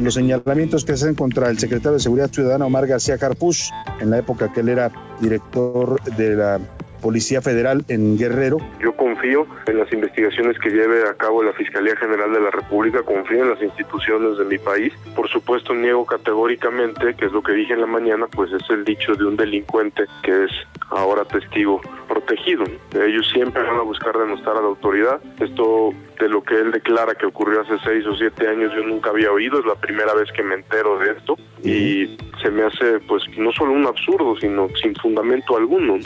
los 0.00 0.14
señalamientos 0.14 0.84
que 0.84 0.96
se 0.96 1.04
hacen 1.04 1.14
contra 1.14 1.48
el 1.50 1.58
secretario 1.58 1.92
de 1.92 2.00
Seguridad 2.00 2.30
Ciudadana 2.30 2.66
Omar 2.66 2.86
García 2.86 3.18
Carpus, 3.18 3.70
en 4.00 4.10
la 4.10 4.18
época 4.18 4.52
que 4.52 4.60
él 4.60 4.68
era 4.68 4.90
director 5.20 6.02
de 6.16 6.36
la 6.36 6.60
Policía 7.02 7.42
Federal 7.42 7.84
en 7.88 8.16
Guerrero. 8.16 8.58
Yo 8.80 8.96
confío 8.96 9.46
en 9.66 9.78
las 9.78 9.92
investigaciones 9.92 10.56
que 10.58 10.70
lleve 10.70 11.02
a 11.08 11.14
cabo 11.14 11.42
la 11.42 11.52
Fiscalía 11.52 11.96
General 11.96 12.32
de 12.32 12.40
la 12.40 12.50
República, 12.50 13.02
confío 13.02 13.42
en 13.42 13.50
las 13.50 13.60
instituciones 13.60 14.38
de 14.38 14.44
mi 14.44 14.58
país. 14.58 14.94
Por 15.16 15.28
supuesto, 15.28 15.74
niego 15.74 16.06
categóricamente, 16.06 17.14
que 17.14 17.26
es 17.26 17.32
lo 17.32 17.42
que 17.42 17.52
dije 17.52 17.74
en 17.74 17.80
la 17.80 17.86
mañana, 17.86 18.26
pues 18.28 18.52
es 18.52 18.62
el 18.70 18.84
dicho 18.84 19.14
de 19.14 19.24
un 19.24 19.36
delincuente 19.36 20.04
que 20.22 20.44
es 20.44 20.50
ahora 20.96 21.24
testigo 21.24 21.80
protegido. 22.08 22.64
Ellos 22.94 23.28
siempre 23.32 23.62
van 23.62 23.76
a 23.76 23.82
buscar 23.82 24.16
denostar 24.16 24.56
a 24.56 24.60
la 24.60 24.68
autoridad. 24.68 25.20
Esto 25.40 25.90
de 26.18 26.28
lo 26.28 26.42
que 26.42 26.54
él 26.54 26.72
declara 26.72 27.14
que 27.14 27.26
ocurrió 27.26 27.62
hace 27.62 27.78
seis 27.84 28.06
o 28.06 28.14
siete 28.14 28.48
años 28.48 28.72
yo 28.74 28.82
nunca 28.82 29.10
había 29.10 29.32
oído, 29.32 29.58
es 29.58 29.66
la 29.66 29.74
primera 29.74 30.14
vez 30.14 30.30
que 30.32 30.42
me 30.42 30.54
entero 30.54 30.98
de 30.98 31.12
esto 31.12 31.36
y 31.64 32.16
se 32.40 32.50
me 32.50 32.64
hace 32.64 33.00
pues 33.08 33.22
no 33.36 33.50
solo 33.52 33.72
un 33.72 33.86
absurdo, 33.86 34.36
sino 34.40 34.68
sin 34.80 34.94
fundamento 34.96 35.56
alguno. 35.56 35.98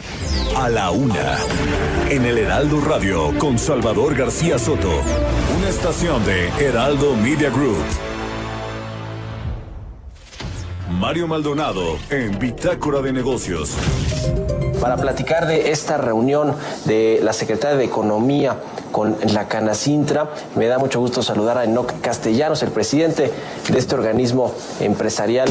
A 0.56 0.68
la 0.68 0.90
una, 0.90 1.36
en 2.10 2.24
el 2.24 2.38
Heraldo 2.38 2.80
Radio 2.80 3.38
con 3.38 3.58
Salvador 3.58 4.14
García 4.14 4.58
Soto, 4.58 4.90
una 5.58 5.68
estación 5.68 6.24
de 6.24 6.48
Heraldo 6.64 7.14
Media 7.16 7.50
Group. 7.50 8.15
Mario 10.90 11.26
Maldonado 11.26 11.98
en 12.10 12.38
Bitácora 12.38 13.00
de 13.02 13.12
Negocios. 13.12 13.74
Para 14.80 14.96
platicar 14.96 15.46
de 15.46 15.70
esta 15.72 15.96
reunión 15.96 16.54
de 16.84 17.20
la 17.22 17.32
Secretaria 17.32 17.76
de 17.76 17.84
Economía 17.84 18.56
con 18.92 19.16
la 19.32 19.48
Canacintra, 19.48 20.30
me 20.54 20.66
da 20.66 20.78
mucho 20.78 21.00
gusto 21.00 21.22
saludar 21.22 21.58
a 21.58 21.64
Enoc 21.64 22.00
Castellanos, 22.00 22.62
el 22.62 22.70
presidente 22.70 23.32
de 23.68 23.78
este 23.78 23.94
organismo 23.94 24.54
empresarial. 24.80 25.48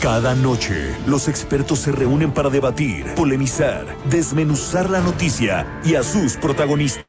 Cada 0.00 0.34
noche, 0.34 0.94
los 1.06 1.28
expertos 1.28 1.78
se 1.78 1.92
reúnen 1.92 2.32
para 2.32 2.50
debatir, 2.50 3.14
polemizar, 3.14 3.86
desmenuzar 4.10 4.90
la 4.90 5.00
noticia 5.00 5.80
y 5.84 5.94
a 5.94 6.02
sus 6.02 6.36
protagonistas 6.36 7.06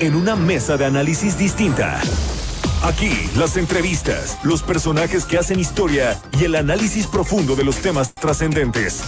en 0.00 0.14
una 0.14 0.34
mesa 0.34 0.76
de 0.76 0.86
análisis 0.86 1.36
distinta. 1.36 2.00
Aquí, 2.82 3.28
las 3.36 3.56
entrevistas, 3.56 4.38
los 4.44 4.62
personajes 4.62 5.24
que 5.24 5.36
hacen 5.36 5.58
historia 5.58 6.18
y 6.38 6.44
el 6.44 6.54
análisis 6.54 7.06
profundo 7.06 7.56
de 7.56 7.64
los 7.64 7.76
temas 7.76 8.14
trascendentes. 8.14 9.00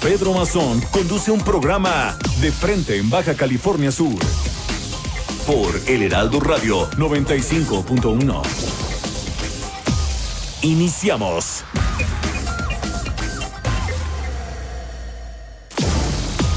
Pedro 0.00 0.32
Mazón 0.32 0.80
conduce 0.92 1.30
un 1.30 1.40
programa 1.40 2.16
de 2.40 2.50
frente 2.52 2.96
en 2.96 3.10
Baja 3.10 3.34
California 3.34 3.92
Sur. 3.92 4.18
Por 5.46 5.78
El 5.86 6.02
Heraldo 6.02 6.40
Radio 6.40 6.88
95.1. 6.92 8.42
Iniciamos. 10.62 11.64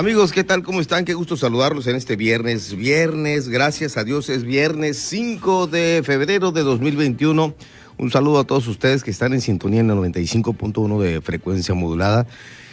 Amigos, 0.00 0.32
¿qué 0.32 0.44
tal? 0.44 0.62
¿Cómo 0.62 0.80
están? 0.80 1.04
Qué 1.04 1.12
gusto 1.12 1.36
saludarlos 1.36 1.86
en 1.86 1.94
este 1.94 2.16
viernes. 2.16 2.74
Viernes, 2.74 3.50
gracias 3.50 3.98
a 3.98 4.02
Dios, 4.02 4.30
es 4.30 4.44
viernes 4.44 4.96
5 4.96 5.66
de 5.66 6.00
febrero 6.02 6.52
de 6.52 6.62
2021. 6.62 7.54
Un 7.98 8.10
saludo 8.10 8.38
a 8.38 8.44
todos 8.44 8.66
ustedes 8.66 9.04
que 9.04 9.10
están 9.10 9.34
en 9.34 9.42
sintonía 9.42 9.80
en 9.80 9.90
el 9.90 9.98
95.1 9.98 11.02
de 11.02 11.20
frecuencia 11.20 11.74
modulada. 11.74 12.26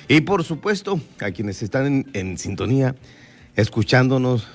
Y 0.07 0.21
por 0.21 0.45
supuesto, 0.45 1.01
a 1.19 1.31
quienes 1.31 1.61
están 1.61 2.05
en, 2.13 2.38
sintonía, 2.38 2.95
escuchándonos, 3.57 4.47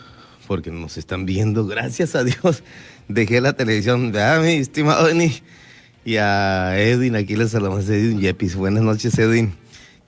porque 0.47 0.71
nos 0.71 0.97
están 0.97 1.27
viendo, 1.27 1.67
gracias 1.67 2.15
a 2.15 2.25
Dios. 2.25 2.65
Dejé 3.07 3.43
la 3.43 3.53
televisión, 3.53 4.17
a 4.17 4.39
mi 4.39 4.53
estimado 4.53 5.09
Denis, 5.09 5.43
y 6.07 6.17
a 6.17 6.81
Edwin, 6.81 7.17
aquí 7.17 7.37
les 7.37 7.51
saludamos 7.51 7.87
Edwin 7.87 8.19
Yepis. 8.19 8.57
Buenas 8.57 8.83
noches, 8.83 9.19
Edwin. 9.19 9.53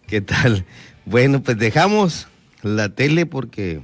¿Qué 0.07 0.23
tal? 0.23 0.65
Bueno, 1.05 1.43
pues 1.43 1.59
dejamos 1.59 2.27
la 2.65 2.89
tele 2.89 3.27
porque 3.27 3.83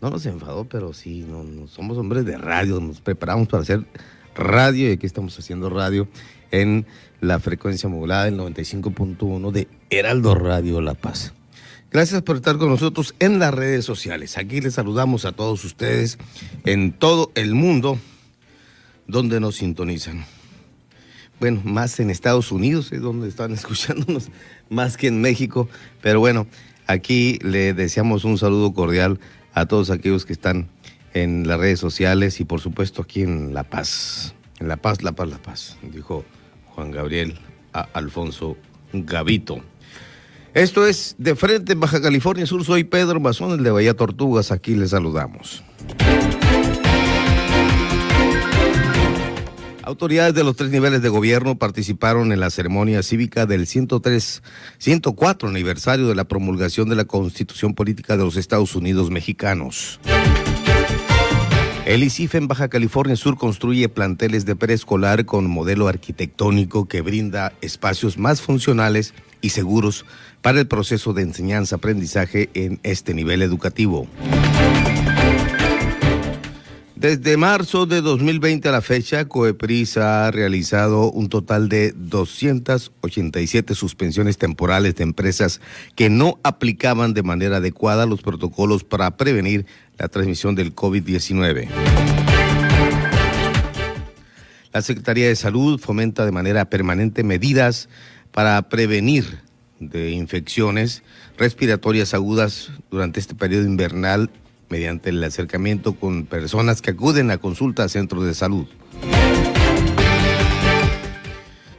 no 0.00 0.10
nos 0.10 0.24
enfadó, 0.26 0.64
pero 0.64 0.92
sí, 0.92 1.26
no, 1.28 1.66
somos 1.66 1.98
hombres 1.98 2.24
de 2.24 2.38
radio, 2.38 2.80
nos 2.80 3.00
preparamos 3.00 3.48
para 3.48 3.62
hacer 3.62 3.84
radio 4.34 4.88
y 4.88 4.92
aquí 4.92 5.06
estamos 5.06 5.38
haciendo 5.38 5.68
radio 5.68 6.08
en 6.50 6.86
la 7.20 7.40
frecuencia 7.40 7.88
modulada 7.88 8.26
del 8.26 8.38
95.1 8.38 9.50
de 9.50 9.68
Heraldo 9.90 10.34
Radio 10.34 10.80
La 10.80 10.94
Paz. 10.94 11.34
Gracias 11.90 12.22
por 12.22 12.36
estar 12.36 12.58
con 12.58 12.68
nosotros 12.68 13.14
en 13.18 13.38
las 13.38 13.52
redes 13.52 13.84
sociales. 13.84 14.36
Aquí 14.38 14.60
les 14.60 14.74
saludamos 14.74 15.24
a 15.24 15.32
todos 15.32 15.64
ustedes 15.64 16.18
en 16.64 16.92
todo 16.92 17.32
el 17.34 17.54
mundo 17.54 17.98
donde 19.06 19.40
nos 19.40 19.56
sintonizan. 19.56 20.24
Bueno, 21.40 21.62
más 21.64 21.98
en 22.00 22.10
Estados 22.10 22.52
Unidos 22.52 22.92
es 22.92 23.00
donde 23.00 23.28
están 23.28 23.52
escuchándonos, 23.54 24.28
más 24.68 24.96
que 24.96 25.08
en 25.08 25.20
México, 25.20 25.68
pero 26.02 26.20
bueno, 26.20 26.46
Aquí 26.88 27.38
le 27.42 27.74
deseamos 27.74 28.24
un 28.24 28.38
saludo 28.38 28.72
cordial 28.72 29.20
a 29.52 29.66
todos 29.66 29.90
aquellos 29.90 30.24
que 30.24 30.32
están 30.32 30.68
en 31.12 31.46
las 31.46 31.60
redes 31.60 31.78
sociales 31.78 32.40
y 32.40 32.44
por 32.46 32.60
supuesto 32.60 33.02
aquí 33.02 33.22
en 33.22 33.52
La 33.52 33.62
Paz. 33.62 34.34
En 34.58 34.68
La 34.68 34.78
Paz, 34.78 35.02
La 35.02 35.12
Paz, 35.12 35.28
La 35.28 35.36
Paz, 35.36 35.76
dijo 35.82 36.24
Juan 36.70 36.90
Gabriel 36.90 37.38
a 37.74 37.82
Alfonso 37.92 38.56
Gavito. 38.94 39.60
Esto 40.54 40.86
es 40.86 41.14
De 41.18 41.36
Frente 41.36 41.74
en 41.74 41.80
Baja 41.80 42.00
California 42.00 42.46
Sur. 42.46 42.64
Soy 42.64 42.84
Pedro 42.84 43.20
Mazón, 43.20 43.52
el 43.52 43.62
de 43.62 43.70
Bahía 43.70 43.94
Tortugas. 43.94 44.50
Aquí 44.50 44.74
les 44.74 44.90
saludamos. 44.90 45.62
Autoridades 49.88 50.34
de 50.34 50.44
los 50.44 50.54
tres 50.54 50.70
niveles 50.70 51.00
de 51.00 51.08
gobierno 51.08 51.56
participaron 51.56 52.30
en 52.30 52.40
la 52.40 52.50
ceremonia 52.50 53.02
cívica 53.02 53.46
del 53.46 53.66
103, 53.66 54.42
104 54.76 55.48
aniversario 55.48 56.08
de 56.08 56.14
la 56.14 56.24
promulgación 56.24 56.90
de 56.90 56.94
la 56.94 57.06
Constitución 57.06 57.72
Política 57.72 58.18
de 58.18 58.22
los 58.22 58.36
Estados 58.36 58.74
Unidos 58.74 59.10
Mexicanos. 59.10 59.98
El 61.86 62.02
ICIF 62.02 62.34
en 62.34 62.48
Baja 62.48 62.68
California 62.68 63.16
Sur 63.16 63.38
construye 63.38 63.88
planteles 63.88 64.44
de 64.44 64.56
preescolar 64.56 65.24
con 65.24 65.48
modelo 65.48 65.88
arquitectónico 65.88 66.86
que 66.86 67.00
brinda 67.00 67.54
espacios 67.62 68.18
más 68.18 68.42
funcionales 68.42 69.14
y 69.40 69.48
seguros 69.48 70.04
para 70.42 70.60
el 70.60 70.68
proceso 70.68 71.14
de 71.14 71.22
enseñanza-aprendizaje 71.22 72.50
en 72.52 72.78
este 72.82 73.14
nivel 73.14 73.40
educativo. 73.40 74.06
Desde 77.00 77.36
marzo 77.36 77.86
de 77.86 78.00
2020 78.00 78.68
a 78.68 78.72
la 78.72 78.82
fecha, 78.82 79.26
Coepris 79.26 79.96
ha 79.98 80.32
realizado 80.32 81.12
un 81.12 81.28
total 81.28 81.68
de 81.68 81.92
287 81.92 83.76
suspensiones 83.76 84.36
temporales 84.36 84.96
de 84.96 85.04
empresas 85.04 85.60
que 85.94 86.10
no 86.10 86.40
aplicaban 86.42 87.14
de 87.14 87.22
manera 87.22 87.58
adecuada 87.58 88.04
los 88.04 88.20
protocolos 88.20 88.82
para 88.82 89.16
prevenir 89.16 89.64
la 89.96 90.08
transmisión 90.08 90.56
del 90.56 90.74
COVID-19. 90.74 91.68
La 94.72 94.82
Secretaría 94.82 95.28
de 95.28 95.36
Salud 95.36 95.78
fomenta 95.78 96.26
de 96.26 96.32
manera 96.32 96.68
permanente 96.68 97.22
medidas 97.22 97.88
para 98.32 98.60
prevenir 98.68 99.38
de 99.78 100.10
infecciones 100.10 101.04
respiratorias 101.36 102.12
agudas 102.12 102.72
durante 102.90 103.20
este 103.20 103.36
periodo 103.36 103.66
invernal 103.66 104.30
mediante 104.68 105.10
el 105.10 105.22
acercamiento 105.24 105.94
con 105.94 106.26
personas 106.26 106.82
que 106.82 106.90
acuden 106.90 107.30
a 107.30 107.38
consulta 107.38 107.84
a 107.84 107.88
centros 107.88 108.24
de 108.24 108.34
salud. 108.34 108.66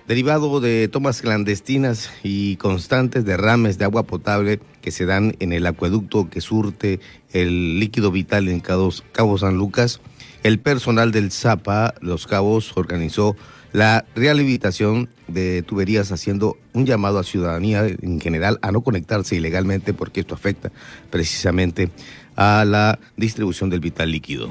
Derivado 0.08 0.60
de 0.60 0.88
tomas 0.88 1.22
clandestinas 1.22 2.10
y 2.24 2.56
constantes 2.56 3.26
derrames 3.26 3.78
de 3.78 3.86
agua 3.86 4.04
potable 4.04 4.60
que 4.82 4.90
se 4.90 5.06
dan 5.06 5.36
en 5.40 5.54
el 5.54 5.68
acueducto 5.68 6.32
que 6.32 6.42
surte 6.42 7.00
el 7.32 7.80
líquido 7.80 8.12
vital 8.12 8.48
en 8.48 8.60
Cabo 8.60 9.38
San 9.38 9.58
Lucas, 9.58 10.02
el 10.42 10.58
personal 10.58 11.12
del 11.12 11.32
ZAPA 11.32 11.94
Los 12.02 12.26
Cabos 12.26 12.76
organizó 12.76 13.36
la 13.72 14.06
rehabilitación 14.16 15.10
de 15.28 15.62
tuberías 15.62 16.12
haciendo 16.12 16.58
un 16.74 16.86
llamado 16.86 17.20
a 17.20 17.24
ciudadanía 17.24 17.86
en 17.86 18.20
general 18.20 18.58
a 18.62 18.72
no 18.72 18.82
conectarse 18.82 19.36
ilegalmente 19.36 19.94
porque 19.94 20.22
esto 20.22 20.34
afecta 20.34 20.72
precisamente 21.12 21.90
a 22.40 22.64
la 22.64 22.98
distribución 23.18 23.70
del 23.70 23.82
vital 23.82 24.10
líquido. 24.10 24.50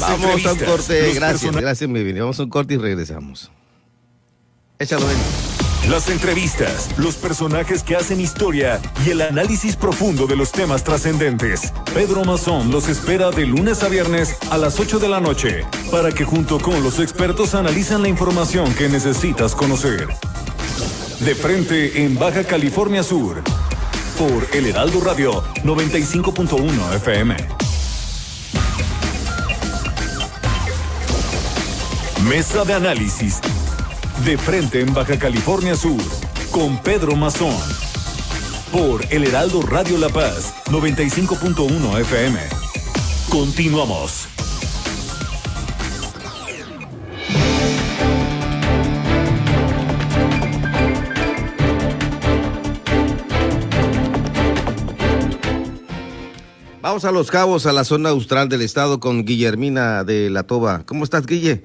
Vamos 0.00 0.46
a 0.46 0.52
un 0.52 0.58
corte, 0.58 1.12
gracias, 1.14 1.54
gracias, 1.54 1.90
muy 1.90 2.02
bien. 2.02 2.18
Vamos 2.18 2.40
a 2.40 2.44
un 2.44 2.50
corte 2.50 2.74
y 2.74 2.76
regresamos. 2.78 3.50
Échalo 4.78 5.08
en. 5.10 5.90
Las 5.90 6.08
entrevistas, 6.08 6.88
los 6.98 7.14
personajes 7.16 7.82
que 7.84 7.94
hacen 7.94 8.18
historia 8.18 8.80
y 9.04 9.10
el 9.10 9.20
análisis 9.20 9.76
profundo 9.76 10.26
de 10.26 10.34
los 10.34 10.50
temas 10.50 10.82
trascendentes. 10.82 11.72
Pedro 11.94 12.24
Mazón 12.24 12.72
los 12.72 12.88
espera 12.88 13.30
de 13.30 13.46
lunes 13.46 13.84
a 13.84 13.88
viernes 13.88 14.36
a 14.50 14.58
las 14.58 14.80
8 14.80 14.98
de 14.98 15.08
la 15.08 15.20
noche 15.20 15.64
para 15.92 16.10
que 16.10 16.24
junto 16.24 16.58
con 16.58 16.82
los 16.82 16.98
expertos 16.98 17.54
analizan 17.54 18.02
la 18.02 18.08
información 18.08 18.74
que 18.74 18.88
necesitas 18.88 19.54
conocer. 19.54 20.08
De 21.20 21.34
frente 21.34 22.04
en 22.04 22.18
Baja 22.18 22.44
California 22.44 23.02
Sur 23.02 23.42
por 24.18 24.46
El 24.52 24.66
Heraldo 24.66 25.00
Radio 25.00 25.42
95.1 25.64 26.94
FM. 26.96 27.36
Mesa 32.28 32.64
de 32.64 32.74
análisis. 32.74 33.40
De 34.24 34.36
frente 34.36 34.80
en 34.80 34.92
Baja 34.92 35.18
California 35.18 35.74
Sur. 35.74 36.02
Con 36.50 36.78
Pedro 36.82 37.16
Mazón. 37.16 37.56
Por 38.70 39.04
El 39.10 39.24
Heraldo 39.24 39.62
Radio 39.62 39.96
La 39.98 40.10
Paz 40.10 40.54
95.1 40.66 42.00
FM. 42.00 42.38
Continuamos. 43.30 44.35
Vamos 56.96 57.04
a 57.04 57.12
Los 57.12 57.30
Cabos, 57.30 57.66
a 57.66 57.74
la 57.74 57.84
zona 57.84 58.08
austral 58.08 58.48
del 58.48 58.62
estado 58.62 59.00
con 59.00 59.26
Guillermina 59.26 60.02
de 60.02 60.30
la 60.30 60.44
Toba. 60.44 60.80
¿Cómo 60.86 61.04
estás, 61.04 61.26
Guille? 61.26 61.62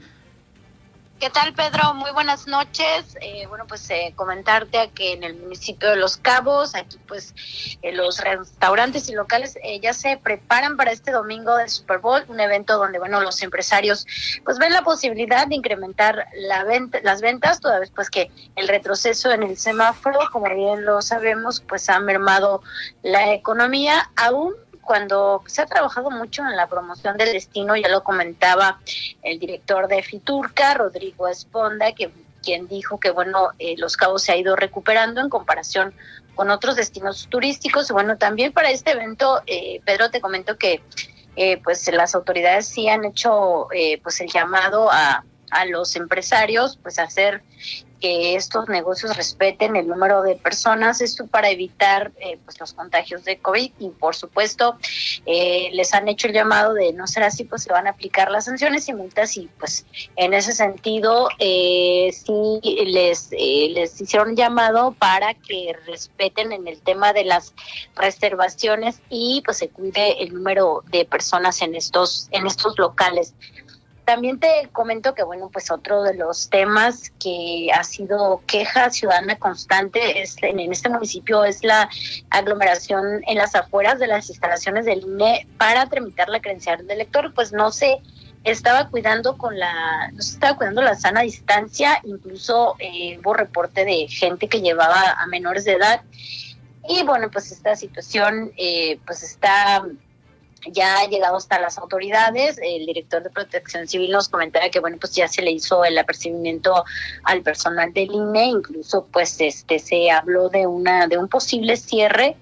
¿Qué 1.22 1.30
tal, 1.30 1.54
Pedro? 1.54 1.94
Muy 1.94 2.12
buenas 2.12 2.48
noches. 2.48 3.16
Eh, 3.22 3.46
bueno, 3.48 3.64
pues 3.66 3.90
eh, 3.92 4.12
comentarte 4.18 4.92
que 4.94 5.14
en 5.14 5.24
el 5.24 5.38
municipio 5.38 5.90
de 5.90 5.96
Los 5.96 6.18
Cabos, 6.18 6.76
aquí 6.76 6.98
pues 7.08 7.34
eh, 7.82 7.94
los 7.94 8.20
restaurantes 8.20 9.08
y 9.08 9.14
locales 9.14 9.58
eh, 9.64 9.80
ya 9.80 9.94
se 9.94 10.18
preparan 10.18 10.76
para 10.76 10.92
este 10.92 11.12
domingo 11.12 11.56
del 11.56 11.70
Super 11.70 12.00
Bowl, 12.00 12.26
un 12.28 12.42
evento 12.42 12.78
donde, 12.78 13.00
bueno, 13.00 13.22
los 13.22 13.42
empresarios 13.42 14.06
pues 14.44 14.58
ven 14.58 14.74
la 14.74 14.82
posibilidad 14.82 15.48
de 15.48 15.56
incrementar 15.56 16.26
la 16.36 16.66
venta, 16.66 17.00
las 17.04 17.22
ventas, 17.22 17.62
toda 17.62 17.80
vez 17.80 17.90
pues 17.96 18.10
que 18.10 18.30
el 18.58 18.68
retroceso 18.68 19.32
en 19.32 19.44
el 19.44 19.58
semáforo, 19.58 20.20
como 20.34 20.54
bien 20.54 20.84
lo 20.84 21.02
sabemos, 21.02 21.62
pues 21.62 21.88
ha 21.88 22.02
mermado 22.02 22.62
la 23.02 23.34
economía, 23.34 24.12
aún 24.18 24.56
cuando 24.82 25.44
se 25.46 25.62
ha 25.62 25.66
trabajado 25.66 26.12
mucho 26.12 26.44
en 26.44 26.56
la 26.56 26.68
promoción 26.68 27.18
del 27.18 27.34
destino, 27.34 27.76
ya 27.76 27.90
lo 27.90 28.04
comentaba 28.04 28.80
el 29.22 29.40
director 29.40 29.88
de 29.88 30.04
Fiturca, 30.04 30.74
Rodrigo 30.74 31.28
Esponda, 31.28 31.94
que 31.94 32.12
quien 32.44 32.68
dijo 32.68 33.00
que 33.00 33.12
bueno, 33.12 33.50
eh, 33.60 33.76
Los 33.78 33.98
Cabos 33.98 34.24
se 34.24 34.32
ha 34.32 34.38
ido 34.38 34.56
recuperando 34.56 35.22
en 35.22 35.30
comparación 35.30 35.94
con 36.36 36.50
otros 36.50 36.76
destinos 36.76 37.28
turísticos. 37.30 37.92
Bueno, 37.92 38.18
también 38.18 38.52
para 38.52 38.72
este 38.72 38.92
evento, 38.92 39.42
eh, 39.46 39.82
Pedro, 39.86 40.10
te 40.10 40.22
comento 40.22 40.58
que 40.58 40.82
eh, 41.36 41.62
pues 41.64 41.88
las 41.94 42.16
autoridades 42.16 42.66
sí 42.68 42.90
han 42.90 43.06
hecho 43.06 43.72
eh, 43.72 44.00
pues 44.02 44.20
el 44.22 44.30
llamado 44.30 44.92
a, 44.92 45.24
a 45.52 45.66
los 45.66 45.96
empresarios 45.96 46.78
pues 46.82 47.00
a 47.00 47.04
hacer 47.04 47.44
que 48.02 48.36
estos 48.36 48.68
negocios 48.68 49.16
respeten 49.16 49.76
el 49.76 49.88
número 49.88 50.24
de 50.24 50.36
personas, 50.36 51.00
esto 51.02 51.28
para 51.28 51.50
evitar 51.50 52.12
eh, 52.20 52.38
pues 52.44 52.60
los 52.60 52.74
contagios 52.74 53.24
de 53.24 53.38
COVID 53.38 53.72
y 53.80 53.90
por 53.90 54.16
supuesto 54.16 54.78
eh, 55.26 55.70
les 55.74 55.94
han 55.94 56.08
hecho 56.08 56.28
el 56.28 56.34
llamado 56.34 56.74
de 56.74 56.92
no 56.94 57.08
ser 57.08 57.24
así, 57.24 57.44
pues 57.44 57.64
se 57.64 57.72
van 57.72 57.88
a 57.88 57.92
aplicar 57.92 58.32
las 58.32 58.46
sanciones 58.46 58.90
y 58.90 58.94
multas 58.94 59.38
y 59.38 59.48
pues 59.60 59.86
en 60.16 60.34
ese 60.34 60.52
sentido 60.52 61.30
eh, 61.40 62.12
sí 62.12 62.60
les, 62.86 63.30
eh, 63.32 63.70
les 63.72 64.02
hicieron 64.02 64.36
llamado 64.36 64.94
para 64.98 65.34
que 65.34 65.76
respeten 65.86 66.52
en 66.52 66.68
el 66.68 66.82
tema 66.82 67.14
de 67.14 67.26
las 67.26 67.54
reservaciones 67.96 69.00
y 69.10 69.42
pues 69.46 69.58
se 69.58 69.70
cuide 69.70 70.24
el 70.24 70.34
número 70.34 70.84
de 70.90 71.06
personas 71.06 71.62
en 71.62 71.76
estos, 71.76 72.28
en 72.32 72.48
estos 72.48 72.78
locales. 72.78 73.34
También 74.12 74.42
te 74.42 74.68
comento 74.74 75.16
que, 75.16 75.24
bueno, 75.24 75.50
pues 75.54 75.72
otro 75.72 76.04
de 76.04 76.16
los 76.16 76.50
temas 76.50 77.14
que 77.18 77.70
ha 77.74 77.82
sido 77.86 78.42
queja 78.46 78.90
ciudadana 78.90 79.40
constante 79.40 80.22
es, 80.22 80.36
en, 80.42 80.60
este 80.70 80.90
municipio 80.90 81.46
es 81.46 81.64
la 81.64 81.90
aglomeración 82.30 83.22
en 83.26 83.38
las 83.38 83.56
afueras 83.56 84.00
de 84.00 84.08
las 84.08 84.30
instalaciones 84.30 84.84
del 84.84 85.04
INE 85.04 85.48
para 85.58 85.86
tramitar 85.86 86.28
la 86.28 86.42
credencial 86.42 86.80
del 86.80 86.92
elector. 86.92 87.34
Pues 87.34 87.54
no 87.54 87.72
se 87.72 88.02
estaba 88.44 88.90
cuidando 88.90 89.38
con 89.38 89.58
la, 89.58 90.12
no 90.12 90.22
se 90.22 90.34
estaba 90.34 90.58
cuidando 90.58 90.82
la 90.82 90.96
sana 90.96 91.22
distancia, 91.22 92.02
incluso 92.04 92.76
eh, 92.80 93.18
hubo 93.18 93.34
reporte 93.34 93.86
de 93.86 94.10
gente 94.10 94.50
que 94.50 94.60
llevaba 94.60 95.14
a 95.20 95.26
menores 95.28 95.64
de 95.64 95.72
edad. 95.72 96.02
Y 96.86 97.04
bueno, 97.04 97.32
pues 97.32 97.50
esta 97.54 97.78
situación 97.78 98.52
eh, 98.58 99.00
pues 99.06 99.24
está 99.24 99.86
ya 100.68 101.00
ha 101.00 101.08
llegado 101.08 101.38
hasta 101.38 101.60
las 101.60 101.78
autoridades. 101.78 102.58
El 102.62 102.86
director 102.86 103.24
de 103.24 103.30
Protección 103.30 103.88
Civil 103.88 104.12
nos 104.12 104.30
comentaba 104.30 104.70
que 104.70 104.80
bueno, 104.80 104.98
pues 105.00 105.14
ya 105.14 105.28
se 105.28 105.42
le 105.42 105.52
hizo 105.52 105.84
el 105.84 105.98
apercibimiento 105.98 106.84
al 107.24 107.42
personal 107.42 107.92
del 107.94 108.12
INE, 108.12 108.46
incluso 108.46 109.08
pues 109.12 109.40
este 109.40 109.80
se 109.80 110.12
habló 110.12 110.50
de 110.50 110.68
una 110.68 111.08
de 111.08 111.18
un 111.18 111.28
posible 111.28 111.78
cierre 111.78 112.36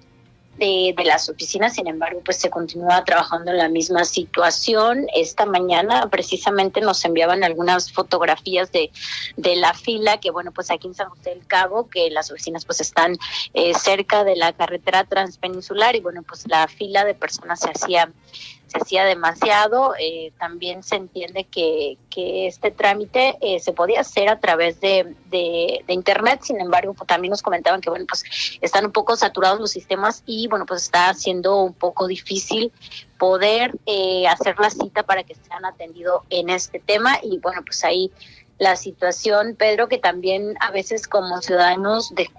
de, 0.59 0.93
de, 0.95 1.05
las 1.05 1.29
oficinas, 1.29 1.73
sin 1.73 1.87
embargo, 1.87 2.21
pues 2.23 2.37
se 2.37 2.49
continúa 2.49 3.03
trabajando 3.05 3.51
en 3.51 3.57
la 3.57 3.69
misma 3.69 4.05
situación. 4.05 5.07
Esta 5.15 5.45
mañana 5.45 6.09
precisamente 6.09 6.81
nos 6.81 7.03
enviaban 7.05 7.43
algunas 7.43 7.91
fotografías 7.91 8.71
de, 8.71 8.91
de 9.37 9.55
la 9.55 9.73
fila, 9.73 10.19
que 10.19 10.31
bueno, 10.31 10.51
pues 10.51 10.69
aquí 10.69 10.87
en 10.87 10.93
San 10.93 11.09
José 11.09 11.31
del 11.31 11.47
Cabo, 11.47 11.89
que 11.89 12.11
las 12.11 12.31
oficinas 12.31 12.65
pues 12.65 12.81
están 12.81 13.17
eh, 13.53 13.73
cerca 13.73 14.23
de 14.23 14.35
la 14.35 14.53
carretera 14.53 15.03
transpeninsular 15.05 15.95
y 15.95 16.01
bueno, 16.01 16.21
pues 16.23 16.47
la 16.47 16.67
fila 16.67 17.05
de 17.05 17.15
personas 17.15 17.59
se 17.59 17.69
hacía 17.69 18.11
se 18.69 18.77
hacía 18.77 19.03
demasiado. 19.05 19.93
Eh, 19.99 20.31
también 20.39 20.83
se 20.83 20.95
entiende 20.95 21.45
que, 21.45 21.97
que 22.09 22.47
este 22.47 22.71
trámite 22.71 23.37
eh, 23.41 23.59
se 23.59 23.73
podía 23.73 24.01
hacer 24.01 24.29
a 24.29 24.39
través 24.39 24.79
de, 24.79 25.15
de, 25.29 25.83
Internet, 25.87 26.41
sin 26.43 26.61
embargo, 26.61 26.93
pues, 26.93 27.07
también 27.07 27.31
nos 27.31 27.41
comentaban 27.41 27.81
que, 27.81 27.89
bueno, 27.89 28.05
pues 28.07 28.23
están 28.61 28.85
un 28.85 28.91
poco 28.91 29.15
saturados 29.15 29.59
los 29.59 29.71
sistemas 29.71 30.23
y, 30.25 30.47
bueno, 30.47 30.65
pues 30.65 30.83
está 30.83 31.13
siendo 31.13 31.61
un 31.61 31.73
poco 31.73 32.07
difícil 32.07 32.71
poder 33.17 33.75
eh, 33.85 34.27
hacer 34.27 34.57
la 34.59 34.69
cita 34.69 35.03
para 35.03 35.23
que 35.23 35.35
sean 35.35 35.65
atendidos 35.65 36.23
en 36.29 36.49
este 36.49 36.79
tema 36.79 37.19
y, 37.21 37.39
bueno, 37.39 37.63
pues 37.65 37.83
ahí 37.83 38.11
la 38.59 38.75
situación, 38.75 39.55
Pedro, 39.57 39.87
que 39.87 39.97
también 39.97 40.55
a 40.59 40.71
veces 40.71 41.07
como 41.07 41.41
ciudadanos 41.41 42.13
de 42.13 42.29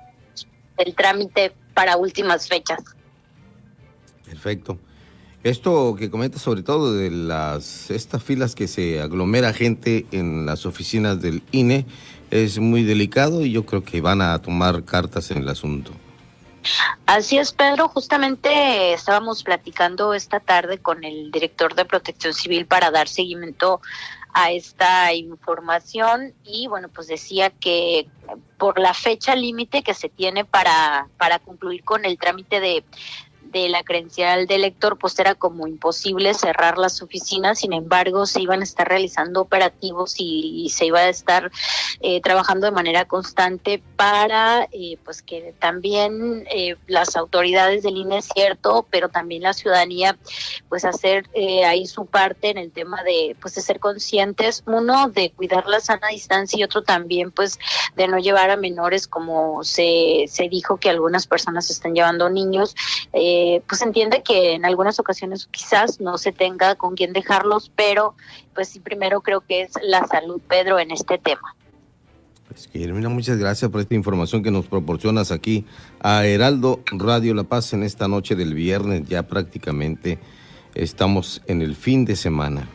el 0.76 0.94
trámite 0.94 1.52
para 1.74 1.96
últimas 1.96 2.48
fechas. 2.48 2.80
Perfecto. 4.24 4.78
Esto 5.42 5.96
que 5.98 6.10
comenta 6.10 6.38
sobre 6.38 6.62
todo 6.62 6.92
de 6.92 7.10
las 7.10 7.90
estas 7.90 8.22
filas 8.22 8.54
que 8.54 8.68
se 8.68 9.00
aglomera 9.00 9.54
gente 9.54 10.04
en 10.12 10.44
las 10.44 10.66
oficinas 10.66 11.22
del 11.22 11.42
INE 11.50 11.86
es 12.30 12.58
muy 12.58 12.82
delicado 12.82 13.40
y 13.40 13.50
yo 13.50 13.64
creo 13.64 13.82
que 13.82 14.02
van 14.02 14.20
a 14.20 14.38
tomar 14.42 14.84
cartas 14.84 15.30
en 15.30 15.38
el 15.38 15.48
asunto. 15.48 15.92
Así 17.06 17.38
es, 17.38 17.52
Pedro. 17.52 17.88
Justamente 17.88 18.92
estábamos 18.92 19.42
platicando 19.42 20.12
esta 20.12 20.40
tarde 20.40 20.78
con 20.78 21.04
el 21.04 21.30
director 21.30 21.74
de 21.74 21.86
Protección 21.86 22.34
Civil 22.34 22.66
para 22.66 22.90
dar 22.90 23.08
seguimiento 23.08 23.80
a 24.34 24.52
esta 24.52 25.12
información 25.14 26.34
y 26.44 26.68
bueno, 26.68 26.88
pues 26.88 27.08
decía 27.08 27.50
que 27.50 28.08
por 28.58 28.78
la 28.78 28.94
fecha 28.94 29.34
límite 29.34 29.82
que 29.82 29.94
se 29.94 30.08
tiene 30.08 30.44
para, 30.44 31.08
para 31.16 31.38
concluir 31.38 31.82
con 31.82 32.04
el 32.04 32.18
trámite 32.18 32.60
de, 32.60 32.84
de 33.50 33.68
la 33.68 33.82
credencial 33.82 34.46
de 34.46 34.54
elector, 34.54 34.98
pues 34.98 35.18
era 35.18 35.34
como 35.34 35.66
imposible 35.66 36.34
cerrar 36.34 36.78
las 36.78 37.02
oficinas, 37.02 37.60
sin 37.60 37.72
embargo, 37.72 38.26
se 38.26 38.40
iban 38.40 38.60
a 38.60 38.64
estar 38.64 38.88
realizando 38.88 39.40
operativos 39.40 40.14
y, 40.18 40.68
se 40.70 40.86
iba 40.86 41.00
a 41.00 41.08
estar 41.08 41.50
eh, 42.00 42.20
trabajando 42.20 42.66
de 42.66 42.72
manera 42.72 43.04
constante 43.06 43.82
para 43.96 44.68
eh, 44.72 44.98
pues 45.04 45.20
que 45.20 45.52
también 45.58 46.46
eh, 46.50 46.76
las 46.86 47.16
autoridades 47.16 47.82
del 47.82 47.96
INE 47.96 48.22
cierto, 48.22 48.86
pero 48.88 49.08
también 49.08 49.42
la 49.42 49.52
ciudadanía 49.52 50.16
pues 50.68 50.84
hacer 50.84 51.28
eh, 51.34 51.64
ahí 51.64 51.86
su 51.86 52.06
parte 52.06 52.50
en 52.50 52.58
el 52.58 52.70
tema 52.70 53.02
de 53.02 53.36
pues 53.40 53.54
de 53.54 53.62
ser 53.62 53.80
conscientes, 53.80 54.62
uno 54.66 55.08
de 55.08 55.32
cuidar 55.32 55.66
la 55.66 55.80
sana 55.80 56.08
distancia 56.08 56.58
y 56.58 56.64
otro 56.64 56.82
también 56.82 57.30
pues 57.32 57.58
de 57.96 58.08
no 58.08 58.18
llevar 58.18 58.50
a 58.50 58.56
menores 58.56 59.08
como 59.08 59.64
se, 59.64 60.26
se 60.28 60.48
dijo 60.48 60.76
que 60.76 60.90
algunas 60.90 61.26
personas 61.26 61.70
están 61.70 61.94
llevando 61.94 62.30
niños. 62.30 62.74
Eh, 63.12 63.39
eh, 63.42 63.62
pues 63.66 63.80
entiende 63.80 64.22
que 64.22 64.52
en 64.52 64.66
algunas 64.66 65.00
ocasiones 65.00 65.48
quizás 65.50 65.98
no 65.98 66.18
se 66.18 66.30
tenga 66.30 66.74
con 66.74 66.94
quién 66.94 67.14
dejarlos, 67.14 67.72
pero 67.74 68.14
pues 68.54 68.68
sí, 68.68 68.80
primero 68.80 69.22
creo 69.22 69.40
que 69.40 69.62
es 69.62 69.72
la 69.82 70.06
salud, 70.06 70.40
Pedro, 70.46 70.78
en 70.78 70.90
este 70.90 71.16
tema. 71.16 71.56
Pues 72.48 72.68
Guillermina, 72.70 73.08
muchas 73.08 73.38
gracias 73.38 73.70
por 73.70 73.80
esta 73.80 73.94
información 73.94 74.42
que 74.42 74.50
nos 74.50 74.66
proporcionas 74.66 75.30
aquí 75.30 75.64
a 76.00 76.26
Heraldo 76.26 76.80
Radio 76.90 77.32
La 77.32 77.44
Paz 77.44 77.72
en 77.72 77.82
esta 77.82 78.08
noche 78.08 78.34
del 78.34 78.52
viernes. 78.52 79.08
Ya 79.08 79.22
prácticamente 79.22 80.18
estamos 80.74 81.40
en 81.46 81.62
el 81.62 81.76
fin 81.76 82.04
de 82.04 82.16
semana. 82.16 82.68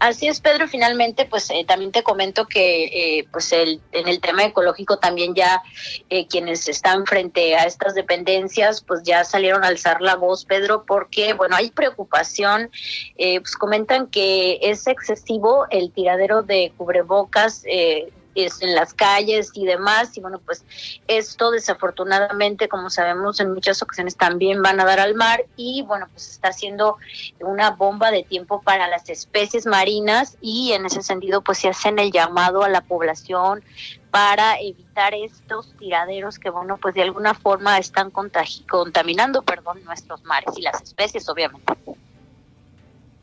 Así 0.00 0.28
es, 0.28 0.40
Pedro. 0.40 0.66
Finalmente, 0.66 1.26
pues 1.26 1.50
eh, 1.50 1.62
también 1.68 1.92
te 1.92 2.02
comento 2.02 2.46
que 2.46 2.84
eh, 3.18 3.28
pues 3.30 3.52
el, 3.52 3.82
en 3.92 4.08
el 4.08 4.18
tema 4.20 4.44
ecológico 4.46 4.98
también 4.98 5.34
ya 5.34 5.62
eh, 6.08 6.26
quienes 6.26 6.68
están 6.68 7.04
frente 7.04 7.54
a 7.54 7.64
estas 7.64 7.94
dependencias, 7.94 8.80
pues 8.80 9.02
ya 9.02 9.24
salieron 9.24 9.62
a 9.62 9.66
alzar 9.66 10.00
la 10.00 10.16
voz, 10.16 10.46
Pedro, 10.46 10.84
porque, 10.86 11.34
bueno, 11.34 11.54
hay 11.54 11.70
preocupación. 11.70 12.70
pues 13.14 13.56
comentan 13.56 14.06
que 14.06 14.58
es 14.62 14.86
excesivo 14.86 15.66
el 15.68 15.92
tiradero 15.92 16.42
de 16.42 16.72
cubrebocas 16.78 17.62
en 18.60 18.74
las 18.74 18.94
calles 18.94 19.50
y 19.54 19.66
demás. 19.66 20.16
Y 20.16 20.20
bueno, 20.20 20.40
pues 20.44 20.64
esto 21.08 21.50
desafortunadamente, 21.50 22.68
como 22.68 22.90
sabemos, 22.90 23.40
en 23.40 23.52
muchas 23.52 23.82
ocasiones 23.82 24.16
también 24.16 24.62
van 24.62 24.80
a 24.80 24.84
dar 24.84 25.00
al 25.00 25.14
mar 25.14 25.44
y 25.56 25.82
bueno, 25.82 26.06
pues 26.12 26.30
está 26.30 26.52
siendo 26.52 26.96
una 27.40 27.70
bomba 27.70 28.10
de 28.10 28.22
tiempo 28.22 28.62
para 28.62 28.88
las 28.88 29.08
especies 29.08 29.66
marinas 29.66 30.36
y 30.40 30.72
en 30.72 30.86
ese 30.86 31.02
sentido 31.02 31.42
pues 31.42 31.58
se 31.58 31.68
hacen 31.68 31.98
el 31.98 32.12
llamado 32.12 32.62
a 32.62 32.68
la 32.68 32.80
población 32.80 33.62
para 34.10 34.58
evitar 34.60 35.14
estos 35.14 35.72
tiraderos 35.78 36.38
que 36.38 36.50
bueno 36.50 36.78
pues 36.78 36.94
de 36.94 37.02
alguna 37.02 37.32
forma 37.34 37.78
están 37.78 38.10
contaminando 38.10 39.42
perdón 39.42 39.84
nuestros 39.84 40.24
mares 40.24 40.52
y 40.56 40.62
las 40.62 40.82
especies 40.82 41.28
obviamente. 41.28 41.74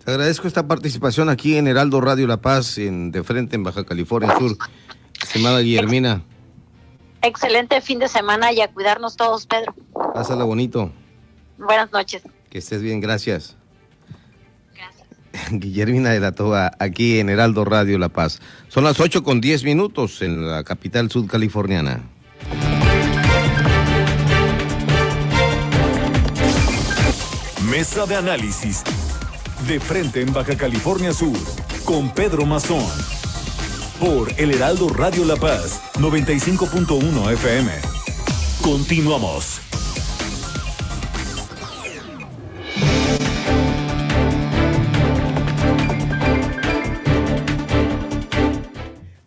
Te 0.08 0.12
agradezco 0.12 0.48
esta 0.48 0.66
participación 0.66 1.28
aquí 1.28 1.58
en 1.58 1.68
Heraldo 1.68 2.00
Radio 2.00 2.28
La 2.28 2.38
Paz, 2.38 2.78
en 2.78 3.12
De 3.12 3.24
Frente, 3.26 3.58
en 3.58 3.64
Baja 3.64 3.84
California 3.84 4.34
Sur. 4.40 4.56
Estimada 5.24 5.60
Guillermina. 5.60 6.24
Excelente 7.22 7.82
fin 7.82 8.00
de 8.00 8.08
semana 8.08 8.52
y 8.54 8.62
a 8.62 8.68
cuidarnos 8.68 9.18
todos, 9.18 9.48
Pedro. 9.48 9.76
Pásala 10.14 10.44
bonito. 10.44 10.92
Buenas 11.58 11.92
noches. 11.92 12.24
Que 12.50 12.60
estés 12.60 12.82
bien, 12.82 13.02
gracias. 13.02 13.56
Gracias. 14.76 15.08
Guillermina 15.52 16.12
de 16.12 16.20
la 16.20 16.32
Toga, 16.32 16.72
aquí 16.80 17.20
en 17.20 17.30
Heraldo 17.30 17.66
Radio 17.66 17.98
La 17.98 18.10
Paz. 18.10 18.40
Son 18.68 18.84
las 18.84 19.00
8 19.00 19.24
con 19.24 19.42
10 19.42 19.64
minutos 19.64 20.22
en 20.22 20.48
la 20.48 20.64
capital 20.64 21.10
sudcaliforniana. 21.10 22.02
Mesa 27.70 28.06
de 28.06 28.16
análisis. 28.16 28.84
De 29.68 29.80
frente 29.80 30.22
en 30.22 30.32
Baja 30.32 30.56
California 30.56 31.12
Sur, 31.12 31.38
con 31.84 32.14
Pedro 32.14 32.46
Mazón 32.46 33.17
por 34.00 34.32
El 34.38 34.54
Heraldo 34.54 34.89
Radio 34.89 35.25
La 35.25 35.36
Paz, 35.36 35.82
95.1 35.96 37.32
FM. 37.34 37.72
Continuamos. 38.62 39.62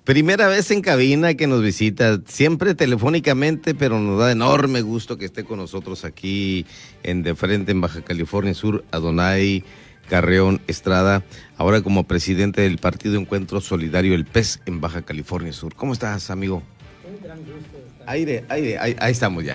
Primera 0.04 0.48
vez 0.48 0.70
en 0.72 0.82
cabina 0.82 1.34
que 1.34 1.46
nos 1.46 1.62
visita, 1.62 2.20
siempre 2.26 2.74
telefónicamente, 2.74 3.74
pero 3.74 4.00
nos 4.00 4.18
da 4.18 4.32
enorme 4.32 4.82
gusto 4.82 5.16
que 5.16 5.24
esté 5.24 5.44
con 5.44 5.58
nosotros 5.58 6.04
aquí 6.04 6.66
en 7.02 7.22
De 7.22 7.34
Frente 7.34 7.72
en 7.72 7.80
Baja 7.80 8.02
California 8.02 8.54
Sur, 8.54 8.84
Adonai 8.90 9.64
Carreón 10.10 10.60
Estrada, 10.66 11.22
ahora 11.56 11.82
como 11.82 12.02
presidente 12.02 12.62
del 12.62 12.78
Partido 12.78 13.14
Encuentro 13.14 13.60
Solidario 13.60 14.16
El 14.16 14.24
PES 14.24 14.60
en 14.66 14.80
Baja 14.80 15.02
California 15.02 15.52
Sur. 15.52 15.76
¿Cómo 15.76 15.92
estás, 15.92 16.30
amigo? 16.30 16.64
Un 17.08 17.24
gran 17.24 17.38
gusto. 17.38 17.78
Aire, 18.06 18.44
aire, 18.48 18.76
ahí, 18.76 18.96
estamos 19.12 19.44
ya. 19.44 19.54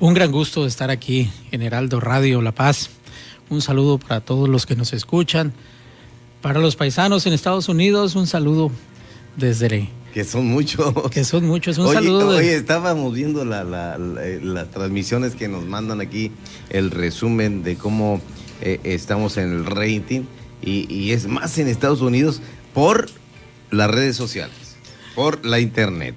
Un 0.00 0.12
gran 0.12 0.32
gusto 0.32 0.62
de 0.62 0.68
estar 0.68 0.90
aquí 0.90 1.30
en 1.52 1.62
Heraldo 1.62 2.00
Radio 2.00 2.42
La 2.42 2.50
Paz. 2.50 2.90
Un 3.48 3.62
saludo 3.62 3.98
para 3.98 4.20
todos 4.20 4.48
los 4.48 4.66
que 4.66 4.74
nos 4.74 4.92
escuchan. 4.92 5.52
Para 6.40 6.58
los 6.58 6.74
paisanos 6.74 7.24
en 7.26 7.32
Estados 7.32 7.68
Unidos, 7.68 8.16
un 8.16 8.26
saludo 8.26 8.72
desde 9.36 9.88
que 10.12 10.24
son 10.24 10.46
muchos. 10.46 10.92
Que 11.10 11.24
son 11.24 11.46
muchos. 11.46 11.78
Un 11.78 11.92
saludo. 11.92 12.36
Oye, 12.36 12.56
estábamos 12.56 13.14
viendo 13.14 13.44
las 13.44 14.70
transmisiones 14.72 15.36
que 15.36 15.46
nos 15.46 15.64
mandan 15.64 16.00
aquí, 16.00 16.32
el 16.70 16.90
resumen 16.90 17.62
de 17.62 17.76
cómo 17.76 18.20
eh, 18.62 18.80
estamos 18.84 19.36
en 19.38 19.52
el 19.52 19.66
rating 19.66 20.22
y, 20.64 21.10
es 21.10 21.26
más 21.26 21.58
en 21.58 21.66
Estados 21.66 22.00
Unidos 22.00 22.40
por 22.72 23.10
las 23.72 23.90
redes 23.90 24.16
sociales, 24.16 24.76
por 25.16 25.44
la 25.44 25.58
internet. 25.58 26.14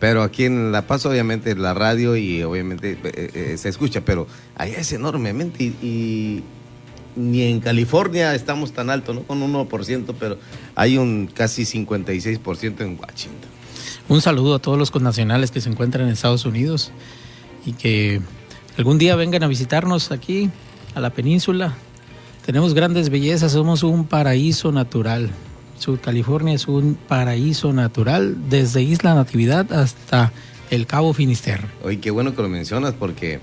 Pero 0.00 0.22
aquí 0.22 0.44
en 0.44 0.72
La 0.72 0.86
Paz 0.86 1.04
obviamente 1.04 1.54
la 1.54 1.74
radio 1.74 2.16
y 2.16 2.42
obviamente 2.42 2.98
eh, 3.04 3.30
eh, 3.34 3.56
se 3.58 3.68
escucha, 3.68 4.00
pero 4.00 4.26
allá 4.56 4.78
es 4.78 4.92
enormemente 4.92 5.64
y, 5.64 6.42
ni 7.16 7.42
en 7.42 7.60
California 7.60 8.34
estamos 8.34 8.72
tan 8.72 8.88
alto, 8.88 9.12
¿no? 9.12 9.22
Con 9.22 9.42
un 9.42 9.52
1%, 9.52 10.14
pero 10.18 10.38
hay 10.74 10.96
un 10.96 11.26
casi 11.32 11.62
56% 11.64 12.80
en 12.80 12.98
Washington. 12.98 13.50
Un 14.08 14.22
saludo 14.22 14.54
a 14.54 14.58
todos 14.58 14.78
los 14.78 14.90
connacionales 14.90 15.50
que 15.50 15.60
se 15.60 15.68
encuentran 15.68 16.06
en 16.06 16.14
Estados 16.14 16.46
Unidos 16.46 16.92
y 17.66 17.72
que 17.74 18.22
algún 18.78 18.98
día 18.98 19.16
vengan 19.16 19.42
a 19.42 19.48
visitarnos 19.48 20.10
aquí 20.10 20.50
a 20.94 21.00
la 21.00 21.10
península. 21.10 21.74
Tenemos 22.46 22.74
grandes 22.74 23.10
bellezas, 23.10 23.52
somos 23.52 23.82
un 23.82 24.06
paraíso 24.06 24.70
natural. 24.72 25.30
Sur 25.78 26.00
California 26.00 26.54
es 26.54 26.68
un 26.68 26.94
paraíso 26.94 27.72
natural 27.72 28.36
desde 28.48 28.82
Isla 28.82 29.14
Natividad 29.14 29.72
hasta 29.72 30.32
el 30.70 30.86
Cabo 30.86 31.12
Finisterre. 31.12 31.66
Oye, 31.82 32.00
qué 32.00 32.10
bueno 32.10 32.34
que 32.34 32.42
lo 32.42 32.48
mencionas 32.48 32.94
porque 32.94 33.40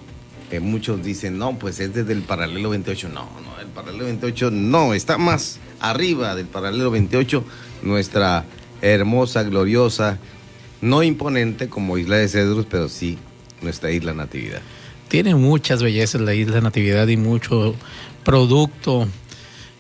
eh, 0.52 0.60
muchos 0.60 1.04
dicen, 1.04 1.38
no, 1.38 1.58
pues 1.58 1.80
es 1.80 1.94
desde 1.94 2.14
el 2.14 2.22
paralelo 2.22 2.70
28. 2.70 3.10
No, 3.10 3.30
no, 3.44 3.60
el 3.60 3.68
paralelo 3.68 4.06
28 4.06 4.52
no, 4.52 4.94
está 4.94 5.18
más 5.18 5.60
arriba 5.80 6.36
del 6.36 6.46
paralelo 6.46 6.92
28, 6.92 7.44
nuestra 7.84 8.46
hermosa, 8.82 9.44
gloriosa, 9.44 10.20
no 10.82 11.04
imponente 11.04 11.70
como 11.70 11.98
Isla 11.98 12.18
de 12.18 12.28
Cedros, 12.28 12.66
pero 12.70 12.88
sí 12.88 13.18
nuestra 13.62 13.92
Isla 13.92 14.14
Natividad 14.14 14.62
tiene 15.12 15.36
muchas 15.36 15.84
bellezas 15.84 16.22
la 16.22 16.34
isla 16.34 16.62
Natividad 16.62 17.06
y 17.10 17.18
mucho 17.18 17.76
producto 18.24 19.10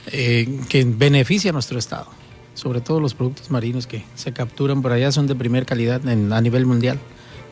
eh, 0.08 0.60
que 0.68 0.84
beneficia 0.84 1.52
a 1.52 1.54
nuestro 1.54 1.80
estado. 1.80 2.08
Sobre 2.54 2.82
todo 2.82 3.00
los 3.00 3.14
productos 3.14 3.50
marinos 3.50 3.88
que 3.88 4.04
se 4.16 4.34
capturan 4.34 4.82
por 4.82 4.92
allá 4.92 5.10
son 5.14 5.28
de 5.28 5.36
primer 5.36 5.66
calidad 5.66 6.02
a 6.06 6.42
nivel 6.42 6.66
mundial. 6.66 7.00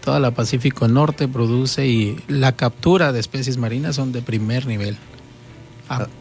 Toda 0.03 0.19
la 0.19 0.31
Pacífico 0.31 0.89
Norte 0.89 1.29
produce 1.29 1.87
y 1.87 2.17
la 2.27 2.51
captura 2.51 3.13
de 3.13 3.21
especies 3.21 3.55
marinas 3.55 3.95
son 3.95 4.11
de 4.11 4.21
primer 4.21 4.65
nivel 4.65 4.97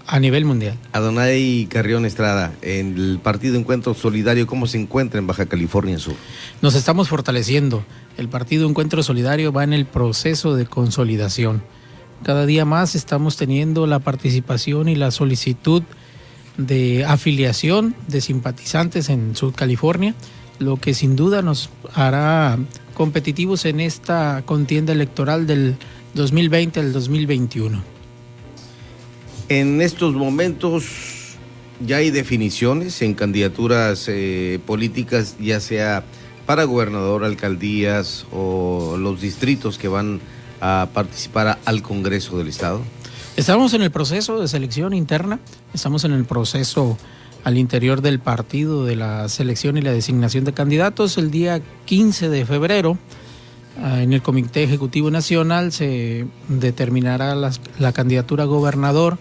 a, 0.06 0.20
nivel 0.20 0.44
mundial. 0.44 0.78
Adonai 0.92 1.66
Carrión 1.68 2.06
Estrada, 2.06 2.52
en 2.62 2.96
el 2.96 3.18
Partido 3.20 3.56
Encuentro 3.56 3.94
Solidario, 3.94 4.46
¿cómo 4.46 4.68
se 4.68 4.78
encuentra 4.78 5.18
en 5.18 5.26
Baja 5.26 5.46
California 5.46 5.98
Sur? 5.98 6.14
Nos 6.62 6.76
estamos 6.76 7.08
fortaleciendo. 7.08 7.84
El 8.18 8.28
Partido 8.28 8.68
Encuentro 8.68 9.04
Solidario 9.04 9.52
va 9.52 9.62
en 9.62 9.72
el 9.72 9.86
proceso 9.86 10.56
de 10.56 10.66
consolidación. 10.66 11.62
Cada 12.24 12.46
día 12.46 12.64
más 12.64 12.96
estamos 12.96 13.36
teniendo 13.36 13.86
la 13.86 14.00
participación 14.00 14.88
y 14.88 14.96
la 14.96 15.12
solicitud 15.12 15.84
de 16.56 17.04
afiliación 17.04 17.94
de 18.08 18.20
simpatizantes 18.20 19.08
en 19.08 19.36
Sur 19.36 19.54
California, 19.54 20.16
lo 20.58 20.78
que 20.78 20.94
sin 20.94 21.14
duda 21.14 21.42
nos 21.42 21.70
hará 21.94 22.58
competitivos 22.94 23.64
en 23.64 23.78
esta 23.78 24.42
contienda 24.44 24.92
electoral 24.92 25.46
del 25.46 25.76
2020 26.14 26.80
al 26.80 26.92
2021. 26.92 27.80
En 29.48 29.80
estos 29.80 30.14
momentos 30.14 31.36
ya 31.86 31.98
hay 31.98 32.10
definiciones 32.10 33.00
en 33.00 33.14
candidaturas 33.14 34.06
eh, 34.08 34.58
políticas, 34.66 35.36
ya 35.38 35.60
sea 35.60 36.02
para 36.48 36.64
gobernador, 36.64 37.24
alcaldías 37.26 38.24
o 38.32 38.96
los 38.98 39.20
distritos 39.20 39.76
que 39.76 39.86
van 39.86 40.18
a 40.62 40.88
participar 40.94 41.58
al 41.66 41.82
Congreso 41.82 42.38
del 42.38 42.48
Estado. 42.48 42.80
Estamos 43.36 43.74
en 43.74 43.82
el 43.82 43.90
proceso 43.90 44.40
de 44.40 44.48
selección 44.48 44.94
interna, 44.94 45.40
estamos 45.74 46.04
en 46.04 46.12
el 46.12 46.24
proceso 46.24 46.96
al 47.44 47.58
interior 47.58 48.00
del 48.00 48.18
partido 48.18 48.86
de 48.86 48.96
la 48.96 49.28
selección 49.28 49.76
y 49.76 49.82
la 49.82 49.92
designación 49.92 50.44
de 50.44 50.54
candidatos. 50.54 51.18
El 51.18 51.30
día 51.30 51.60
15 51.84 52.30
de 52.30 52.46
febrero, 52.46 52.96
ah, 53.82 54.02
en 54.02 54.14
el 54.14 54.22
Comité 54.22 54.62
Ejecutivo 54.62 55.10
Nacional, 55.10 55.70
se 55.70 56.26
determinará 56.48 57.34
la 57.34 57.92
candidatura 57.92 58.44
a 58.44 58.46
gobernador 58.46 59.18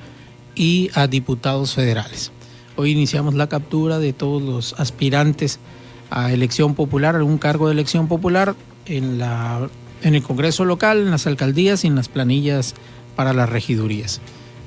y 0.56 0.92
a 0.94 1.08
diputados 1.08 1.74
federales. 1.74 2.32
Hoy 2.78 2.92
iniciamos 2.92 3.34
la 3.34 3.50
captura 3.50 4.00
de 4.00 4.14
todos 4.14 4.42
los 4.42 4.80
aspirantes 4.80 5.60
a 6.10 6.32
elección 6.32 6.76
popular, 6.76 7.16
a 7.16 7.24
un 7.24 7.38
cargo 7.38 7.68
de 7.68 7.74
elección 7.74 8.08
popular 8.08 8.56
en, 8.86 9.18
la, 9.18 9.70
en 10.02 10.16
el 10.16 10.24
Congreso 10.24 10.66
local, 10.66 11.00
en 11.00 11.12
las 11.12 11.28
alcaldías 11.28 11.84
y 11.84 11.88
en 11.88 11.96
las 11.96 12.10
planillas 12.10 12.76
para 13.16 13.34
las 13.34 13.50
regidurías. 13.50 14.22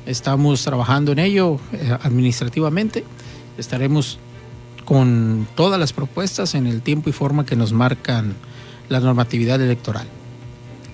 Estamos 0.06 0.62
trabajando 0.64 1.12
en 1.12 1.18
ello 1.18 1.58
eh, 1.72 1.96
administrativamente. 2.02 3.04
Estaremos 3.58 4.18
con 4.84 5.46
todas 5.54 5.78
las 5.78 5.92
propuestas 5.92 6.54
en 6.54 6.66
el 6.66 6.82
tiempo 6.82 7.10
y 7.10 7.12
forma 7.12 7.46
que 7.46 7.56
nos 7.56 7.72
marcan 7.72 8.34
la 8.88 9.00
normatividad 9.00 9.60
electoral. 9.60 10.06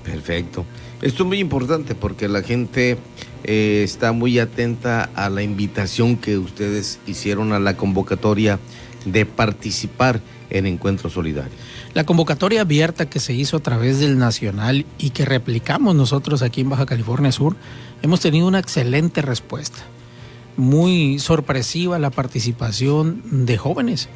Perfecto. 0.04 0.66
Esto 1.02 1.22
es 1.22 1.26
muy 1.26 1.38
importante 1.40 1.94
porque 1.94 2.28
la 2.28 2.42
gente 2.42 2.98
eh, 3.44 3.82
está 3.84 4.12
muy 4.12 4.38
atenta 4.38 5.10
a 5.14 5.30
la 5.30 5.42
invitación 5.42 6.16
que 6.16 6.38
ustedes 6.38 7.00
hicieron 7.06 7.52
a 7.52 7.58
la 7.58 7.76
convocatoria 7.76 8.58
de 9.06 9.24
participar 9.24 10.20
en 10.50 10.66
Encuentro 10.66 11.08
Solidario. 11.08 11.52
La 11.94 12.04
convocatoria 12.04 12.60
abierta 12.60 13.08
que 13.08 13.20
se 13.20 13.32
hizo 13.32 13.56
a 13.56 13.60
través 13.60 14.00
del 14.00 14.18
Nacional 14.18 14.84
y 14.98 15.10
que 15.10 15.24
replicamos 15.24 15.94
nosotros 15.94 16.42
aquí 16.42 16.60
en 16.60 16.68
Baja 16.68 16.84
California 16.84 17.32
Sur, 17.32 17.56
hemos 18.02 18.20
tenido 18.20 18.46
una 18.46 18.58
excelente 18.58 19.22
respuesta. 19.22 19.78
Muy 20.56 21.18
sorpresiva 21.18 21.98
la 21.98 22.10
participación 22.10 23.46
de 23.46 23.56
jóvenes. 23.56 24.08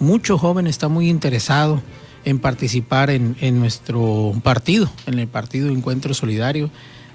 Mucho 0.00 0.38
joven 0.38 0.66
está 0.66 0.88
muy 0.88 1.08
interesado 1.08 1.82
en 2.24 2.38
participar 2.38 3.10
en, 3.10 3.60
nuestro 3.60 4.32
partido, 4.42 4.90
en 5.06 5.18
el 5.18 5.28
partido 5.28 5.68
Encuentro 5.68 6.14
Solidario. 6.14 6.70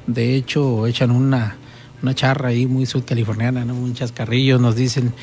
De 0.08 0.36
hecho, 0.36 0.88
echan 0.88 1.12
una, 1.12 1.58
una 2.02 2.14
charra 2.14 2.50
ahí 2.50 2.66
muy 2.66 2.86
sudcaliforniana, 2.86 3.66
¿no? 3.66 3.74
un 3.74 3.94
chascarrillo, 3.94 4.60
nos 4.60 4.76
dicen, 4.76 5.14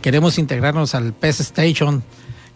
queremos 0.00 0.38
integrarnos 0.38 0.94
al 0.94 1.12
PES 1.12 1.40
Station. 1.40 2.02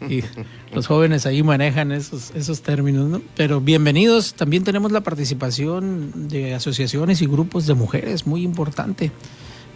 Y 0.08 0.22
los 0.74 0.86
jóvenes 0.86 1.26
ahí 1.26 1.42
manejan 1.42 1.92
esos, 1.92 2.30
esos 2.34 2.62
términos, 2.62 3.08
¿no? 3.08 3.22
Pero 3.34 3.60
bienvenidos, 3.60 4.34
también 4.34 4.62
tenemos 4.62 4.92
la 4.92 5.00
participación 5.02 6.28
de 6.28 6.54
asociaciones 6.54 7.22
y 7.22 7.26
grupos 7.26 7.66
de 7.66 7.74
mujeres, 7.74 8.26
muy 8.26 8.42
importante. 8.42 9.10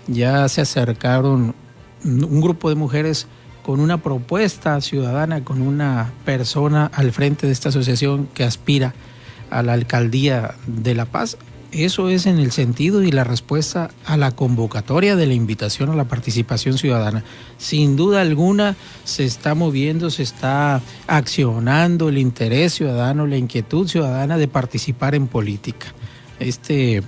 Ya 0.06 0.49
se 0.49 0.61
acercaron 0.61 1.54
un 2.04 2.40
grupo 2.40 2.68
de 2.68 2.75
mujeres 2.75 3.26
con 3.62 3.80
una 3.80 4.02
propuesta 4.02 4.80
ciudadana, 4.80 5.44
con 5.44 5.62
una 5.62 6.12
persona 6.25 6.90
al 6.94 7.12
frente 7.12 7.47
de 7.47 7.52
esta 7.52 7.68
asociación 7.68 8.28
que 8.35 8.44
aspira 8.44 8.94
a 9.50 9.62
la 9.62 9.75
alcaldía 9.75 10.54
de 10.66 10.94
La 10.94 11.04
Paz. 11.04 11.37
Eso 11.72 12.08
es 12.08 12.26
en 12.26 12.38
el 12.40 12.50
sentido 12.50 13.02
y 13.02 13.12
la 13.12 13.22
respuesta 13.22 13.90
a 14.04 14.16
la 14.16 14.32
convocatoria 14.32 15.14
de 15.14 15.26
la 15.26 15.34
invitación 15.34 15.88
a 15.90 15.94
la 15.94 16.04
participación 16.04 16.78
ciudadana. 16.78 17.22
Sin 17.58 17.94
duda 17.94 18.22
alguna 18.22 18.76
se 19.04 19.24
está 19.24 19.54
moviendo, 19.54 20.10
se 20.10 20.24
está 20.24 20.82
accionando 21.06 22.08
el 22.08 22.18
interés 22.18 22.74
ciudadano, 22.74 23.26
la 23.26 23.36
inquietud 23.36 23.86
ciudadana 23.86 24.36
de 24.36 24.48
participar 24.48 25.14
en 25.14 25.28
política. 25.28 25.94
Este 26.40 27.02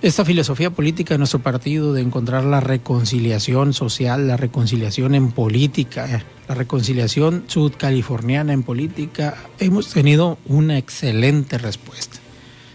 esta 0.00 0.24
filosofía 0.24 0.70
política 0.70 1.14
de 1.14 1.18
nuestro 1.18 1.40
partido 1.40 1.92
de 1.92 2.02
encontrar 2.02 2.44
la 2.44 2.60
reconciliación 2.60 3.74
social, 3.74 4.28
la 4.28 4.36
reconciliación 4.36 5.16
en 5.16 5.32
política, 5.32 6.22
la 6.48 6.54
reconciliación 6.54 7.44
sudcaliforniana 7.48 8.52
en 8.52 8.62
política, 8.62 9.36
hemos 9.58 9.92
tenido 9.92 10.38
una 10.46 10.78
excelente 10.78 11.58
respuesta. 11.58 12.17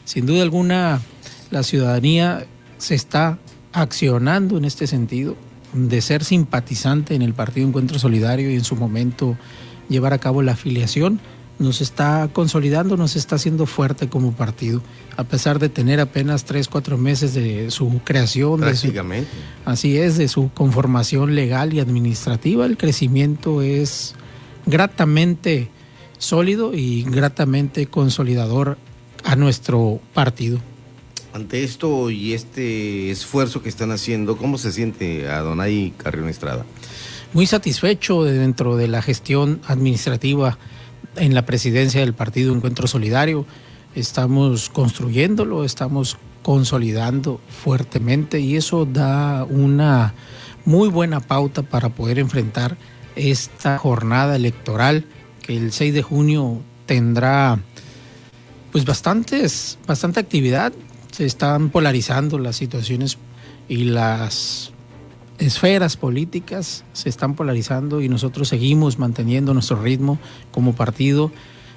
Sin 0.06 0.26
duda 0.26 0.44
alguna, 0.44 1.02
la 1.52 1.64
ciudadanía 1.64 2.46
se 2.78 2.96
está 2.96 3.38
accionando 3.72 4.58
en 4.58 4.66
este 4.66 4.88
sentido 4.88 5.36
de 5.74 6.02
ser 6.02 6.24
simpatizante 6.24 7.16
en 7.16 7.22
el 7.22 7.34
Partido 7.34 7.68
Encuentro 7.68 7.98
Solidario 7.98 8.52
y 8.52 8.56
en 8.56 8.64
su 8.64 8.76
momento 8.76 9.38
llevar 9.90 10.14
a 10.14 10.20
cabo 10.20 10.42
la 10.42 10.54
afiliación 10.54 11.20
nos 11.60 11.82
está 11.82 12.30
consolidando, 12.34 12.98
nos 12.98 13.16
está 13.16 13.36
haciendo 13.36 13.66
fuerte 13.66 14.10
como 14.10 14.34
partido, 14.34 14.82
a 15.18 15.24
pesar 15.24 15.60
de 15.60 15.70
tener 15.70 16.00
apenas 16.00 16.46
tres, 16.46 16.68
cuatro 16.68 16.98
meses 16.98 17.34
de 17.34 17.72
su 17.72 18.02
creación. 18.04 18.60
Prácticamente. 18.60 19.30
así 19.66 19.98
es, 19.98 20.18
de 20.18 20.28
su 20.28 20.52
conformación 20.54 21.36
legal 21.36 21.74
y 21.74 21.80
administrativa, 21.80 22.66
el 22.66 22.78
crecimiento 22.78 23.62
es 23.62 24.16
gratamente 24.66 25.70
sólido 26.18 26.74
y 26.74 27.04
gratamente 27.04 27.88
consolidador 27.88 28.78
a 29.24 29.36
nuestro 29.36 30.00
partido. 30.14 30.60
Ante 31.34 31.64
esto 31.64 32.12
y 32.12 32.34
este 32.34 33.10
esfuerzo 33.10 33.64
que 33.64 33.70
están 33.70 33.92
haciendo, 33.92 34.38
¿cómo 34.38 34.58
se 34.58 34.72
siente 34.72 35.28
Adonai 35.28 35.94
Carrión 35.98 36.30
Estrada? 36.30 36.66
Muy 37.34 37.48
satisfecho 37.48 38.24
dentro 38.24 38.78
de 38.78 38.88
la 38.88 39.02
gestión 39.02 39.60
administrativa 39.66 40.60
en 41.16 41.34
la 41.34 41.46
presidencia 41.46 42.02
del 42.02 42.14
Partido 42.14 42.54
Encuentro 42.54 42.86
Solidario. 42.88 43.48
Estamos 43.96 44.70
construyéndolo, 44.70 45.66
estamos 45.66 46.18
consolidando 46.44 47.40
fuertemente 47.64 48.40
y 48.40 48.56
eso 48.56 48.86
da 48.86 49.46
una 49.46 50.14
muy 50.66 50.90
buena 50.90 51.20
pauta 51.20 51.64
para 51.64 51.90
poder 51.90 52.20
enfrentar 52.20 52.78
esta 53.16 53.78
jornada 53.78 54.36
electoral 54.36 55.06
que 55.42 55.58
el 55.58 55.72
6 55.72 55.94
de 55.94 56.02
junio 56.04 56.62
tendrá 56.86 57.60
pues 58.74 58.86
bastantes, 58.86 59.78
bastante 59.86 60.20
actividad. 60.20 60.74
Se 61.12 61.26
están 61.26 61.70
polarizando 61.70 62.40
las 62.40 62.56
situaciones 62.56 63.20
y 63.70 63.84
las 63.84 64.74
esferas 65.38 65.96
políticas 65.96 66.84
se 66.92 67.08
están 67.08 67.36
polarizando 67.36 68.02
y 68.02 68.10
nosotros 68.10 68.48
seguimos 68.48 68.98
manteniendo 68.98 69.54
nuestro 69.54 69.80
ritmo 69.80 70.18
como 70.52 70.74
partido, 70.74 71.32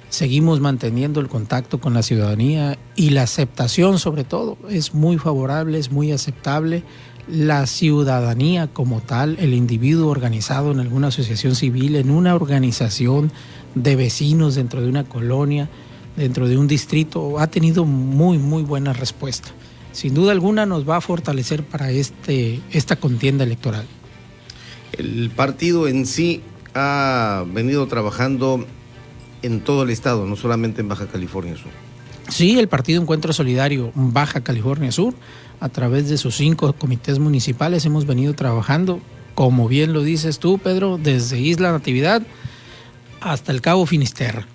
seguimos 0.09 0.59
manteniendo 0.59 1.19
el 1.19 1.27
contacto 1.27 1.79
con 1.79 1.93
la 1.93 2.01
ciudadanía 2.01 2.79
y 2.95 3.11
la 3.11 3.23
aceptación 3.23 3.99
sobre 3.99 4.23
todo 4.23 4.57
es 4.67 4.95
muy 4.95 5.19
favorable, 5.19 5.77
es 5.77 5.91
muy 5.91 6.11
aceptable. 6.11 6.83
La 7.27 7.67
ciudadanía 7.67 8.67
como 8.67 9.01
tal, 9.01 9.37
el 9.39 9.53
individuo 9.53 10.09
organizado 10.09 10.71
en 10.71 10.79
alguna 10.79 11.09
asociación 11.09 11.53
civil, 11.53 11.95
en 11.95 12.09
una 12.09 12.33
organización 12.33 13.31
de 13.75 13.95
vecinos 13.95 14.55
dentro 14.55 14.81
de 14.81 14.89
una 14.89 15.03
colonia, 15.03 15.69
dentro 16.17 16.49
de 16.49 16.57
un 16.57 16.67
distrito, 16.67 17.39
ha 17.39 17.47
tenido 17.47 17.85
muy, 17.85 18.37
muy 18.37 18.63
buena 18.63 18.91
respuesta 18.91 19.53
sin 19.97 20.13
duda 20.13 20.31
alguna 20.31 20.67
nos 20.67 20.87
va 20.87 20.97
a 20.97 21.01
fortalecer 21.01 21.63
para 21.63 21.89
este, 21.89 22.61
esta 22.69 22.97
contienda 22.97 23.43
electoral. 23.43 23.87
El 24.95 25.31
partido 25.31 25.87
en 25.87 26.05
sí 26.05 26.43
ha 26.75 27.43
venido 27.51 27.87
trabajando 27.87 28.63
en 29.41 29.61
todo 29.61 29.81
el 29.81 29.89
estado, 29.89 30.27
no 30.27 30.35
solamente 30.35 30.81
en 30.81 30.87
Baja 30.87 31.07
California 31.07 31.55
Sur. 31.57 31.71
Sí, 32.29 32.59
el 32.59 32.67
Partido 32.67 33.01
Encuentro 33.01 33.33
Solidario 33.33 33.91
Baja 33.95 34.41
California 34.41 34.91
Sur, 34.91 35.15
a 35.59 35.69
través 35.69 36.09
de 36.09 36.19
sus 36.19 36.35
cinco 36.35 36.71
comités 36.73 37.17
municipales, 37.17 37.83
hemos 37.85 38.05
venido 38.05 38.35
trabajando, 38.35 38.99
como 39.33 39.67
bien 39.67 39.93
lo 39.93 40.03
dices 40.03 40.37
tú, 40.37 40.59
Pedro, 40.59 40.99
desde 41.01 41.39
Isla 41.39 41.71
Natividad 41.71 42.21
hasta 43.19 43.51
el 43.51 43.61
Cabo 43.61 43.87
Finisterra. 43.87 44.45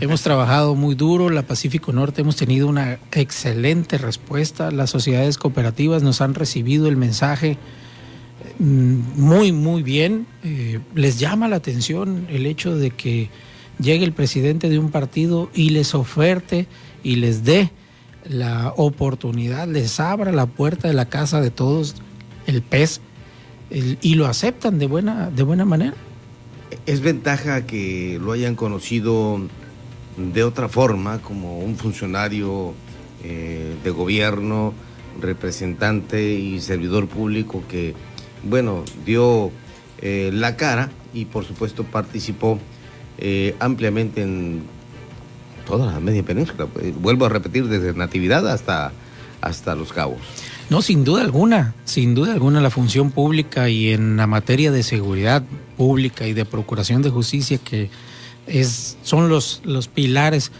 Hemos 0.00 0.22
trabajado 0.22 0.74
muy 0.74 0.94
duro, 0.94 1.30
la 1.30 1.42
Pacífico 1.42 1.92
Norte 1.92 2.22
hemos 2.22 2.36
tenido 2.36 2.68
una 2.68 2.98
excelente 3.12 3.98
respuesta, 3.98 4.70
las 4.70 4.90
sociedades 4.90 5.38
cooperativas 5.38 6.02
nos 6.02 6.20
han 6.20 6.34
recibido 6.34 6.88
el 6.88 6.96
mensaje 6.96 7.58
mm, 8.58 9.20
muy, 9.20 9.52
muy 9.52 9.82
bien. 9.82 10.26
Eh, 10.44 10.80
les 10.94 11.18
llama 11.18 11.48
la 11.48 11.56
atención 11.56 12.26
el 12.30 12.46
hecho 12.46 12.76
de 12.76 12.90
que 12.90 13.30
llegue 13.78 14.04
el 14.04 14.12
presidente 14.12 14.68
de 14.68 14.78
un 14.78 14.90
partido 14.90 15.50
y 15.54 15.70
les 15.70 15.94
oferte 15.94 16.66
y 17.02 17.16
les 17.16 17.44
dé 17.44 17.70
la 18.28 18.72
oportunidad, 18.76 19.66
les 19.66 19.98
abra 19.98 20.32
la 20.32 20.46
puerta 20.46 20.88
de 20.88 20.94
la 20.94 21.06
casa 21.06 21.40
de 21.40 21.50
todos, 21.50 21.96
el 22.46 22.62
pez, 22.62 23.00
y 23.70 24.14
lo 24.14 24.26
aceptan 24.26 24.78
de 24.78 24.86
buena, 24.86 25.30
de 25.30 25.42
buena 25.42 25.64
manera. 25.64 25.94
Es 26.86 27.00
ventaja 27.00 27.66
que 27.66 28.18
lo 28.22 28.32
hayan 28.32 28.54
conocido 28.54 29.40
de 30.16 30.44
otra 30.44 30.68
forma, 30.68 31.20
como 31.20 31.58
un 31.60 31.76
funcionario 31.76 32.74
eh, 33.24 33.74
de 33.82 33.90
gobierno, 33.90 34.74
representante 35.20 36.32
y 36.32 36.60
servidor 36.60 37.08
público 37.08 37.62
que, 37.68 37.94
bueno, 38.42 38.84
dio 39.04 39.50
eh, 40.00 40.30
la 40.32 40.56
cara 40.56 40.90
y 41.14 41.26
por 41.26 41.44
supuesto 41.44 41.84
participó 41.84 42.58
eh, 43.18 43.54
ampliamente 43.60 44.22
en 44.22 44.62
toda 45.66 45.92
la 45.92 46.00
media 46.00 46.22
península. 46.22 46.66
Vuelvo 47.00 47.26
a 47.26 47.28
repetir, 47.28 47.68
desde 47.68 47.94
Natividad 47.94 48.48
hasta, 48.48 48.92
hasta 49.40 49.74
Los 49.74 49.92
Cabos. 49.92 50.18
No, 50.70 50.80
sin 50.80 51.04
duda 51.04 51.22
alguna, 51.22 51.74
sin 51.84 52.14
duda 52.14 52.32
alguna 52.32 52.60
la 52.60 52.70
función 52.70 53.10
pública 53.10 53.68
y 53.68 53.92
en 53.92 54.16
la 54.16 54.26
materia 54.26 54.72
de 54.72 54.82
seguridad 54.82 55.44
pública 55.76 56.26
y 56.26 56.32
de 56.32 56.44
procuración 56.44 57.02
de 57.02 57.10
justicia 57.10 57.58
que 57.58 57.90
es, 58.46 58.96
son 59.02 59.28
los, 59.28 59.62
los 59.64 59.88
pilares, 59.88 60.52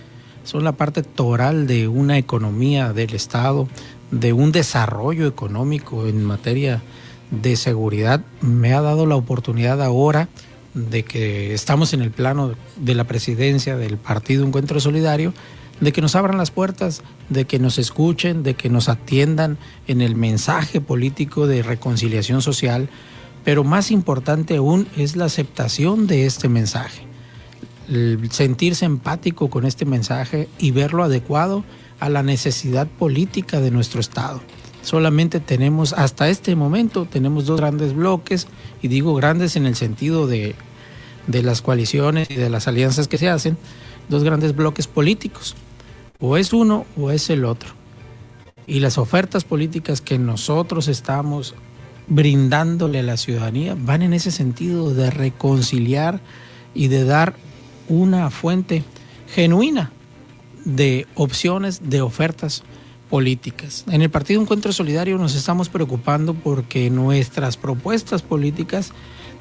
son 0.44 0.64
la 0.64 0.72
parte 0.72 1.02
toral 1.02 1.66
de 1.66 1.88
una 1.88 2.18
economía 2.18 2.92
del 2.92 3.14
Estado, 3.14 3.68
de 4.10 4.32
un 4.32 4.52
desarrollo 4.52 5.26
económico 5.26 6.06
en 6.06 6.24
materia 6.24 6.82
de 7.30 7.56
seguridad. 7.56 8.22
Me 8.40 8.74
ha 8.74 8.80
dado 8.80 9.06
la 9.06 9.16
oportunidad 9.16 9.82
ahora 9.82 10.28
de 10.74 11.02
que 11.02 11.54
estamos 11.54 11.92
en 11.92 12.02
el 12.02 12.10
plano 12.10 12.54
de 12.76 12.94
la 12.94 13.04
presidencia 13.04 13.76
del 13.76 13.98
Partido 13.98 14.46
Encuentro 14.46 14.80
Solidario, 14.80 15.32
de 15.80 15.92
que 15.92 16.00
nos 16.00 16.14
abran 16.14 16.38
las 16.38 16.50
puertas, 16.50 17.02
de 17.28 17.44
que 17.44 17.58
nos 17.58 17.78
escuchen, 17.78 18.42
de 18.42 18.54
que 18.54 18.70
nos 18.70 18.88
atiendan 18.88 19.58
en 19.86 20.00
el 20.00 20.14
mensaje 20.14 20.80
político 20.80 21.46
de 21.46 21.62
reconciliación 21.62 22.40
social, 22.40 22.88
pero 23.44 23.64
más 23.64 23.90
importante 23.90 24.56
aún 24.56 24.86
es 24.96 25.16
la 25.16 25.24
aceptación 25.24 26.06
de 26.06 26.26
este 26.26 26.48
mensaje, 26.48 27.02
sentirse 28.30 28.84
empático 28.84 29.50
con 29.50 29.66
este 29.66 29.84
mensaje 29.84 30.48
y 30.58 30.70
verlo 30.70 31.04
adecuado 31.04 31.64
a 32.00 32.08
la 32.08 32.22
necesidad 32.22 32.86
política 32.86 33.60
de 33.60 33.70
nuestro 33.70 34.00
Estado. 34.00 34.40
Solamente 34.82 35.38
tenemos, 35.38 35.92
hasta 35.92 36.28
este 36.28 36.56
momento, 36.56 37.06
tenemos 37.06 37.46
dos 37.46 37.60
grandes 37.60 37.94
bloques, 37.94 38.48
y 38.82 38.88
digo 38.88 39.14
grandes 39.14 39.54
en 39.54 39.66
el 39.66 39.76
sentido 39.76 40.26
de, 40.26 40.56
de 41.28 41.42
las 41.42 41.62
coaliciones 41.62 42.28
y 42.30 42.34
de 42.34 42.50
las 42.50 42.66
alianzas 42.66 43.06
que 43.06 43.18
se 43.18 43.28
hacen, 43.28 43.56
dos 44.08 44.24
grandes 44.24 44.56
bloques 44.56 44.88
políticos. 44.88 45.54
O 46.18 46.36
es 46.36 46.52
uno 46.52 46.84
o 46.96 47.10
es 47.10 47.30
el 47.30 47.44
otro. 47.44 47.70
Y 48.66 48.80
las 48.80 48.98
ofertas 48.98 49.44
políticas 49.44 50.00
que 50.00 50.18
nosotros 50.18 50.88
estamos 50.88 51.54
brindándole 52.08 52.98
a 52.98 53.04
la 53.04 53.16
ciudadanía 53.16 53.76
van 53.78 54.02
en 54.02 54.12
ese 54.12 54.30
sentido 54.30 54.92
de 54.92 55.10
reconciliar 55.10 56.20
y 56.74 56.88
de 56.88 57.04
dar 57.04 57.36
una 57.88 58.30
fuente 58.30 58.84
genuina 59.34 59.90
de 60.64 61.06
opciones, 61.14 61.88
de 61.88 62.02
ofertas 62.02 62.62
políticas. 63.10 63.84
En 63.90 64.02
el 64.02 64.10
Partido 64.10 64.40
Encuentro 64.40 64.72
Solidario 64.72 65.18
nos 65.18 65.34
estamos 65.34 65.68
preocupando 65.68 66.34
porque 66.34 66.88
nuestras 66.90 67.56
propuestas 67.56 68.22
políticas 68.22 68.92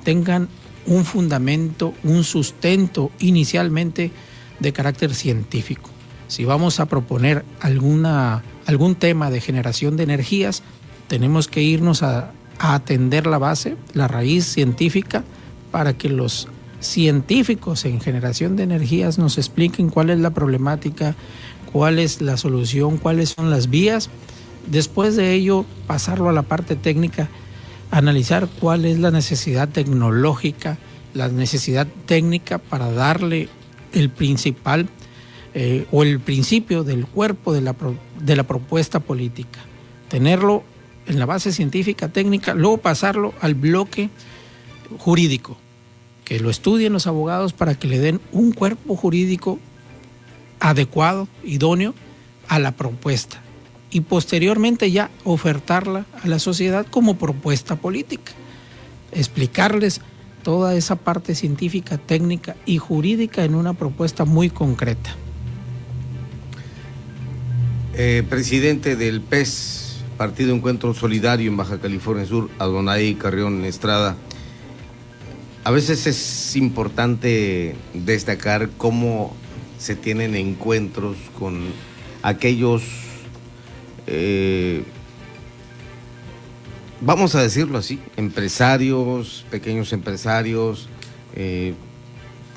tengan 0.04 0.50
un 0.86 1.06
fundamento, 1.06 1.94
un 2.04 2.24
sustento 2.24 3.12
inicialmente 3.20 4.12
de 4.60 4.74
carácter 4.74 5.14
científico. 5.14 5.90
Si 6.28 6.46
vamos 6.46 6.80
a 6.80 6.88
proponer 6.88 7.46
alguna, 7.60 8.44
algún 8.66 8.96
tema 8.96 9.30
de 9.30 9.42
generación 9.42 9.98
de 9.98 10.04
energías, 10.04 10.64
tenemos 11.08 11.48
que 11.48 11.62
irnos 11.62 12.04
a, 12.04 12.32
a 12.58 12.76
atender 12.76 13.28
la 13.28 13.38
base, 13.38 13.76
la 13.94 14.08
raíz 14.08 14.46
científica, 14.46 15.24
para 15.72 15.94
que 15.94 16.10
los 16.10 16.48
científicos 16.82 17.86
en 17.86 18.02
generación 18.02 18.56
de 18.56 18.64
energías 18.64 19.18
nos 19.18 19.38
expliquen 19.38 19.90
cuál 19.90 20.10
es 20.10 20.20
la 20.20 20.32
problemática, 20.32 21.16
cuál 21.72 22.00
es 22.00 22.22
la 22.22 22.36
solución, 22.36 22.98
cuáles 22.98 23.30
son 23.30 23.50
las 23.50 23.70
vías. 23.70 24.10
Después 24.70 25.16
de 25.16 25.34
ello, 25.34 25.66
pasarlo 25.88 26.30
a 26.30 26.34
la 26.34 26.44
parte 26.44 26.76
técnica 26.76 27.30
analizar 27.92 28.48
cuál 28.60 28.86
es 28.86 28.98
la 29.00 29.12
necesidad 29.12 29.70
tecnológica, 29.70 30.78
la 31.14 31.28
necesidad 31.28 31.86
técnica 32.06 32.58
para 32.58 32.90
darle 32.92 33.50
el 33.94 34.10
principal 34.10 34.88
eh, 35.54 35.86
o 35.92 36.04
el 36.04 36.22
principio 36.22 36.84
del 36.84 37.06
cuerpo 37.06 37.54
de 37.54 37.62
la, 37.62 37.76
de 38.20 38.36
la 38.36 38.44
propuesta 38.44 39.02
política. 39.02 39.60
Tenerlo 40.08 40.64
en 41.06 41.20
la 41.20 41.26
base 41.26 41.52
científica, 41.52 42.08
técnica, 42.08 42.54
luego 42.54 42.78
pasarlo 42.78 43.34
al 43.42 43.56
bloque 43.56 44.10
jurídico, 44.98 45.58
que 46.26 46.40
lo 46.40 46.50
estudien 46.50 46.94
los 46.94 47.08
abogados 47.08 47.54
para 47.54 47.76
que 47.76 47.88
le 47.88 48.00
den 48.00 48.22
un 48.32 48.52
cuerpo 48.52 48.96
jurídico 48.96 49.60
adecuado, 50.60 51.28
idóneo 51.44 51.94
a 52.48 52.60
la 52.60 52.72
propuesta 52.72 53.42
y 53.92 54.02
posteriormente 54.02 54.92
ya 54.92 55.12
ofertarla 55.24 56.06
a 56.24 56.28
la 56.28 56.40
sociedad 56.40 56.86
como 56.90 57.18
propuesta 57.18 57.76
política. 57.76 58.32
Explicarles 59.12 60.02
toda 60.44 60.76
esa 60.76 60.96
parte 60.96 61.36
científica, 61.36 61.98
técnica 61.98 62.56
y 62.66 62.78
jurídica 62.78 63.44
en 63.44 63.56
una 63.56 63.74
propuesta 63.74 64.26
muy 64.26 64.50
concreta. 64.50 65.16
Eh, 67.94 68.24
presidente 68.30 68.96
del 68.96 69.20
PES, 69.20 69.98
Partido 70.18 70.56
Encuentro 70.56 70.94
Solidario 70.94 71.52
en 71.52 71.58
Baja 71.58 71.80
California 71.80 72.26
Sur, 72.26 72.50
Adonai 72.58 73.16
Carrión 73.16 73.66
Estrada. 73.66 74.16
A 75.64 75.72
veces 75.72 76.08
es 76.08 76.56
importante 76.56 77.76
destacar 77.94 78.70
cómo 78.78 79.36
se 79.78 79.96
tienen 79.96 80.36
encuentros 80.36 81.18
con 81.38 81.60
aquellos 82.24 82.84
eh, 84.08 84.84
vamos 87.02 87.36
a 87.36 87.42
decirlo 87.42 87.78
así, 87.78 88.00
empresarios, 88.16 89.46
pequeños 89.50 89.92
empresarios, 89.94 90.88
eh, 91.36 91.74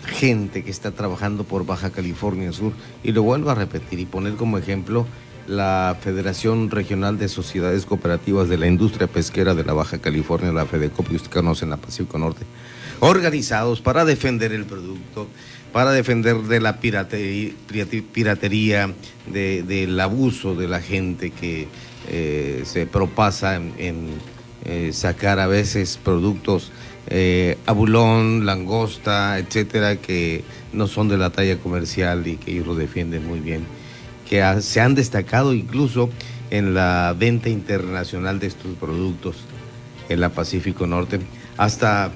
gente 0.07 0.63
que 0.63 0.71
está 0.71 0.93
trabajando 0.93 1.45
por 1.45 1.67
Baja 1.67 1.91
California 1.91 2.53
Sur. 2.53 2.73
Y 3.03 3.13
lo 3.13 3.23
vuelvo 3.23 3.51
a 3.51 3.55
repetir 3.55 3.99
y 3.99 4.07
poner 4.07 4.35
como 4.35 4.59
ejemplo 4.59 5.07
la 5.47 5.97
Federación 6.01 6.71
Regional 6.71 7.19
de 7.19 7.29
Sociedades 7.29 7.85
Cooperativas 7.85 8.49
de 8.49 8.59
la 8.59 8.67
Industria 8.67 9.07
Pesquera 9.07 9.55
de 9.55 9.65
la 9.65 9.73
Baja 9.73 9.99
California, 9.99 10.53
la 10.53 10.67
FEDECOP, 10.67 11.09
que 11.09 11.17
usted 11.17 11.31
conoce 11.31 11.65
en 11.65 11.71
la 11.71 11.77
Pacífico 11.77 12.19
Norte, 12.19 12.47
organizados 13.01 13.81
para 13.81 14.05
defender 14.05 14.53
el 14.53 14.65
producto, 14.65 15.29
para 15.73 15.93
defender 15.93 16.37
de 16.37 16.61
la 16.61 16.81
piratería, 16.81 18.93
del 19.27 20.01
abuso 20.01 20.55
de 20.55 20.69
la 20.69 20.81
gente 20.81 21.31
que 21.31 21.67
eh, 22.09 22.63
se 22.65 22.87
propasa 22.87 23.57
en, 23.57 24.11
eh, 24.65 24.91
sacar 24.93 25.41
a 25.41 25.47
veces 25.47 25.99
productos 26.03 26.71
eh, 27.09 27.59
abulón, 27.67 28.47
langosta, 28.47 29.39
etcétera, 29.39 29.97
que 29.97 30.45
no 30.73 30.87
son 30.87 31.09
de 31.09 31.19
la 31.19 31.31
talla 31.31 31.59
comercial 31.59 32.27
y 32.27 32.37
que 32.37 32.53
ellos 32.53 32.67
lo 32.67 32.75
defienden 32.75 33.27
muy 33.27 33.41
bien, 33.41 33.67
que 34.29 34.43
se 34.63 34.81
han 34.81 34.95
destacado 34.95 35.53
incluso 35.53 36.09
en 36.51 36.73
la 36.73 37.15
venta 37.19 37.49
internacional 37.49 38.39
de 38.39 38.47
estos 38.47 38.75
productos 38.77 39.37
en 40.09 40.21
la 40.21 40.31
Pacífico 40.31 40.87
Norte, 40.87 41.21
hasta 41.57 42.13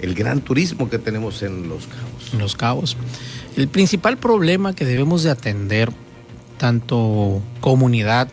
el 0.00 0.14
gran 0.14 0.40
turismo 0.40 0.88
que 0.88 0.98
tenemos 0.98 1.42
en 1.42 1.68
Los 1.68 1.86
Cabos. 1.86 2.34
Los 2.34 2.56
Cabos. 2.56 2.96
El 3.56 3.68
principal 3.68 4.18
problema 4.18 4.74
que 4.74 4.84
debemos 4.84 5.22
de 5.22 5.30
atender, 5.30 5.90
tanto 6.58 7.42
comunidad 7.60 8.28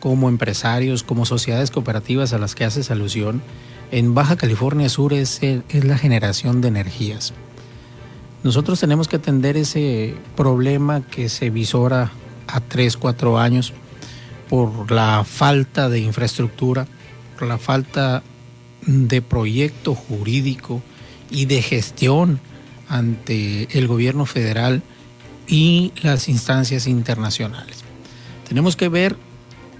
como 0.00 0.28
empresarios, 0.28 1.04
como 1.04 1.26
sociedades 1.26 1.70
cooperativas 1.70 2.32
a 2.32 2.38
las 2.38 2.54
que 2.54 2.64
haces 2.64 2.90
alusión, 2.90 3.42
en 3.92 4.14
Baja 4.14 4.36
California 4.36 4.88
Sur 4.88 5.12
es, 5.12 5.40
es 5.42 5.84
la 5.84 5.98
generación 5.98 6.60
de 6.60 6.68
energías. 6.68 7.34
Nosotros 8.42 8.80
tenemos 8.80 9.06
que 9.06 9.16
atender 9.16 9.56
ese 9.56 10.16
problema 10.34 11.02
que 11.02 11.28
se 11.28 11.50
visora 11.50 12.10
a 12.48 12.60
3, 12.60 12.96
4 12.96 13.38
años 13.38 13.72
por 14.48 14.90
la 14.90 15.24
falta 15.24 15.88
de 15.88 16.00
infraestructura, 16.00 16.86
por 17.38 17.46
la 17.46 17.58
falta 17.58 18.24
de 18.86 19.22
proyecto 19.22 19.94
jurídico 19.94 20.82
y 21.30 21.46
de 21.46 21.62
gestión 21.62 22.40
ante 22.88 23.68
el 23.78 23.86
gobierno 23.86 24.26
federal 24.26 24.82
y 25.46 25.92
las 26.02 26.28
instancias 26.28 26.86
internacionales. 26.86 27.78
Tenemos 28.48 28.76
que 28.76 28.88
ver 28.88 29.16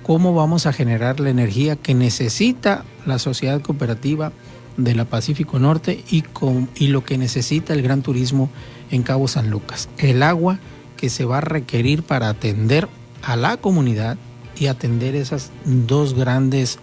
cómo 0.03 0.35
vamos 0.35 0.67
a 0.67 0.73
generar 0.73 1.21
la 1.21 1.31
energía 1.31 1.77
que 1.77 1.95
necesita 1.95 2.85
la 3.07 3.19
sociedad 3.19 3.61
cooperativa 3.61 4.33
de 4.77 4.95
la 4.95 5.05
Pacífico 5.05 5.59
Norte 5.59 6.03
y, 6.11 6.23
con, 6.23 6.69
y 6.75 6.89
lo 6.89 7.05
que 7.05 7.19
necesita 7.19 7.75
el 7.75 7.83
gran 7.83 8.03
turismo 8.03 8.51
en 8.91 9.03
Cabo 9.03 9.29
San 9.29 9.51
Lucas. 9.51 9.89
El 9.99 10.23
agua 10.23 10.59
que 10.97 11.11
se 11.11 11.25
va 11.25 11.39
a 11.39 11.43
requerir 11.43 12.03
para 12.03 12.29
atender 12.29 12.89
a 13.23 13.37
la 13.37 13.57
comunidad 13.57 14.17
y 14.59 14.67
atender 14.67 15.15
esas 15.15 15.51
dos 15.65 16.15
grandes 16.15 16.79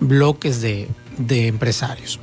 bloques 0.00 0.60
de, 0.60 0.88
de 1.18 1.46
empresarios. 1.46 2.20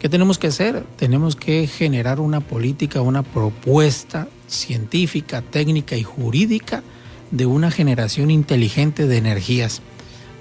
¿Qué 0.00 0.08
tenemos 0.08 0.38
que 0.38 0.48
hacer? 0.48 0.84
Tenemos 0.96 1.36
que 1.36 1.66
generar 1.66 2.18
una 2.18 2.40
política, 2.40 3.00
una 3.02 3.22
propuesta 3.22 4.28
científica, 4.48 5.42
técnica 5.42 5.96
y 5.96 6.02
jurídica 6.02 6.82
de 7.30 7.46
una 7.46 7.70
generación 7.70 8.30
inteligente 8.30 9.06
de 9.06 9.16
energías 9.16 9.80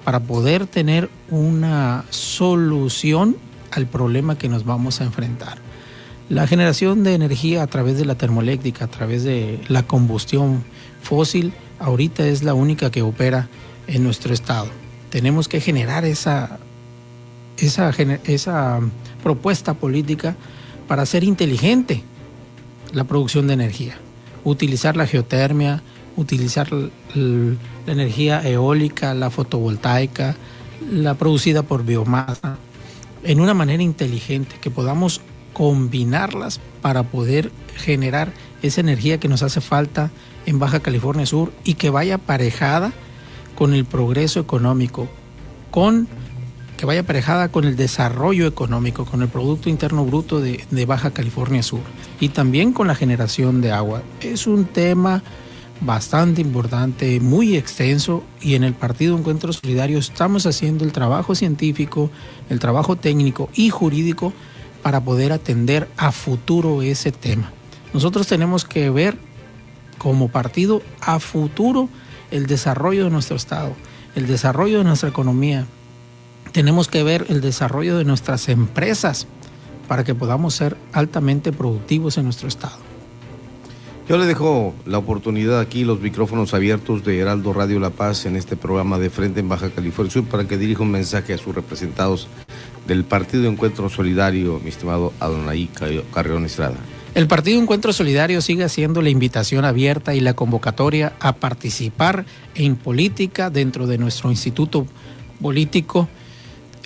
para 0.03 0.19
poder 0.19 0.65
tener 0.65 1.09
una 1.29 2.05
solución 2.09 3.37
al 3.71 3.85
problema 3.85 4.37
que 4.37 4.49
nos 4.49 4.65
vamos 4.65 4.99
a 4.99 5.03
enfrentar. 5.03 5.59
La 6.27 6.47
generación 6.47 7.03
de 7.03 7.13
energía 7.13 7.61
a 7.61 7.67
través 7.67 7.97
de 7.97 8.05
la 8.05 8.15
termoeléctrica, 8.15 8.85
a 8.85 8.87
través 8.89 9.23
de 9.23 9.59
la 9.67 9.83
combustión 9.83 10.63
fósil, 11.01 11.53
ahorita 11.77 12.25
es 12.25 12.41
la 12.41 12.53
única 12.53 12.89
que 12.89 13.01
opera 13.01 13.47
en 13.87 14.03
nuestro 14.03 14.33
estado. 14.33 14.69
Tenemos 15.09 15.47
que 15.47 15.59
generar 15.61 16.05
esa 16.05 16.59
esa, 17.57 18.79
propuesta 19.23 19.75
política 19.75 20.35
para 20.87 21.03
hacer 21.03 21.23
inteligente 21.23 22.03
la 22.91 23.03
producción 23.03 23.47
de 23.47 23.53
energía. 23.53 23.97
Utilizar 24.43 24.97
la 24.97 25.05
geotermia, 25.05 25.83
utilizar 26.17 26.71
la 26.71 26.91
energía 27.85 28.41
eólica, 28.47 29.13
la 29.13 29.29
fotovoltaica, 29.29 30.35
la 30.91 31.13
producida 31.13 31.61
por 31.61 31.85
biomasa, 31.85 32.57
en 33.23 33.39
una 33.39 33.53
manera 33.53 33.83
inteligente, 33.83 34.55
que 34.59 34.71
podamos 34.71 35.21
combinarlas 35.53 36.59
para 36.81 37.03
poder 37.03 37.51
generar 37.75 38.33
esa 38.61 38.81
energía 38.81 39.19
que 39.19 39.27
nos 39.27 39.43
hace 39.43 39.61
falta 39.61 40.09
en 40.45 40.59
Baja 40.59 40.79
California 40.79 41.25
Sur 41.25 41.51
y 41.63 41.75
que 41.75 41.89
vaya 41.89 42.15
aparejada 42.15 42.91
con 43.55 43.73
el 43.73 43.85
progreso 43.85 44.39
económico, 44.39 45.07
con 45.69 46.07
que 46.81 46.87
vaya 46.87 47.01
aparejada 47.01 47.49
con 47.49 47.65
el 47.65 47.75
desarrollo 47.75 48.47
económico, 48.47 49.05
con 49.05 49.21
el 49.21 49.27
Producto 49.27 49.69
Interno 49.69 50.03
Bruto 50.03 50.41
de, 50.41 50.65
de, 50.71 50.85
Baja 50.87 51.11
California 51.11 51.61
Sur 51.61 51.81
y 52.19 52.29
también 52.29 52.73
con 52.73 52.87
la 52.87 52.95
generación 52.95 53.61
de 53.61 53.71
agua. 53.71 54.01
Es 54.19 54.47
un 54.47 54.65
tema 54.65 55.21
bastante 55.81 56.41
importante, 56.41 57.19
muy 57.19 57.55
extenso 57.55 58.23
y 58.41 58.55
en 58.55 58.63
el 58.63 58.73
Partido 58.73 59.15
Encuentro 59.15 59.53
Solidario 59.53 59.99
estamos 59.99 60.47
haciendo 60.47 60.83
el 60.83 60.91
trabajo 60.91 61.35
científico, 61.35 62.09
el 62.49 62.57
trabajo 62.57 62.95
técnico 62.95 63.47
y 63.53 63.69
jurídico 63.69 64.33
para 64.81 65.01
poder 65.03 65.33
atender 65.33 65.87
a 65.97 66.11
futuro 66.11 66.81
ese 66.81 67.11
tema. 67.11 67.51
Nosotros 67.93 68.25
tenemos 68.25 68.65
que 68.65 68.89
ver 68.89 69.19
como 69.99 70.29
partido 70.29 70.81
a 70.99 71.19
futuro 71.19 71.89
el 72.31 72.47
desarrollo 72.47 73.03
de 73.03 73.11
nuestro 73.11 73.35
Estado, 73.35 73.75
el 74.15 74.25
desarrollo 74.25 74.79
de 74.79 74.85
nuestra 74.85 75.09
economía. 75.09 75.67
Tenemos 76.51 76.87
que 76.87 77.03
ver 77.03 77.25
el 77.29 77.41
desarrollo 77.41 77.97
de 77.97 78.03
nuestras 78.03 78.49
empresas 78.49 79.27
para 79.87 80.03
que 80.03 80.15
podamos 80.15 80.53
ser 80.53 80.77
altamente 80.93 81.51
productivos 81.51 82.17
en 82.17 82.25
nuestro 82.25 82.47
Estado. 82.47 82.77
Yo 84.09 84.17
le 84.17 84.25
dejo 84.25 84.73
la 84.85 84.97
oportunidad 84.97 85.59
aquí, 85.59 85.85
los 85.85 86.01
micrófonos 86.01 86.53
abiertos 86.53 87.05
de 87.05 87.19
Heraldo 87.19 87.53
Radio 87.53 87.79
La 87.79 87.91
Paz 87.91 88.25
en 88.25 88.35
este 88.35 88.57
programa 88.57 88.99
de 88.99 89.09
Frente 89.09 89.39
en 89.39 89.47
Baja 89.47 89.69
California 89.69 90.11
Sur 90.11 90.25
para 90.25 90.45
que 90.45 90.57
dirija 90.57 90.81
un 90.81 90.91
mensaje 90.91 91.33
a 91.33 91.37
sus 91.37 91.55
representados 91.55 92.27
del 92.87 93.05
Partido 93.05 93.49
Encuentro 93.49 93.89
Solidario, 93.89 94.59
mi 94.61 94.69
estimado 94.69 95.13
Adonai 95.19 95.69
Carrión 96.13 96.43
Estrada. 96.43 96.75
El 97.13 97.27
Partido 97.27 97.61
Encuentro 97.61 97.93
Solidario 97.93 98.41
sigue 98.41 98.63
haciendo 98.63 99.01
la 99.01 99.09
invitación 99.09 99.65
abierta 99.65 100.15
y 100.15 100.19
la 100.19 100.33
convocatoria 100.33 101.13
a 101.19 101.35
participar 101.35 102.25
en 102.55 102.75
política 102.75 103.49
dentro 103.49 103.87
de 103.87 103.97
nuestro 103.97 104.29
instituto 104.29 104.87
político, 105.41 106.09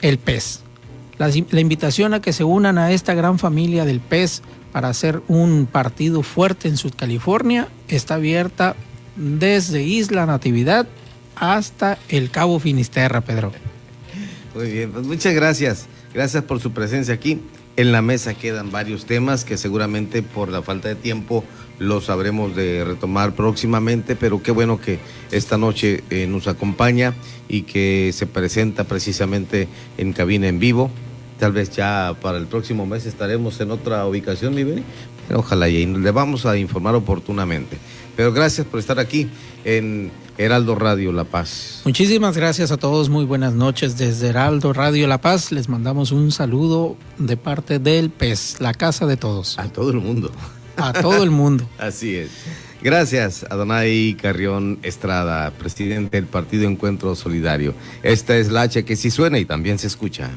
el 0.06 0.20
PES. 0.20 0.60
La, 1.18 1.30
invitación 1.60 2.14
a 2.14 2.22
que 2.22 2.32
se 2.32 2.44
unan 2.44 2.78
a 2.78 2.92
esta 2.92 3.16
gran 3.16 3.40
familia 3.40 3.86
del 3.86 4.00
PES 4.00 4.44
para 4.72 4.90
hacer 4.90 5.24
un 5.28 5.66
partido 5.66 6.22
fuerte 6.22 6.68
en 6.68 6.76
California 6.92 7.70
está 7.88 8.16
abierta 8.16 8.76
desde 9.16 9.82
Isla 9.82 10.28
Natividad 10.28 10.88
hasta 11.36 11.98
el 12.10 12.30
Cabo 12.30 12.60
Finisterra, 12.60 13.22
Pedro. 13.22 13.52
Muy 14.54 14.70
bien, 14.70 14.92
pues 14.92 15.08
muchas 15.08 15.34
gracias. 15.34 15.88
Gracias 16.14 16.44
por 16.44 16.60
su 16.60 16.72
presencia 16.72 17.14
aquí. 17.16 17.42
En 17.76 17.92
la 17.92 18.04
mesa 18.04 18.36
quedan 18.36 18.72
varios 18.72 19.06
temas 19.06 19.44
que 19.44 19.58
seguramente 19.58 20.22
por 20.22 20.50
la 20.50 20.62
falta 20.62 20.88
de 20.90 20.96
tiempo 20.96 21.44
los 21.80 22.06
sabremos 22.06 22.56
de 22.56 22.84
retomar 22.86 23.36
próximamente, 23.36 24.16
pero 24.16 24.42
qué 24.42 24.52
bueno 24.52 24.80
que 24.80 25.00
esta 25.32 25.58
noche 25.58 26.04
eh, 26.10 26.28
nos 26.28 26.48
acompaña 26.48 27.14
y 27.48 27.64
que 27.64 28.12
se 28.14 28.28
presenta 28.28 28.86
precisamente 28.86 29.68
en 29.98 30.14
cabina 30.14 30.48
en 30.48 30.60
vivo. 30.60 30.90
Tal 31.40 31.52
vez 31.52 31.72
ya 31.72 32.16
para 32.22 32.38
el 32.38 32.48
próximo 32.48 32.86
mes 32.86 33.06
estaremos 33.06 33.60
en 33.60 33.72
otra 33.72 34.06
ubicación, 34.06 34.56
mi 34.56 34.64
Beni. 34.64 34.84
Ojalá 35.34 35.68
y 35.68 35.86
le 35.86 36.12
vamos 36.12 36.46
a 36.46 36.58
informar 36.58 36.96
oportunamente. 36.96 37.78
Pero 38.16 38.32
gracias 38.32 38.66
por 38.66 38.80
estar 38.80 39.00
aquí 39.00 39.28
en 39.66 40.12
Heraldo 40.38 40.76
Radio 40.76 41.12
La 41.12 41.24
Paz. 41.24 41.82
Muchísimas 41.86 42.38
gracias 42.38 42.72
a 42.72 42.78
todos, 42.78 43.10
muy 43.10 43.26
buenas 43.26 43.54
noches 43.54 43.98
desde 43.98 44.30
Heraldo 44.30 44.74
Radio 44.74 45.08
La 45.08 45.20
Paz. 45.20 45.52
Les 45.52 45.70
mandamos 45.70 46.12
un 46.12 46.32
saludo 46.32 46.96
de 47.18 47.38
parte 47.38 47.80
del 47.80 48.10
PES, 48.10 48.58
la 48.60 48.74
casa 48.74 49.06
de 49.06 49.18
todos. 49.18 49.58
A 49.60 49.68
todo 49.70 49.92
el 49.92 49.98
mundo. 49.98 50.32
A 50.78 50.94
todo 50.94 51.24
el 51.24 51.32
mundo. 51.32 51.68
Así 51.78 52.16
es. 52.16 52.30
Gracias, 52.82 53.46
Adonai 53.50 54.16
Carrión 54.22 54.78
Estrada, 54.84 55.50
presidente 55.52 56.18
del 56.18 56.28
Partido 56.28 56.70
Encuentro 56.70 57.16
Solidario. 57.16 57.74
Esta 58.04 58.38
es 58.38 58.52
la 58.52 58.62
H 58.62 58.86
que 58.86 58.96
sí 58.96 59.10
suena 59.10 59.40
y 59.40 59.46
también 59.46 59.80
se 59.80 59.88
escucha. 59.88 60.30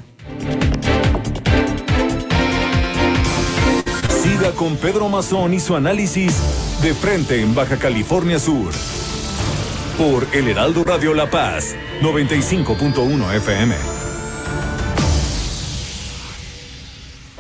Siga 4.22 4.52
con 4.52 4.76
Pedro 4.76 5.08
Mazón 5.08 5.52
y 5.52 5.60
su 5.60 5.76
análisis 5.76 6.34
de 6.82 6.94
frente 6.94 7.42
en 7.42 7.54
Baja 7.54 7.76
California 7.76 8.38
Sur. 8.38 8.72
Por 9.98 10.26
El 10.32 10.48
Heraldo 10.48 10.84
Radio 10.84 11.12
La 11.12 11.28
Paz, 11.28 11.74
95.1 12.00 13.34
FM. 13.34 13.97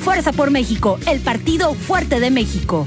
Fuerza 0.00 0.32
por 0.32 0.50
México, 0.50 0.98
el 1.06 1.20
partido 1.20 1.74
fuerte 1.74 2.20
de 2.20 2.30
México. 2.30 2.86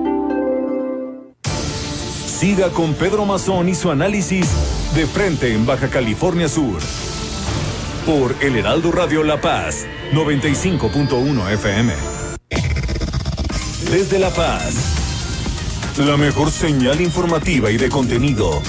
Siga 2.41 2.71
con 2.71 2.95
Pedro 2.95 3.23
Mazón 3.23 3.69
y 3.69 3.75
su 3.75 3.91
análisis 3.91 4.47
de 4.95 5.05
frente 5.05 5.53
en 5.53 5.63
Baja 5.63 5.89
California 5.91 6.49
Sur. 6.49 6.79
Por 8.03 8.35
El 8.41 8.55
Heraldo 8.55 8.91
Radio 8.91 9.23
La 9.23 9.39
Paz, 9.39 9.85
95.1 10.11 11.51
FM. 11.51 11.93
Desde 13.91 14.17
La 14.17 14.31
Paz, 14.31 14.73
la 15.99 16.17
mejor 16.17 16.49
señal 16.49 16.99
informativa 16.99 17.69
y 17.69 17.77
de 17.77 17.89
contenido. 17.89 18.59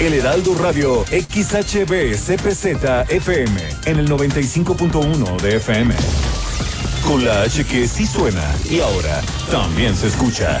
El 0.00 0.14
Heraldo 0.14 0.56
Radio 0.56 1.04
XHB 1.04 2.16
CPZ 2.16 3.10
FM 3.10 3.60
en 3.84 3.98
el 4.00 4.10
95.1 4.10 5.40
de 5.40 5.56
FM. 5.58 5.94
Con 7.06 7.24
la 7.24 7.42
H 7.42 7.64
que 7.64 7.86
sí 7.86 8.08
suena 8.08 8.42
y 8.68 8.80
ahora 8.80 9.22
también 9.52 9.94
se 9.94 10.08
escucha. 10.08 10.60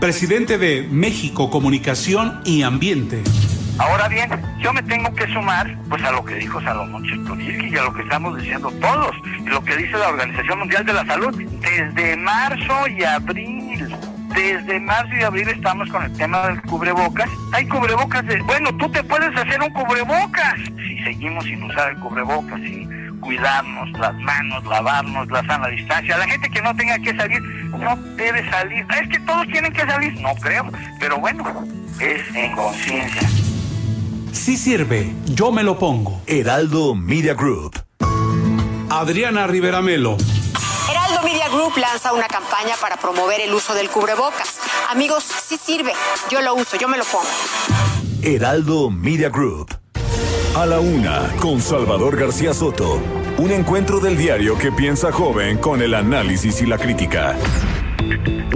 presidente 0.00 0.56
de 0.56 0.88
México 0.90 1.50
Comunicación 1.50 2.40
y 2.44 2.62
Ambiente. 2.62 3.22
Ahora 3.78 4.08
bien, 4.08 4.30
yo 4.58 4.72
me 4.72 4.82
tengo 4.82 5.14
que 5.14 5.26
sumar 5.32 5.76
pues 5.88 6.02
a 6.02 6.10
lo 6.12 6.24
que 6.24 6.34
dijo 6.34 6.60
Salomón 6.62 7.04
Chertorivsky 7.04 7.68
y 7.68 7.76
a 7.76 7.84
lo 7.84 7.92
que 7.92 8.02
estamos 8.02 8.36
diciendo 8.38 8.70
todos, 8.80 9.14
y 9.38 9.48
lo 9.48 9.62
que 9.62 9.76
dice 9.76 9.92
la 9.92 10.08
Organización 10.08 10.58
Mundial 10.58 10.84
de 10.84 10.92
la 10.94 11.06
Salud. 11.06 11.34
Desde 11.60 12.16
marzo 12.16 12.88
y 12.88 13.04
abril, 13.04 13.94
desde 14.34 14.80
marzo 14.80 15.14
y 15.18 15.22
abril 15.22 15.48
estamos 15.48 15.88
con 15.90 16.02
el 16.02 16.12
tema 16.14 16.48
del 16.48 16.62
cubrebocas. 16.62 17.28
Hay 17.52 17.66
cubrebocas 17.68 18.24
de, 18.26 18.40
bueno, 18.42 18.74
tú 18.76 18.90
te 18.90 19.02
puedes 19.02 19.36
hacer 19.36 19.60
un 19.62 19.70
cubrebocas 19.70 20.54
si 20.76 20.98
seguimos 21.04 21.44
sin 21.44 21.62
usar 21.62 21.92
el 21.92 21.98
cubrebocas, 21.98 22.58
sin 22.60 23.09
cuidarnos 23.20 23.90
las 23.98 24.14
manos, 24.14 24.64
lavarnos, 24.64 25.28
la 25.28 25.44
sana 25.46 25.68
distancia. 25.68 26.16
La 26.16 26.26
gente 26.26 26.50
que 26.50 26.62
no 26.62 26.74
tenga 26.74 26.98
que 26.98 27.14
salir, 27.14 27.40
no 27.42 27.96
debe 28.16 28.48
salir. 28.50 28.86
Es 29.00 29.08
que 29.08 29.20
todos 29.20 29.46
tienen 29.48 29.72
que 29.72 29.86
salir, 29.86 30.20
no 30.20 30.34
creo, 30.36 30.70
pero 30.98 31.18
bueno, 31.18 31.44
es 32.00 32.34
en 32.34 32.56
conciencia. 32.56 33.28
Sí 34.32 34.56
sirve, 34.56 35.12
yo 35.26 35.52
me 35.52 35.62
lo 35.62 35.78
pongo. 35.78 36.22
Heraldo 36.26 36.94
Media 36.94 37.34
Group. 37.34 37.80
Adriana 38.88 39.46
Rivera 39.46 39.80
Melo. 39.80 40.16
Heraldo 40.90 41.22
Media 41.22 41.48
Group 41.48 41.76
lanza 41.76 42.12
una 42.12 42.26
campaña 42.26 42.74
para 42.80 42.96
promover 42.96 43.40
el 43.40 43.52
uso 43.54 43.74
del 43.74 43.88
cubrebocas. 43.88 44.58
Amigos, 44.90 45.24
sí 45.24 45.56
sirve, 45.56 45.92
yo 46.30 46.40
lo 46.40 46.54
uso, 46.54 46.76
yo 46.76 46.88
me 46.88 46.98
lo 46.98 47.04
pongo. 47.04 47.26
Heraldo 48.22 48.90
Media 48.90 49.28
Group. 49.28 49.79
A 50.56 50.66
la 50.66 50.80
una, 50.80 51.28
con 51.40 51.60
Salvador 51.60 52.18
García 52.18 52.52
Soto. 52.52 53.00
Un 53.38 53.52
encuentro 53.52 54.00
del 54.00 54.18
diario 54.18 54.58
que 54.58 54.72
piensa 54.72 55.12
joven 55.12 55.58
con 55.58 55.80
el 55.80 55.94
análisis 55.94 56.60
y 56.60 56.66
la 56.66 56.76
crítica. 56.76 57.36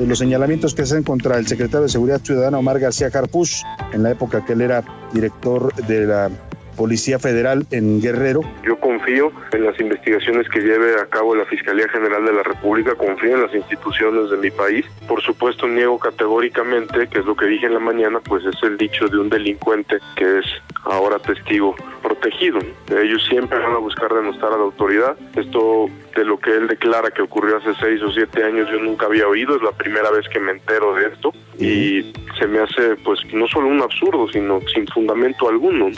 Los 0.05 0.19
señalamientos 0.19 0.75
que 0.75 0.83
hacen 0.83 1.05
contra 1.05 1.39
el 1.39 1.47
secretario 1.47 1.83
de 1.83 1.89
Seguridad 1.89 2.21
Ciudadana 2.21 2.59
Omar 2.59 2.81
García 2.81 3.13
Carpush, 3.13 3.63
en 3.93 4.03
la 4.03 4.11
época 4.11 4.45
que 4.45 4.55
él 4.55 4.63
era 4.63 4.83
director 5.13 5.73
de 5.87 6.07
la 6.07 6.31
Policía 6.75 7.19
Federal 7.19 7.67
en 7.71 8.01
Guerrero. 8.01 8.41
Yo 8.65 8.79
confío 8.79 9.33
en 9.53 9.65
las 9.65 9.79
investigaciones 9.81 10.49
que 10.49 10.61
lleve 10.61 11.01
a 11.01 11.07
cabo 11.07 11.35
la 11.35 11.45
Fiscalía 11.47 11.89
General 11.89 12.25
de 12.25 12.33
la 12.33 12.43
República, 12.43 12.95
confío 12.95 13.35
en 13.35 13.43
las 13.43 13.55
instituciones 13.55 14.31
de 14.31 14.37
mi 14.37 14.51
país. 14.51 14.85
Por 15.09 15.23
supuesto, 15.23 15.67
niego 15.69 15.99
categóricamente, 15.99 17.09
que 17.09 17.21
es 17.21 17.25
lo 17.25 17.37
que 17.37 17.47
dije 17.47 17.67
en 17.67 17.75
la 17.75 17.81
mañana, 17.81 18.21
pues 18.21 18.45
es 18.45 18.63
el 18.63 18.77
dicho 18.77 19.09
de 19.09 19.19
un 19.19 19.29
delincuente 19.29 19.99
que 20.17 20.39
es 20.39 20.47
ahora 20.85 21.19
testigo 21.19 21.75
protegido. 22.03 22.59
Ellos 22.91 23.25
siempre 23.29 23.59
van 23.59 23.73
a 23.73 23.79
buscar 23.79 24.13
denostar 24.13 24.53
a 24.53 24.57
la 24.57 24.65
autoridad. 24.65 25.17
Esto 25.37 25.89
de 26.15 26.25
lo 26.25 26.39
que 26.39 26.51
él 26.51 26.69
declara 26.69 27.11
que 27.11 27.23
ocurrió 27.23 27.57
hace 27.57 27.75
seis 27.81 28.01
o 28.03 28.11
siete 28.11 28.45
años 28.45 28.69
yo 28.71 28.79
nunca 28.79 29.07
había 29.07 29.27
oído, 29.27 29.57
es 29.57 29.63
la 29.63 29.73
primera 29.73 30.11
vez 30.11 30.29
que 30.29 30.41
me 30.41 30.53
entero 30.53 30.95
de 30.95 31.07
esto 31.07 31.33
y 31.59 32.13
se 32.39 32.47
me 32.47 32.61
hace 32.61 32.97
pues 33.05 33.21
no 33.33 33.47
solo 33.49 33.69
un 33.69 33.83
absurdo, 33.83 34.29
sino 34.33 34.61
sin 34.73 34.87
fundamento 34.89 35.49
alguno. 35.49 35.91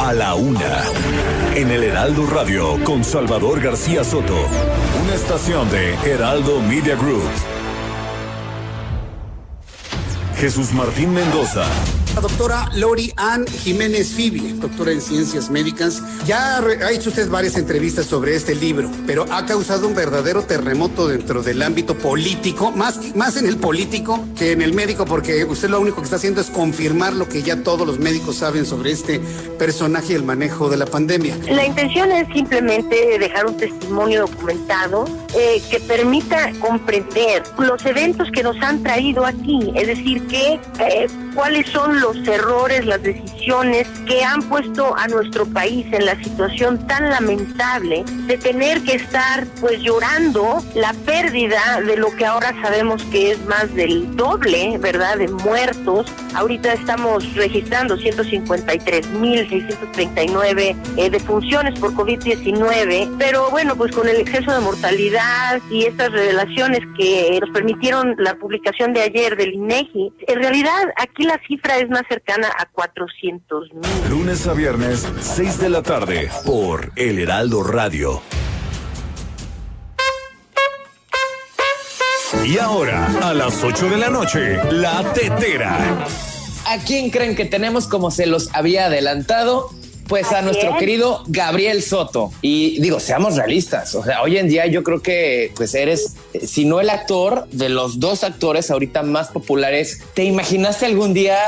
A 0.00 0.12
la 0.12 0.34
una, 0.34 0.84
en 1.54 1.70
el 1.70 1.84
Heraldo 1.84 2.26
Radio 2.26 2.78
con 2.84 3.04
Salvador 3.04 3.60
García 3.60 4.04
Soto, 4.04 4.36
una 5.04 5.14
estación 5.14 5.70
de 5.70 5.94
Heraldo 6.10 6.60
Media 6.60 6.96
Group. 6.96 7.28
Jesús 10.40 10.72
Martín 10.72 11.12
Mendoza. 11.12 11.66
La 12.14 12.22
doctora 12.22 12.68
Lori 12.74 13.12
Ann 13.16 13.46
Jiménez 13.46 14.08
Fibi, 14.08 14.54
doctora 14.54 14.90
en 14.90 15.00
ciencias 15.00 15.48
médicas, 15.48 16.02
ya 16.26 16.58
ha 16.58 16.90
hecho 16.90 17.10
usted 17.10 17.28
varias 17.30 17.56
entrevistas 17.56 18.06
sobre 18.06 18.34
este 18.34 18.56
libro, 18.56 18.90
pero 19.06 19.26
ha 19.30 19.46
causado 19.46 19.86
un 19.86 19.94
verdadero 19.94 20.42
terremoto 20.42 21.06
dentro 21.06 21.42
del 21.42 21.62
ámbito 21.62 21.96
político, 21.96 22.72
más, 22.72 23.14
más 23.14 23.36
en 23.36 23.46
el 23.46 23.58
político 23.58 24.24
que 24.36 24.50
en 24.50 24.60
el 24.60 24.72
médico, 24.72 25.04
porque 25.04 25.44
usted 25.44 25.68
lo 25.68 25.80
único 25.80 25.98
que 25.98 26.04
está 26.04 26.16
haciendo 26.16 26.40
es 26.40 26.50
confirmar 26.50 27.12
lo 27.12 27.28
que 27.28 27.42
ya 27.42 27.62
todos 27.62 27.86
los 27.86 28.00
médicos 28.00 28.36
saben 28.36 28.66
sobre 28.66 28.90
este 28.90 29.20
personaje 29.58 30.14
y 30.14 30.16
el 30.16 30.24
manejo 30.24 30.68
de 30.68 30.78
la 30.78 30.86
pandemia. 30.86 31.38
La 31.48 31.64
intención 31.64 32.10
es 32.10 32.26
simplemente 32.32 33.18
dejar 33.20 33.46
un 33.46 33.56
testimonio 33.56 34.22
documentado 34.22 35.04
eh, 35.38 35.62
que 35.70 35.78
permita 35.78 36.50
comprender 36.58 37.44
los 37.56 37.84
eventos 37.86 38.32
que 38.32 38.42
nos 38.42 38.56
han 38.62 38.82
traído 38.82 39.24
aquí, 39.24 39.72
es 39.76 39.86
decir, 39.86 40.26
que 40.30 40.60
eh, 40.78 41.06
cuáles 41.34 41.66
son 41.68 42.00
los 42.00 42.16
errores, 42.26 42.86
las 42.86 43.02
decisiones 43.02 43.86
que 44.06 44.22
han 44.22 44.40
puesto 44.42 44.96
a 44.96 45.08
nuestro 45.08 45.44
país 45.46 45.86
en 45.92 46.06
la 46.06 46.14
situación 46.22 46.86
tan 46.86 47.10
lamentable 47.10 48.04
de 48.26 48.38
tener 48.38 48.80
que 48.82 48.94
estar 48.94 49.44
pues 49.60 49.80
llorando 49.80 50.62
la 50.74 50.94
pérdida 51.04 51.80
de 51.80 51.96
lo 51.96 52.14
que 52.16 52.26
ahora 52.26 52.54
sabemos 52.62 53.02
que 53.04 53.30
es 53.32 53.44
más 53.46 53.74
del 53.74 54.14
doble, 54.16 54.78
¿verdad?, 54.78 55.18
de 55.18 55.26
muertos. 55.28 56.06
Ahorita 56.34 56.72
estamos 56.72 57.34
registrando 57.34 57.96
153.639 57.96 60.76
eh, 60.96 61.10
defunciones 61.10 61.78
por 61.78 61.92
COVID-19, 61.94 63.16
pero 63.18 63.50
bueno, 63.50 63.76
pues 63.76 63.94
con 63.94 64.08
el 64.08 64.16
exceso 64.16 64.52
de 64.52 64.60
mortalidad 64.60 65.60
y 65.70 65.84
estas 65.86 66.10
revelaciones 66.12 66.80
que 66.96 67.38
nos 67.40 67.50
permitieron 67.50 68.14
la 68.18 68.34
publicación 68.36 68.92
de 68.92 69.02
ayer 69.02 69.36
del 69.36 69.54
INEGI, 69.54 70.12
en 70.26 70.38
realidad 70.38 70.92
aquí 70.96 71.24
la 71.24 71.40
cifra 71.46 71.78
es 71.78 71.88
más 71.88 72.02
cercana 72.08 72.48
a 72.58 72.66
400 72.66 73.72
mil. 73.74 74.10
Lunes 74.10 74.46
a 74.46 74.54
viernes, 74.54 75.06
6 75.20 75.58
de 75.58 75.68
la 75.68 75.82
tarde, 75.82 76.30
por 76.44 76.92
El 76.96 77.18
Heraldo 77.18 77.62
Radio. 77.62 78.22
Y 82.44 82.58
ahora, 82.58 83.06
a 83.22 83.34
las 83.34 83.62
8 83.62 83.90
de 83.90 83.96
la 83.96 84.08
noche, 84.08 84.58
La 84.72 85.12
Tetera. 85.12 86.06
¿A 86.66 86.78
quién 86.78 87.10
creen 87.10 87.36
que 87.36 87.44
tenemos 87.44 87.86
como 87.86 88.10
se 88.10 88.26
los 88.26 88.54
había 88.54 88.86
adelantado? 88.86 89.70
Pues 90.10 90.32
a, 90.32 90.42
nuestro 90.42 90.76
querido 90.76 91.22
Gabriel 91.28 91.84
Soto. 91.84 92.32
Y 92.42 92.80
digo, 92.80 92.98
seamos 92.98 93.36
realistas. 93.36 93.94
O 93.94 94.02
sea, 94.02 94.22
hoy 94.22 94.38
en 94.38 94.48
día 94.48 94.66
yo 94.66 94.82
creo 94.82 95.00
que 95.00 95.52
pues 95.54 95.72
eres, 95.72 96.16
si 96.42 96.64
no 96.64 96.80
el 96.80 96.90
actor, 96.90 97.46
de 97.52 97.68
los 97.68 98.00
dos 98.00 98.24
actores 98.24 98.72
ahorita 98.72 99.04
más 99.04 99.28
populares. 99.28 100.02
¿Te 100.14 100.24
imaginaste 100.24 100.86
algún 100.86 101.14
día 101.14 101.38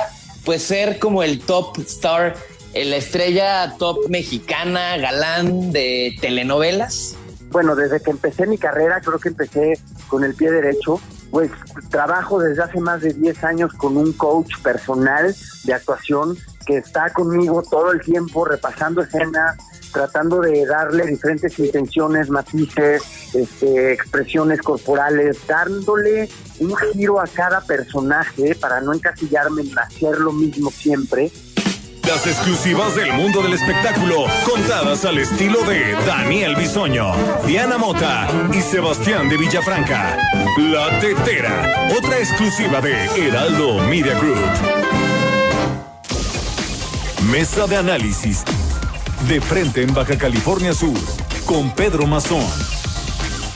pues 0.44 0.62
ser 0.62 1.00
como 1.00 1.24
el 1.24 1.40
top 1.40 1.76
star, 1.80 2.36
la 2.72 2.96
estrella 2.96 3.74
top 3.80 4.08
mexicana, 4.08 4.96
galán 4.96 5.72
de 5.72 6.16
telenovelas? 6.20 7.16
Bueno, 7.50 7.74
desde 7.74 8.00
que 8.00 8.12
empecé 8.12 8.46
mi 8.46 8.58
carrera, 8.58 9.00
creo 9.00 9.18
que 9.18 9.30
empecé 9.30 9.76
con 10.06 10.22
el 10.22 10.34
pie 10.34 10.52
derecho. 10.52 11.00
Pues 11.32 11.50
trabajo 11.88 12.38
desde 12.38 12.62
hace 12.62 12.78
más 12.78 13.00
de 13.00 13.14
10 13.14 13.42
años 13.42 13.72
con 13.72 13.96
un 13.96 14.12
coach 14.12 14.52
personal 14.62 15.34
de 15.64 15.72
actuación 15.72 16.36
que 16.66 16.76
está 16.76 17.10
conmigo 17.10 17.62
todo 17.62 17.90
el 17.90 18.02
tiempo 18.02 18.44
repasando 18.44 19.00
escenas, 19.00 19.56
tratando 19.94 20.40
de 20.40 20.66
darle 20.66 21.06
diferentes 21.06 21.58
intenciones, 21.58 22.28
matices, 22.28 23.02
este, 23.34 23.94
expresiones 23.94 24.60
corporales, 24.60 25.38
dándole 25.48 26.28
un 26.60 26.76
giro 26.76 27.18
a 27.18 27.26
cada 27.26 27.62
personaje 27.62 28.54
para 28.54 28.82
no 28.82 28.92
encasillarme 28.92 29.62
en 29.62 29.78
hacer 29.78 30.18
lo 30.18 30.32
mismo 30.32 30.70
siempre. 30.70 31.32
Las 32.06 32.26
exclusivas 32.26 32.96
del 32.96 33.12
mundo 33.12 33.42
del 33.42 33.52
espectáculo, 33.52 34.26
contadas 34.44 35.04
al 35.04 35.18
estilo 35.18 35.62
de 35.62 35.92
Daniel 36.04 36.56
Bisoño, 36.56 37.14
Diana 37.46 37.78
Mota 37.78 38.28
y 38.52 38.60
Sebastián 38.60 39.28
de 39.28 39.36
Villafranca. 39.36 40.18
La 40.58 40.98
Tetera, 40.98 41.88
otra 41.96 42.18
exclusiva 42.18 42.80
de 42.80 43.06
Heraldo 43.16 43.78
Media 43.86 44.18
Group. 44.18 44.36
Mesa 47.30 47.66
de 47.66 47.76
análisis. 47.76 48.44
De 49.28 49.40
frente 49.40 49.82
en 49.82 49.94
Baja 49.94 50.18
California 50.18 50.74
Sur, 50.74 50.98
con 51.46 51.70
Pedro 51.70 52.06
Mazón. 52.06 52.44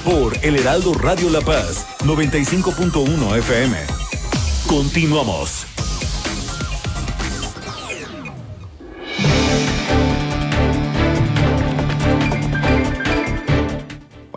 Por 0.04 0.38
El 0.42 0.56
Heraldo 0.56 0.94
Radio 0.94 1.30
La 1.30 1.40
Paz, 1.40 1.84
95.1 2.04 3.38
FM. 3.38 3.76
Continuamos. 4.68 5.66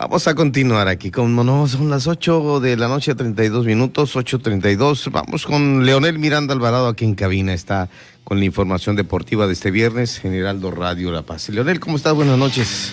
Vamos 0.10 0.28
a 0.28 0.34
continuar 0.34 0.88
aquí, 0.88 1.12
como 1.12 1.43
no, 1.43 1.68
son 1.68 1.91
las 1.91 2.07
8 2.07 2.62
de 2.62 2.76
la 2.78 2.88
noche, 2.88 3.14
32 3.14 3.68
minutos, 3.68 4.16
8.32. 4.16 5.12
Vamos 5.12 5.45
con 5.45 5.86
Leonel 5.86 6.18
Miranda 6.18 6.55
Alvarado, 6.55 6.88
aquí 6.88 7.05
en 7.05 7.14
cabina 7.14 7.53
está 7.53 7.89
con 8.24 8.39
la 8.39 8.45
información 8.45 8.95
deportiva 8.95 9.45
de 9.45 9.53
este 9.53 9.70
viernes, 9.70 10.18
Generaldo 10.18 10.72
Radio 10.72 11.12
La 11.12 11.22
Paz. 11.22 11.49
Leonel, 11.49 11.80
¿cómo 11.80 11.95
estás? 11.95 12.16
Buenas 12.16 12.39
noches. 12.39 12.91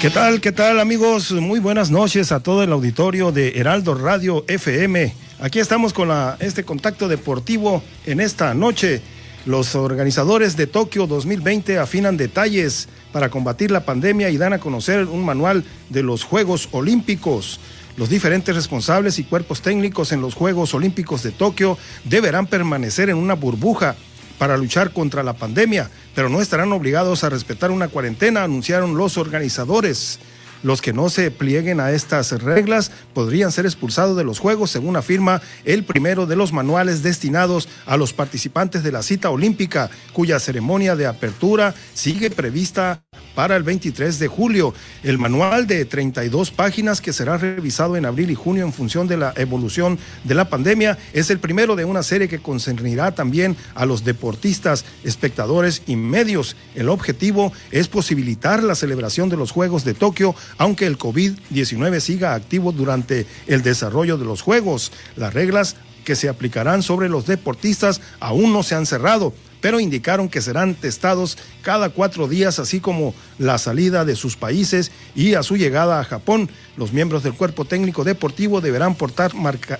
¿Qué 0.00 0.10
tal? 0.10 0.40
¿Qué 0.40 0.52
tal 0.52 0.78
amigos? 0.78 1.32
Muy 1.32 1.58
buenas 1.58 1.90
noches 1.90 2.30
a 2.30 2.38
todo 2.38 2.62
el 2.62 2.70
auditorio 2.70 3.32
de 3.32 3.58
Heraldo 3.58 3.96
Radio 3.96 4.44
FM. 4.46 5.12
Aquí 5.40 5.58
estamos 5.58 5.92
con 5.92 6.08
este 6.38 6.62
contacto 6.62 7.08
deportivo 7.08 7.82
en 8.06 8.20
esta 8.20 8.54
noche. 8.54 9.02
Los 9.44 9.74
organizadores 9.74 10.56
de 10.56 10.68
Tokio 10.68 11.08
2020 11.08 11.80
afinan 11.80 12.16
detalles 12.16 12.88
para 13.14 13.28
combatir 13.28 13.70
la 13.70 13.84
pandemia 13.84 14.28
y 14.30 14.36
dan 14.36 14.54
a 14.54 14.58
conocer 14.58 15.06
un 15.06 15.24
manual 15.24 15.62
de 15.88 16.02
los 16.02 16.24
Juegos 16.24 16.68
Olímpicos. 16.72 17.60
Los 17.96 18.08
diferentes 18.08 18.56
responsables 18.56 19.20
y 19.20 19.24
cuerpos 19.24 19.62
técnicos 19.62 20.10
en 20.10 20.20
los 20.20 20.34
Juegos 20.34 20.74
Olímpicos 20.74 21.22
de 21.22 21.30
Tokio 21.30 21.78
deberán 22.02 22.48
permanecer 22.48 23.10
en 23.10 23.16
una 23.16 23.34
burbuja 23.34 23.94
para 24.36 24.56
luchar 24.56 24.92
contra 24.92 25.22
la 25.22 25.34
pandemia, 25.34 25.92
pero 26.16 26.28
no 26.28 26.40
estarán 26.40 26.72
obligados 26.72 27.22
a 27.22 27.30
respetar 27.30 27.70
una 27.70 27.86
cuarentena, 27.86 28.42
anunciaron 28.42 28.96
los 28.96 29.16
organizadores. 29.16 30.18
Los 30.64 30.80
que 30.80 30.94
no 30.94 31.10
se 31.10 31.30
plieguen 31.30 31.78
a 31.78 31.92
estas 31.92 32.32
reglas 32.42 32.90
podrían 33.12 33.52
ser 33.52 33.66
expulsados 33.66 34.16
de 34.16 34.24
los 34.24 34.38
Juegos, 34.38 34.70
según 34.70 34.96
afirma 34.96 35.42
el 35.66 35.84
primero 35.84 36.24
de 36.24 36.36
los 36.36 36.54
manuales 36.54 37.02
destinados 37.02 37.68
a 37.84 37.98
los 37.98 38.14
participantes 38.14 38.82
de 38.82 38.90
la 38.90 39.02
cita 39.02 39.28
olímpica, 39.28 39.90
cuya 40.14 40.40
ceremonia 40.40 40.96
de 40.96 41.06
apertura 41.06 41.74
sigue 41.92 42.30
prevista 42.30 43.02
para 43.34 43.56
el 43.56 43.62
23 43.62 44.18
de 44.18 44.28
julio. 44.28 44.72
El 45.02 45.18
manual 45.18 45.66
de 45.66 45.84
32 45.84 46.50
páginas 46.50 47.00
que 47.00 47.12
será 47.12 47.36
revisado 47.36 47.96
en 47.96 48.06
abril 48.06 48.30
y 48.30 48.34
junio 48.34 48.64
en 48.64 48.72
función 48.72 49.06
de 49.06 49.16
la 49.16 49.34
evolución 49.36 49.98
de 50.24 50.34
la 50.34 50.48
pandemia 50.48 50.96
es 51.12 51.30
el 51.30 51.40
primero 51.40 51.76
de 51.76 51.84
una 51.84 52.02
serie 52.02 52.28
que 52.28 52.38
concernirá 52.38 53.12
también 53.12 53.56
a 53.74 53.84
los 53.84 54.04
deportistas, 54.04 54.84
espectadores 55.02 55.82
y 55.86 55.96
medios. 55.96 56.56
El 56.74 56.88
objetivo 56.88 57.52
es 57.70 57.88
posibilitar 57.88 58.62
la 58.62 58.74
celebración 58.74 59.28
de 59.28 59.36
los 59.36 59.50
Juegos 59.50 59.84
de 59.84 59.94
Tokio 59.94 60.34
aunque 60.58 60.86
el 60.86 60.98
COVID-19 60.98 62.00
siga 62.00 62.34
activo 62.34 62.72
durante 62.72 63.26
el 63.46 63.62
desarrollo 63.62 64.16
de 64.16 64.24
los 64.24 64.42
Juegos. 64.42 64.92
Las 65.16 65.34
reglas 65.34 65.76
que 66.04 66.16
se 66.16 66.28
aplicarán 66.28 66.82
sobre 66.82 67.08
los 67.08 67.26
deportistas 67.26 68.00
aún 68.20 68.52
no 68.52 68.62
se 68.62 68.74
han 68.74 68.86
cerrado, 68.86 69.32
pero 69.60 69.80
indicaron 69.80 70.28
que 70.28 70.42
serán 70.42 70.74
testados 70.74 71.38
cada 71.62 71.88
cuatro 71.88 72.28
días, 72.28 72.58
así 72.58 72.80
como 72.80 73.14
la 73.38 73.56
salida 73.56 74.04
de 74.04 74.14
sus 74.14 74.36
países 74.36 74.92
y 75.14 75.34
a 75.34 75.42
su 75.42 75.56
llegada 75.56 76.00
a 76.00 76.04
Japón. 76.04 76.50
Los 76.76 76.92
miembros 76.92 77.22
del 77.22 77.32
cuerpo 77.32 77.64
técnico 77.64 78.04
deportivo 78.04 78.60
deberán 78.60 78.94
portar 78.94 79.32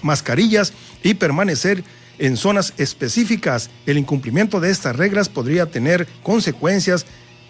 mascarillas 0.03 0.73
y 1.03 1.15
permanecer 1.15 1.85
en 2.19 2.37
zonas 2.37 2.73
específicas. 2.79 3.71
El 3.87 3.99
incumplimiento 3.99 4.61
de 4.61 4.71
estas 4.71 4.97
reglas 4.97 5.29
podría 5.29 5.67
tener 5.67 6.07
consecuencias 6.23 7.07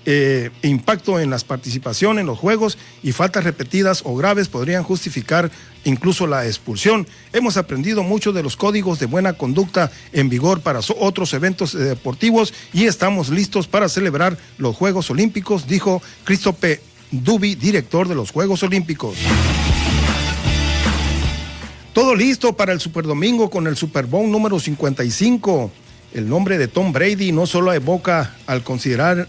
eh, 0.07 0.51
impacto 0.63 1.19
en 1.19 1.31
las 1.31 1.45
participaciones 1.45 2.21
en 2.21 2.27
los 2.27 2.39
juegos 2.39 2.79
y 3.03 3.13
faltas 3.13 3.45
repetidas 3.45 4.03
o 4.05 4.15
graves 4.17 4.49
podrían 4.49 4.83
justificar 4.83 5.51
incluso 5.85 6.27
la 6.27 6.47
expulsión. 6.47 7.07
Hemos 7.33 7.57
aprendido 7.57 8.03
mucho 8.03 8.33
de 8.33 8.43
los 8.43 8.57
códigos 8.57 8.99
de 8.99 9.07
buena 9.07 9.35
conducta 9.35 9.91
en 10.13 10.29
vigor 10.29 10.61
para 10.61 10.81
otros 10.99 11.33
eventos 11.35 11.75
eh, 11.75 11.79
deportivos 11.79 12.53
y 12.73 12.85
estamos 12.85 13.29
listos 13.31 13.67
para 13.67 13.89
celebrar 13.89 14.37
los 14.59 14.77
Juegos 14.77 15.11
Olímpicos, 15.11 15.67
dijo 15.67 16.03
Christophe 16.25 16.81
Dubi, 17.11 17.55
director 17.55 18.09
de 18.09 18.15
los 18.15 18.31
Juegos 18.31 18.63
Olímpicos. 18.63 19.17
Todo 21.93 22.17
listo 22.17 22.57
para 22.57 22.73
el 22.73 22.81
Super 22.81 23.05
Domingo 23.05 23.51
con 23.51 23.69
el 23.69 23.77
Super 23.77 24.07
Bowl 24.07 24.29
número 24.29 24.59
55. 24.59 25.71
El 26.13 26.29
nombre 26.29 26.59
de 26.59 26.67
Tom 26.67 26.93
Brady 26.93 27.31
no 27.31 27.47
solo 27.47 27.73
evoca 27.73 28.35
al 28.47 28.65
considerar 28.65 29.29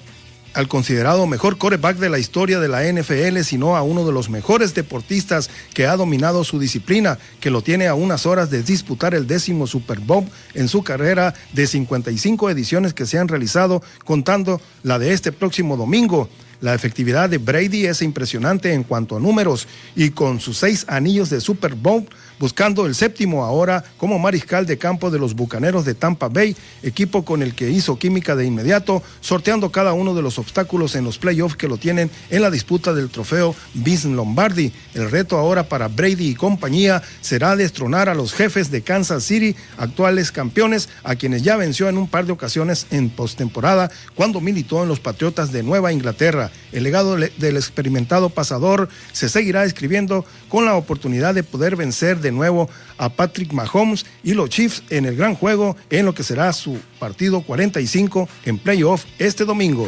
al 0.56 0.70
considerado 0.70 1.28
mejor 1.28 1.58
coreback 1.58 1.98
de 1.98 2.10
la 2.10 2.18
historia 2.18 2.60
de 2.60 2.70
la 2.70 2.84
NFL, 2.84 3.42
sino 3.44 3.76
a 3.76 3.84
uno 3.84 4.06
de 4.06 4.14
los 4.14 4.30
mejores 4.30 4.74
deportistas 4.74 5.50
que 5.74 5.86
ha 5.86 5.98
dominado 5.98 6.44
su 6.46 6.60
disciplina, 6.60 7.20
que 7.42 7.50
lo 7.50 7.62
tiene 7.62 7.88
a 7.88 7.94
unas 7.94 8.26
horas 8.26 8.50
de 8.50 8.64
disputar 8.64 9.14
el 9.14 9.28
décimo 9.28 9.68
Super 9.68 10.00
Bowl 10.00 10.26
en 10.54 10.70
su 10.70 10.82
carrera 10.82 11.34
de 11.52 11.68
55 11.68 12.50
ediciones 12.50 12.94
que 12.94 13.06
se 13.06 13.20
han 13.20 13.28
realizado, 13.28 13.84
contando 14.06 14.62
la 14.82 14.98
de 14.98 15.12
este 15.12 15.34
próximo 15.34 15.76
domingo. 15.76 16.30
La 16.62 16.74
efectividad 16.74 17.30
de 17.30 17.38
Brady 17.38 17.86
es 17.86 18.02
impresionante 18.02 18.74
en 18.74 18.84
cuanto 18.84 19.18
a 19.18 19.20
números 19.20 19.68
y 19.96 20.12
con 20.12 20.40
sus 20.40 20.58
seis 20.58 20.86
anillos 20.88 21.30
de 21.30 21.42
Super 21.42 21.76
Bowl 21.76 22.08
buscando 22.40 22.86
el 22.86 22.96
séptimo 22.96 23.44
ahora 23.44 23.84
como 23.98 24.20
mariscal 24.20 24.66
de 24.66 24.78
campo 24.78 25.12
de 25.12 25.20
los 25.20 25.36
Bucaneros 25.36 25.86
de 25.86 25.94
Tampa 25.94 26.30
Bay, 26.30 26.56
equipo 26.84 27.26
con 27.26 27.42
el 27.42 27.56
que 27.56 27.70
hizo 27.70 27.98
química 27.98 28.36
de 28.36 28.46
inmediato, 28.46 29.04
sorteando 29.22 29.72
cada 29.72 29.94
uno 29.94 30.14
de 30.14 30.22
los 30.22 30.40
obstáculos 30.40 30.96
en 30.96 31.04
los 31.04 31.18
playoffs 31.18 31.56
que 31.56 31.68
lo 31.68 31.78
tienen 31.78 32.10
en 32.30 32.42
la 32.42 32.52
disputa 32.52 32.94
del 32.94 33.10
trofeo 33.10 33.56
Vince 33.74 34.10
Lombardi. 34.10 34.72
El 34.94 35.12
reto 35.12 35.38
ahora 35.38 35.68
para 35.68 35.88
Brady 35.88 36.30
y 36.30 36.36
compañía 36.36 37.02
será 37.22 37.56
destronar 37.56 38.10
a 38.10 38.16
los 38.16 38.34
jefes 38.34 38.72
de 38.72 38.82
Kansas 38.82 39.24
City, 39.24 39.56
actuales 39.78 40.32
campeones, 40.32 40.90
a 41.04 41.16
quienes 41.16 41.44
ya 41.44 41.58
venció 41.58 41.90
en 41.90 41.98
un 41.98 42.08
par 42.08 42.26
de 42.26 42.34
ocasiones 42.34 42.88
en 42.92 43.10
postemporada 43.10 43.92
cuando 44.16 44.42
militó 44.42 44.84
en 44.84 44.90
los 44.90 45.00
Patriotas 45.00 45.52
de 45.52 45.64
Nueva 45.64 45.94
Inglaterra. 45.94 46.52
El 46.72 46.84
legado 46.84 47.16
del 47.16 47.58
experimentado 47.58 48.30
pasador 48.30 48.90
se 49.12 49.30
seguirá 49.30 49.64
escribiendo 49.64 50.26
con 50.50 50.66
la 50.66 50.76
oportunidad 50.76 51.34
de 51.34 51.44
poder 51.44 51.76
vencer 51.76 52.20
de 52.26 52.32
nuevo 52.32 52.68
a 52.98 53.10
Patrick 53.10 53.54
Mahomes 53.54 54.06
y 54.24 54.34
los 54.34 54.50
Chiefs 54.50 54.84
en 54.90 55.06
el 55.06 55.16
gran 55.16 55.36
juego 55.36 55.78
en 55.92 56.06
lo 56.06 56.16
que 56.16 56.24
será 56.24 56.52
su 56.54 56.80
partido 57.00 57.42
45 57.42 58.28
en 58.46 58.58
playoff 58.58 59.06
este 59.20 59.46
domingo. 59.46 59.88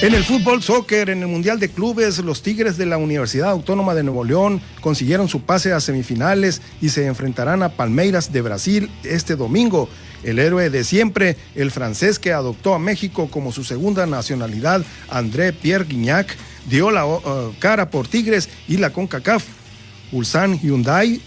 En 0.00 0.14
el 0.14 0.24
fútbol 0.24 0.62
soccer, 0.62 1.10
en 1.10 1.22
el 1.22 1.28
Mundial 1.28 1.60
de 1.60 1.68
Clubes, 1.68 2.18
los 2.18 2.42
Tigres 2.42 2.76
de 2.76 2.86
la 2.86 2.96
Universidad 2.96 3.50
Autónoma 3.50 3.94
de 3.94 4.02
Nuevo 4.02 4.24
León 4.24 4.60
consiguieron 4.80 5.28
su 5.28 5.42
pase 5.42 5.72
a 5.72 5.80
semifinales 5.80 6.60
y 6.80 6.88
se 6.88 7.06
enfrentarán 7.06 7.62
a 7.62 7.68
Palmeiras 7.68 8.32
de 8.32 8.42
Brasil 8.42 8.90
este 9.04 9.36
domingo. 9.36 9.88
El 10.24 10.40
héroe 10.40 10.70
de 10.70 10.82
siempre, 10.82 11.36
el 11.54 11.70
francés 11.70 12.18
que 12.18 12.32
adoptó 12.32 12.74
a 12.74 12.80
México 12.80 13.28
como 13.30 13.52
su 13.52 13.62
segunda 13.62 14.06
nacionalidad, 14.06 14.84
André 15.08 15.52
Pierre 15.52 15.84
Guignac, 15.84 16.36
dio 16.68 16.90
la 16.90 17.06
uh, 17.06 17.20
cara 17.60 17.90
por 17.90 18.08
Tigres 18.08 18.48
y 18.66 18.78
la 18.78 18.90
CONCACAF 18.90 19.61
Ulsan 20.12 20.60
Hyundai 20.60 21.20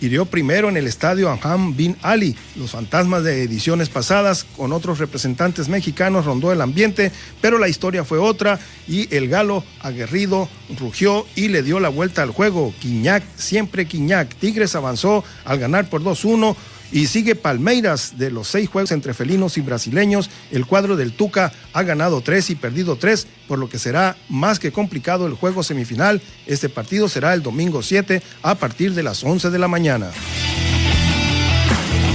hirió 0.00 0.26
primero 0.26 0.68
en 0.68 0.76
el 0.76 0.86
estadio 0.86 1.30
Anham 1.30 1.76
Bin 1.76 1.96
Ali. 2.02 2.36
Los 2.56 2.72
fantasmas 2.72 3.24
de 3.24 3.42
ediciones 3.42 3.88
pasadas 3.88 4.44
con 4.56 4.72
otros 4.72 4.98
representantes 4.98 5.68
mexicanos 5.68 6.26
rondó 6.26 6.52
el 6.52 6.60
ambiente, 6.60 7.12
pero 7.40 7.58
la 7.58 7.68
historia 7.68 8.04
fue 8.04 8.18
otra 8.18 8.58
y 8.86 9.14
el 9.14 9.28
galo 9.28 9.64
aguerrido 9.80 10.48
rugió 10.78 11.26
y 11.34 11.48
le 11.48 11.62
dio 11.62 11.80
la 11.80 11.88
vuelta 11.88 12.22
al 12.22 12.30
juego. 12.30 12.74
Quiñac, 12.80 13.24
siempre 13.36 13.86
Quiñac. 13.86 14.34
Tigres 14.34 14.74
avanzó 14.74 15.24
al 15.44 15.58
ganar 15.58 15.88
por 15.88 16.02
2-1 16.02 16.54
y 16.92 17.06
sigue 17.06 17.34
Palmeiras 17.34 18.18
de 18.18 18.30
los 18.30 18.48
seis 18.48 18.68
juegos 18.68 18.92
entre 18.92 19.14
felinos 19.14 19.56
y 19.58 19.60
brasileños. 19.60 20.30
El 20.50 20.66
cuadro 20.66 20.96
del 20.96 21.12
Tuca 21.12 21.52
ha 21.72 21.82
ganado 21.82 22.20
tres 22.20 22.50
y 22.50 22.54
perdido 22.54 22.96
tres, 22.96 23.26
por 23.48 23.58
lo 23.58 23.68
que 23.68 23.78
será 23.78 24.16
más 24.28 24.58
que 24.58 24.72
complicado 24.72 25.26
el 25.26 25.34
juego 25.34 25.62
semifinal. 25.62 26.20
Este 26.46 26.68
partido 26.68 27.08
será 27.08 27.34
el 27.34 27.42
domingo 27.42 27.82
7 27.82 28.22
a 28.42 28.54
partir 28.54 28.94
de 28.94 29.02
las 29.02 29.24
11 29.24 29.50
de 29.50 29.58
la 29.58 29.68
mañana. 29.68 30.10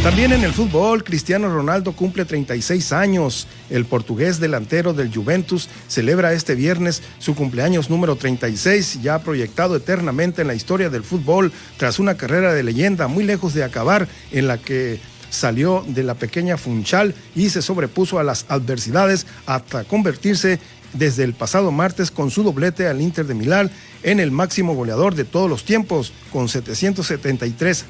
También 0.04 0.34
en 0.34 0.44
el 0.44 0.52
fútbol, 0.52 1.04
Cristiano 1.04 1.48
Ronaldo 1.48 1.92
cumple 1.92 2.26
36 2.26 2.92
años. 2.92 3.48
El 3.72 3.86
portugués 3.86 4.40
delantero 4.40 4.94
del 4.94 5.14
Juventus 5.14 5.70
celebra 5.88 6.34
este 6.34 6.56
viernes 6.56 7.02
su 7.20 7.36
cumpleaños 7.36 7.90
número 7.90 8.18
36, 8.18 9.02
ya 9.02 9.20
proyectado 9.20 9.78
eternamente 9.78 10.42
en 10.42 10.50
la 10.50 10.56
historia 10.56 10.90
del 10.90 11.04
fútbol 11.04 11.54
tras 11.78 11.98
una 11.98 12.18
carrera 12.18 12.54
de 12.54 12.64
leyenda 12.64 13.08
muy 13.08 13.24
lejos 13.24 13.54
de 13.54 13.64
acabar 13.64 14.10
en 14.32 14.48
la 14.48 14.58
que 14.58 15.00
salió 15.30 15.86
de 15.88 16.04
la 16.04 16.16
pequeña 16.16 16.58
Funchal 16.58 17.16
y 17.34 17.50
se 17.50 17.62
sobrepuso 17.62 18.20
a 18.20 18.24
las 18.24 18.46
adversidades 18.50 19.26
hasta 19.46 19.86
convertirse 19.86 20.60
desde 20.94 21.24
el 21.24 21.34
pasado 21.34 21.72
martes 21.72 22.12
con 22.12 22.30
su 22.30 22.44
doblete 22.44 22.88
al 22.88 23.02
Inter 23.02 23.26
de 23.26 23.34
Milán 23.34 23.72
en 24.04 24.20
el 24.20 24.32
máximo 24.32 24.76
goleador 24.76 25.16
de 25.16 25.24
todos 25.24 25.50
los 25.50 25.64
tiempos 25.64 26.12
con 26.34 26.50
773 26.50 27.86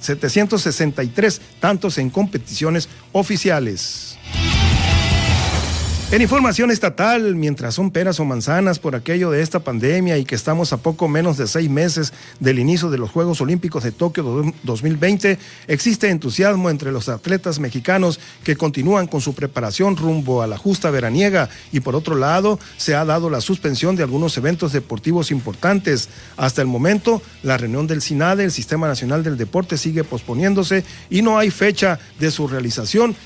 763 0.00 1.40
tantos 1.60 1.98
en 1.98 2.10
competiciones 2.10 2.88
oficiales. 3.12 4.18
En 6.12 6.20
información 6.20 6.70
estatal, 6.70 7.36
mientras 7.36 7.74
son 7.74 7.90
peras 7.90 8.20
o 8.20 8.26
manzanas 8.26 8.78
por 8.78 8.94
aquello 8.94 9.30
de 9.30 9.40
esta 9.40 9.60
pandemia 9.60 10.18
y 10.18 10.26
que 10.26 10.34
estamos 10.34 10.74
a 10.74 10.76
poco 10.76 11.08
menos 11.08 11.38
de 11.38 11.46
seis 11.46 11.70
meses 11.70 12.12
del 12.38 12.58
inicio 12.58 12.90
de 12.90 12.98
los 12.98 13.10
Juegos 13.10 13.40
Olímpicos 13.40 13.82
de 13.82 13.92
Tokio 13.92 14.52
2020, 14.62 15.38
existe 15.68 16.10
entusiasmo 16.10 16.68
entre 16.68 16.92
los 16.92 17.08
atletas 17.08 17.58
mexicanos 17.58 18.20
que 18.44 18.56
continúan 18.56 19.06
con 19.06 19.22
su 19.22 19.34
preparación 19.34 19.96
rumbo 19.96 20.42
a 20.42 20.46
la 20.46 20.58
justa 20.58 20.90
veraniega 20.90 21.48
y 21.72 21.80
por 21.80 21.96
otro 21.96 22.14
lado 22.14 22.58
se 22.76 22.94
ha 22.94 23.06
dado 23.06 23.30
la 23.30 23.40
suspensión 23.40 23.96
de 23.96 24.02
algunos 24.02 24.36
eventos 24.36 24.74
deportivos 24.74 25.30
importantes. 25.30 26.10
Hasta 26.36 26.60
el 26.60 26.68
momento, 26.68 27.22
la 27.42 27.56
reunión 27.56 27.86
del 27.86 28.02
SINADE, 28.02 28.44
el 28.44 28.52
Sistema 28.52 28.86
Nacional 28.86 29.22
del 29.24 29.38
Deporte, 29.38 29.78
sigue 29.78 30.04
posponiéndose 30.04 30.84
y 31.08 31.22
no 31.22 31.38
hay 31.38 31.50
fecha 31.50 31.98
de 32.20 32.30
su 32.30 32.48
realización 32.48 33.16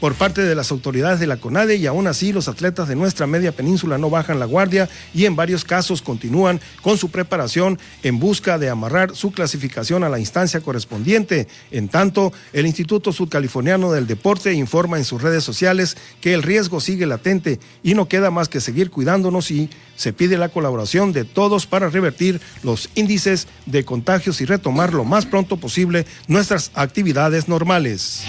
por 0.00 0.14
parte 0.14 0.42
de 0.42 0.54
las 0.54 0.70
autoridades 0.72 1.20
de 1.20 1.26
la 1.26 1.36
CONADE 1.36 1.76
y 1.76 1.86
aún 1.86 2.06
así 2.06 2.32
los 2.32 2.48
atletas 2.48 2.88
de 2.88 2.96
nuestra 2.96 3.26
media 3.26 3.52
península 3.52 3.98
no 3.98 4.10
bajan 4.10 4.40
la 4.40 4.46
guardia 4.46 4.88
y 5.14 5.26
en 5.26 5.36
varios 5.36 5.64
casos 5.64 6.02
continúan 6.02 6.60
con 6.82 6.96
su 6.96 7.10
preparación 7.10 7.78
en 8.02 8.18
busca 8.18 8.58
de 8.58 8.70
amarrar 8.70 9.14
su 9.14 9.30
clasificación 9.30 10.02
a 10.02 10.08
la 10.08 10.18
instancia 10.18 10.60
correspondiente. 10.60 11.46
En 11.70 11.88
tanto, 11.88 12.32
el 12.52 12.66
Instituto 12.66 13.12
Sudcaliforniano 13.12 13.92
del 13.92 14.06
Deporte 14.06 14.52
informa 14.54 14.98
en 14.98 15.04
sus 15.04 15.22
redes 15.22 15.44
sociales 15.44 15.96
que 16.20 16.32
el 16.32 16.42
riesgo 16.42 16.80
sigue 16.80 17.06
latente 17.06 17.60
y 17.82 17.94
no 17.94 18.08
queda 18.08 18.30
más 18.30 18.48
que 18.48 18.60
seguir 18.60 18.90
cuidándonos 18.90 19.50
y 19.50 19.68
se 19.96 20.14
pide 20.14 20.38
la 20.38 20.48
colaboración 20.48 21.12
de 21.12 21.24
todos 21.24 21.66
para 21.66 21.90
revertir 21.90 22.40
los 22.62 22.88
índices 22.94 23.48
de 23.66 23.84
contagios 23.84 24.40
y 24.40 24.46
retomar 24.46 24.94
lo 24.94 25.04
más 25.04 25.26
pronto 25.26 25.58
posible 25.58 26.06
nuestras 26.26 26.70
actividades 26.74 27.48
normales. 27.48 28.24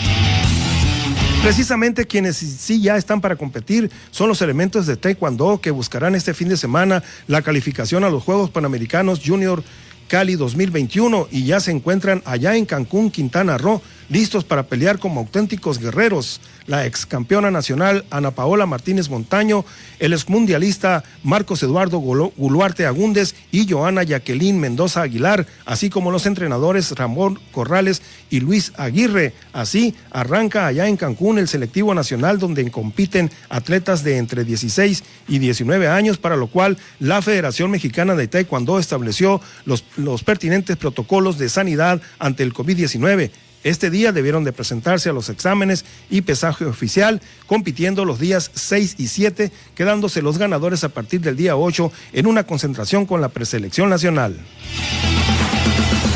Precisamente 1.44 2.06
quienes 2.06 2.38
sí 2.38 2.84
ya 2.84 2.98
están 2.98 3.20
para 3.20 3.36
competir 3.36 3.90
son 4.12 4.30
los 4.30 4.44
elementos 4.44 4.86
de 4.86 4.96
Taekwondo 4.96 5.60
que 5.60 5.72
buscarán 5.72 6.14
este 6.14 6.36
fin 6.36 6.50
de 6.50 6.56
semana 6.56 7.04
la 7.26 7.42
calificación 7.42 8.04
a 8.04 8.12
los 8.12 8.22
Juegos 8.22 8.52
Panamericanos 8.52 9.22
Junior 9.26 9.64
Cali 10.08 10.36
2021 10.36 11.30
y 11.32 11.46
ya 11.46 11.60
se 11.60 11.72
encuentran 11.72 12.22
allá 12.26 12.56
en 12.56 12.66
Cancún, 12.66 13.10
Quintana 13.10 13.58
Roo, 13.58 13.82
listos 14.12 14.44
para 14.44 14.64
pelear 14.64 15.00
como 15.00 15.22
auténticos 15.22 15.80
guerreros. 15.80 16.42
La 16.68 16.86
ex 16.86 17.06
campeona 17.06 17.50
nacional 17.50 18.06
Ana 18.12 18.32
Paola 18.32 18.66
Martínez 18.66 19.10
Montaño, 19.10 19.66
el 20.00 20.14
ex 20.14 20.30
mundialista 20.30 21.04
Marcos 21.24 21.64
Eduardo 21.64 21.98
Guluarte 22.00 22.86
Agúndez 22.86 23.34
y 23.52 23.68
Joana 23.68 24.04
Jacqueline 24.04 24.60
Mendoza 24.60 25.02
Aguilar, 25.02 25.48
así 25.66 25.90
como 25.90 26.12
los 26.12 26.26
entrenadores 26.26 26.92
Ramón 26.92 27.40
Corrales 27.52 28.02
y 28.30 28.42
Luis 28.42 28.74
Aguirre. 28.76 29.34
Así 29.54 29.96
arranca 30.12 30.68
allá 30.68 30.88
en 30.88 30.98
Cancún 30.98 31.40
el 31.40 31.48
selectivo 31.48 31.94
nacional 31.94 32.38
donde 32.38 32.70
compiten 32.70 33.32
atletas 33.50 34.04
de 34.04 34.18
entre 34.18 34.44
16 34.44 35.04
y 35.30 35.40
19 35.40 35.88
años, 35.88 36.18
para 36.18 36.36
lo 36.36 36.48
cual 36.48 36.78
la 37.00 37.22
Federación 37.22 37.72
Mexicana 37.72 38.16
de 38.16 38.28
Taekwondo 38.28 38.78
estableció 38.78 39.42
los, 39.66 39.86
los 39.96 40.24
pertinentes 40.24 40.76
protocolos 40.76 41.38
de 41.38 41.50
sanidad 41.50 42.02
ante 42.20 42.44
el 42.44 42.54
COVID-19. 42.54 43.32
Este 43.64 43.92
día 43.92 44.12
debieron 44.12 44.44
de 44.44 44.54
presentarse 44.54 45.10
a 45.10 45.14
los 45.14 45.30
exámenes 45.30 45.86
y 46.10 46.22
pesaje 46.22 46.66
oficial, 46.66 47.22
compitiendo 47.46 48.06
los 48.06 48.20
días 48.20 48.50
6 48.56 48.96
y 48.98 49.08
7, 49.08 49.52
quedándose 49.76 50.22
los 50.22 50.38
ganadores 50.38 50.84
a 50.84 50.90
partir 50.90 51.22
del 51.22 51.36
día 51.36 51.56
8 51.56 51.92
en 52.14 52.26
una 52.26 52.46
concentración 52.46 53.06
con 53.06 53.22
la 53.22 53.30
preselección 53.30 53.90
nacional. 53.90 54.38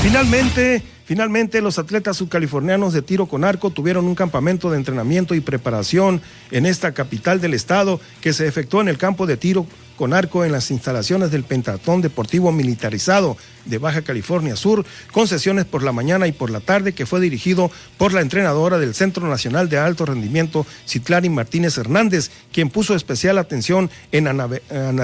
Finalmente, 0.01 0.83
Finalmente, 1.05 1.61
los 1.61 1.77
atletas 1.77 2.17
subcalifornianos 2.17 2.91
de 2.91 3.03
tiro 3.03 3.27
con 3.27 3.43
arco 3.43 3.69
tuvieron 3.69 4.05
un 4.05 4.15
campamento 4.15 4.71
de 4.71 4.77
entrenamiento 4.77 5.35
y 5.35 5.39
preparación 5.39 6.19
en 6.49 6.65
esta 6.65 6.95
capital 6.95 7.39
del 7.39 7.53
estado 7.53 8.01
que 8.21 8.33
se 8.33 8.47
efectuó 8.47 8.81
en 8.81 8.87
el 8.87 8.97
campo 8.97 9.27
de 9.27 9.37
tiro 9.37 9.67
con 9.95 10.13
arco 10.13 10.45
en 10.45 10.51
las 10.51 10.71
instalaciones 10.71 11.31
del 11.31 11.43
Pentatón 11.43 12.01
Deportivo 12.01 12.51
Militarizado 12.51 13.37
de 13.65 13.77
Baja 13.77 14.01
California 14.01 14.55
Sur, 14.55 14.85
con 15.11 15.27
sesiones 15.27 15.65
por 15.65 15.83
la 15.83 15.91
mañana 15.91 16.27
y 16.27 16.31
por 16.31 16.49
la 16.49 16.59
tarde, 16.59 16.93
que 16.93 17.05
fue 17.05 17.19
dirigido 17.19 17.71
por 17.97 18.13
la 18.13 18.21
entrenadora 18.21 18.77
del 18.77 18.93
Centro 18.93 19.27
Nacional 19.27 19.69
de 19.69 19.77
Alto 19.77 20.05
Rendimiento, 20.05 20.65
Citlani 20.87 21.29
Martínez 21.29 21.77
Hernández, 21.77 22.29
quien 22.51 22.69
puso 22.69 22.95
especial 22.95 23.37
atención 23.37 23.89
en 24.11 24.27
Ana, 24.27 24.47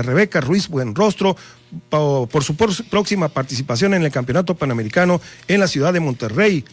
Rebeca 0.01 0.41
Ruiz 0.41 0.67
Buenrostro, 0.67 1.35
por 1.89 2.43
su 2.43 2.55
próxima 2.55 3.29
participación 3.29 3.93
en 3.93 4.03
el 4.03 4.11
Campeonato 4.11 4.55
Panamericano 4.55 5.21
en 5.47 5.59
la 5.59 5.67
ciudad 5.67 5.93
de 5.93 6.01
Monterrey. 6.01 6.65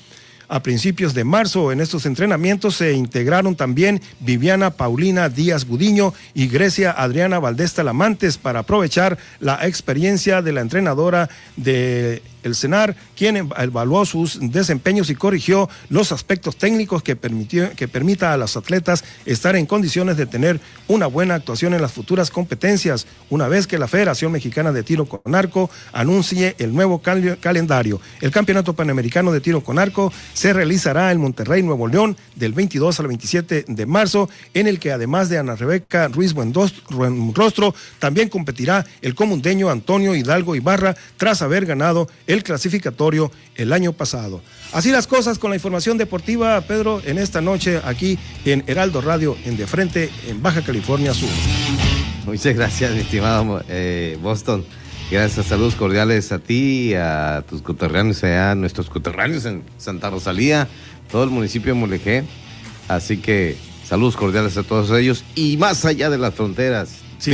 A 0.50 0.62
principios 0.62 1.12
de 1.12 1.24
marzo, 1.24 1.72
en 1.72 1.80
estos 1.80 2.06
entrenamientos 2.06 2.76
se 2.76 2.94
integraron 2.94 3.54
también 3.54 4.00
Viviana 4.20 4.70
Paulina 4.70 5.28
Díaz 5.28 5.66
Gudiño 5.66 6.14
y 6.32 6.48
Grecia 6.48 6.90
Adriana 6.90 7.38
Valdés 7.38 7.74
Talamantes 7.74 8.38
para 8.38 8.60
aprovechar 8.60 9.18
la 9.40 9.66
experiencia 9.66 10.40
de 10.40 10.52
la 10.52 10.62
entrenadora 10.62 11.28
de 11.56 12.22
el 12.48 12.56
CENAR, 12.56 12.96
quien 13.16 13.36
evaluó 13.36 14.04
sus 14.04 14.38
desempeños 14.40 15.10
y 15.10 15.14
corrigió 15.14 15.68
los 15.88 16.12
aspectos 16.12 16.56
técnicos 16.56 17.02
que, 17.02 17.16
permitió, 17.16 17.70
que 17.76 17.88
permita 17.88 18.32
a 18.32 18.36
los 18.36 18.56
atletas 18.56 19.04
estar 19.24 19.54
en 19.56 19.66
condiciones 19.66 20.16
de 20.16 20.26
tener 20.26 20.60
una 20.88 21.06
buena 21.06 21.34
actuación 21.34 21.74
en 21.74 21.82
las 21.82 21.92
futuras 21.92 22.30
competencias, 22.30 23.06
una 23.30 23.48
vez 23.48 23.66
que 23.66 23.78
la 23.78 23.88
Federación 23.88 24.32
Mexicana 24.32 24.72
de 24.72 24.82
Tiro 24.82 25.06
con 25.06 25.34
Arco 25.34 25.70
anuncie 25.92 26.56
el 26.58 26.74
nuevo 26.74 27.00
calendario. 27.00 28.00
El 28.20 28.30
Campeonato 28.30 28.74
Panamericano 28.74 29.32
de 29.32 29.40
Tiro 29.40 29.62
con 29.62 29.78
Arco 29.78 30.12
se 30.32 30.52
realizará 30.52 31.12
en 31.12 31.20
Monterrey, 31.20 31.62
Nuevo 31.62 31.86
León, 31.86 32.16
del 32.34 32.52
22 32.52 33.00
al 33.00 33.08
27 33.08 33.64
de 33.68 33.86
marzo, 33.86 34.28
en 34.54 34.66
el 34.66 34.78
que 34.78 34.92
además 34.92 35.28
de 35.28 35.38
Ana 35.38 35.56
Rebeca 35.56 36.08
Ruiz 36.08 36.32
Buenrostro, 36.32 37.74
también 37.98 38.28
competirá 38.28 38.86
el 39.02 39.14
comundeño 39.14 39.70
Antonio 39.70 40.14
Hidalgo 40.14 40.56
Ibarra, 40.56 40.96
tras 41.16 41.42
haber 41.42 41.66
ganado 41.66 42.08
el 42.26 42.37
clasificatorio 42.42 43.30
el 43.54 43.72
año 43.72 43.92
pasado. 43.92 44.42
Así 44.72 44.90
las 44.90 45.06
cosas 45.06 45.38
con 45.38 45.50
la 45.50 45.56
información 45.56 45.98
deportiva, 45.98 46.60
Pedro, 46.62 47.02
en 47.04 47.18
esta 47.18 47.40
noche 47.40 47.80
aquí 47.84 48.18
en 48.44 48.64
Heraldo 48.66 49.00
Radio, 49.00 49.36
en 49.44 49.56
De 49.56 49.66
Frente, 49.66 50.10
en 50.26 50.42
Baja 50.42 50.62
California 50.62 51.14
Sur. 51.14 51.28
Muchas 52.26 52.54
gracias, 52.54 52.92
mi 52.92 53.00
estimado 53.00 53.62
eh, 53.68 54.18
Boston. 54.22 54.64
Gracias, 55.10 55.46
saludos 55.46 55.74
cordiales 55.74 56.32
a 56.32 56.38
ti, 56.38 56.92
a 56.94 57.42
tus 57.48 57.62
coterráneos, 57.62 58.22
a 58.24 58.54
nuestros 58.54 58.90
coterráneos 58.90 59.46
en 59.46 59.62
Santa 59.78 60.10
Rosalía, 60.10 60.68
todo 61.10 61.24
el 61.24 61.30
municipio 61.30 61.72
de 61.72 61.80
Molejé. 61.80 62.24
Así 62.88 63.16
que 63.16 63.56
saludos 63.86 64.16
cordiales 64.16 64.58
a 64.58 64.62
todos 64.62 64.90
ellos 64.98 65.24
y 65.34 65.56
más 65.56 65.86
allá 65.86 66.10
de 66.10 66.18
las 66.18 66.34
fronteras 66.34 67.07
si, 67.18 67.32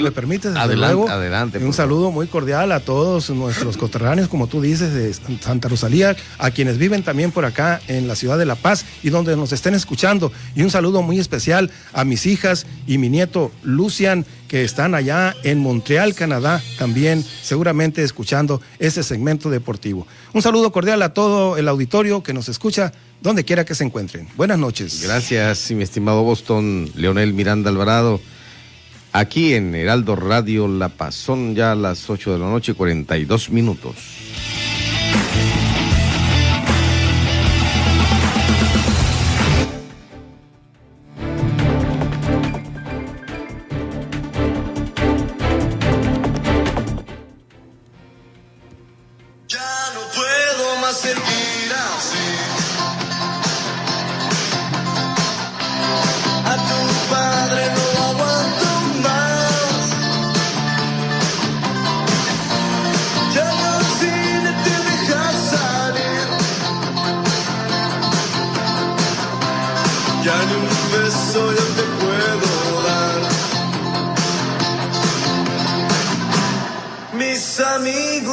me, 0.00 0.12
permites, 0.12 0.54
adelante, 0.54 1.10
adelante. 1.10 1.58
Un 1.58 1.72
saludo 1.72 2.12
muy 2.12 2.28
cordial 2.28 2.70
a 2.70 2.80
todos 2.80 3.30
nuestros 3.30 3.76
coterráneos, 3.76 4.28
como 4.28 4.46
tú 4.46 4.60
dices, 4.60 4.94
de 4.94 5.12
Santa 5.40 5.68
Rosalía, 5.68 6.16
a 6.38 6.50
quienes 6.52 6.78
viven 6.78 7.02
también 7.02 7.32
por 7.32 7.44
acá 7.44 7.80
en 7.88 8.06
la 8.06 8.14
ciudad 8.14 8.38
de 8.38 8.46
La 8.46 8.54
Paz 8.54 8.84
y 9.02 9.10
donde 9.10 9.36
nos 9.36 9.52
estén 9.52 9.74
escuchando. 9.74 10.30
Y 10.54 10.62
un 10.62 10.70
saludo 10.70 11.02
muy 11.02 11.18
especial 11.18 11.70
a 11.92 12.04
mis 12.04 12.26
hijas 12.26 12.66
y 12.86 12.98
mi 12.98 13.08
nieto 13.08 13.50
Lucian, 13.64 14.24
que 14.46 14.62
están 14.62 14.94
allá 14.94 15.34
en 15.42 15.58
Montreal, 15.58 16.14
Canadá, 16.14 16.62
también 16.78 17.24
seguramente 17.42 18.04
escuchando 18.04 18.60
ese 18.78 19.02
segmento 19.02 19.50
deportivo. 19.50 20.06
Un 20.32 20.42
saludo 20.42 20.70
cordial 20.70 21.02
a 21.02 21.12
todo 21.12 21.56
el 21.56 21.66
auditorio 21.66 22.22
que 22.22 22.32
nos 22.32 22.48
escucha 22.48 22.92
donde 23.20 23.44
quiera 23.44 23.64
que 23.64 23.74
se 23.74 23.82
encuentren. 23.82 24.28
Buenas 24.36 24.58
noches. 24.58 25.02
Gracias, 25.02 25.70
mi 25.72 25.82
estimado 25.82 26.22
Boston, 26.22 26.90
Leonel 26.94 27.32
Miranda 27.32 27.70
Alvarado 27.70 28.20
aquí 29.14 29.54
en 29.54 29.74
Heraldo 29.74 30.16
Radio 30.16 30.68
La 30.68 30.90
Paz. 30.90 31.14
Son 31.14 31.54
ya 31.54 31.74
las 31.74 32.10
8 32.10 32.34
de 32.34 32.38
la 32.38 32.46
noche, 32.50 32.74
42 32.74 33.50
minutos. 33.50 33.94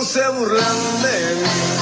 Me 0.01 0.07
dicen 0.07 0.33
que 0.33 0.55
ya 0.55 0.65
no 1.35 1.80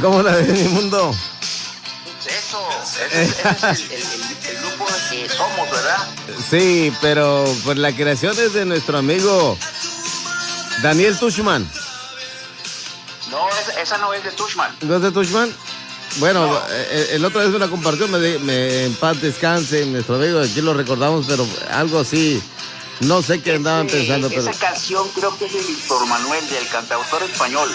¿Cómo 0.00 0.22
la 0.22 0.32
ves, 0.36 0.48
mi 0.48 0.68
mundo? 0.68 1.14
Eso, 2.26 2.60
ese, 2.82 3.22
ese 3.22 3.70
es 3.70 3.80
el, 3.90 3.96
el- 3.96 4.56
el 4.56 4.58
grupo 4.62 4.86
que 5.10 5.28
somos, 5.28 5.70
¿verdad? 5.70 6.08
Sí, 6.50 6.92
pero 7.00 7.44
pues 7.64 7.78
la 7.78 7.92
creación 7.92 8.32
es 8.38 8.52
de 8.52 8.64
nuestro 8.64 8.98
amigo 8.98 9.56
Daniel 10.82 11.18
Tushman. 11.18 11.68
No, 13.30 13.48
esa, 13.48 13.80
esa 13.80 13.98
no 13.98 14.12
es 14.14 14.24
de 14.24 14.30
Tushman. 14.32 14.74
¿No 14.82 14.96
es 14.96 15.02
de 15.02 15.12
Tushman? 15.12 15.54
Bueno, 16.16 16.60
eh, 16.70 17.10
el, 17.12 17.24
otro 17.24 17.40
vez 17.40 17.50
me 17.50 17.58
la 17.58 17.68
compartió, 17.68 18.08
me, 18.08 18.18
me- 18.38 18.84
en 18.84 18.94
paz 18.96 19.20
descanse, 19.20 19.86
nuestro 19.86 20.16
amigo, 20.16 20.40
aquí 20.40 20.60
lo 20.60 20.74
recordamos, 20.74 21.26
pero 21.28 21.46
algo 21.72 22.00
así, 22.00 22.42
no 23.00 23.22
sé 23.22 23.40
qué 23.40 23.54
andaban 23.54 23.86
Eh, 23.88 23.92
pensando, 23.92 24.28
pero... 24.28 24.42
Esa 24.42 24.52
canción 24.58 25.08
creo 25.14 25.36
que 25.38 25.46
es 25.46 25.52
de 25.52 25.60
Víctor 25.62 26.06
Manuel, 26.06 26.48
del 26.48 26.66
cantautor 26.68 27.22
español. 27.22 27.68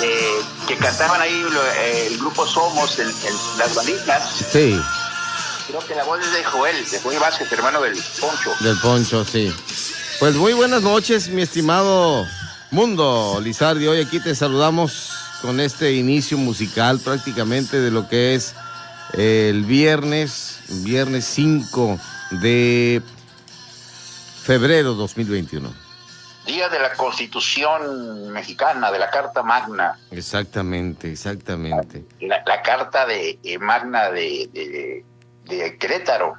De- 0.00 0.66
que 0.68 0.76
cantaban 0.76 1.20
ahí 1.20 1.44
eh, 1.78 2.08
el 2.10 2.18
grupo 2.18 2.46
Somos, 2.46 2.98
el- 2.98 3.08
el- 3.08 3.58
las 3.58 3.74
balitas. 3.74 4.30
Sí, 4.52 4.78
Creo 5.68 5.84
que 5.84 5.94
la 5.96 6.04
voz 6.04 6.20
es 6.20 6.32
de 6.32 6.44
Joel, 6.44 6.88
de 6.88 7.00
Joel 7.00 7.18
Vázquez, 7.18 7.50
hermano 7.50 7.80
del 7.82 7.94
Poncho. 8.20 8.52
del 8.60 8.78
poncho, 8.78 9.24
sí. 9.24 9.52
Pues 10.20 10.36
muy 10.36 10.52
buenas 10.52 10.82
noches, 10.82 11.28
mi 11.28 11.42
estimado 11.42 12.24
Mundo 12.70 13.40
Lizardi. 13.42 13.86
Hoy 13.88 14.00
aquí 14.00 14.20
te 14.20 14.34
saludamos 14.36 15.10
con 15.42 15.58
este 15.58 15.92
inicio 15.94 16.38
musical 16.38 17.00
prácticamente 17.00 17.80
de 17.80 17.90
lo 17.90 18.08
que 18.08 18.34
es 18.36 18.54
eh, 19.14 19.48
el 19.50 19.64
viernes, 19.64 20.58
viernes 20.68 21.24
5 21.24 21.98
de 22.30 23.02
febrero 24.44 24.94
2021. 24.94 25.85
Día 26.46 26.68
de 26.68 26.78
la 26.78 26.92
Constitución 26.94 28.30
Mexicana, 28.30 28.90
de 28.92 28.98
la 28.98 29.10
Carta 29.10 29.42
Magna. 29.42 29.98
Exactamente, 30.10 31.10
exactamente. 31.10 32.04
La, 32.20 32.42
la 32.46 32.62
Carta 32.62 33.04
de 33.06 33.38
eh, 33.42 33.58
Magna 33.58 34.10
de, 34.10 34.48
de- 34.52 35.04
de 35.44 35.76
Querétaro. 35.78 36.34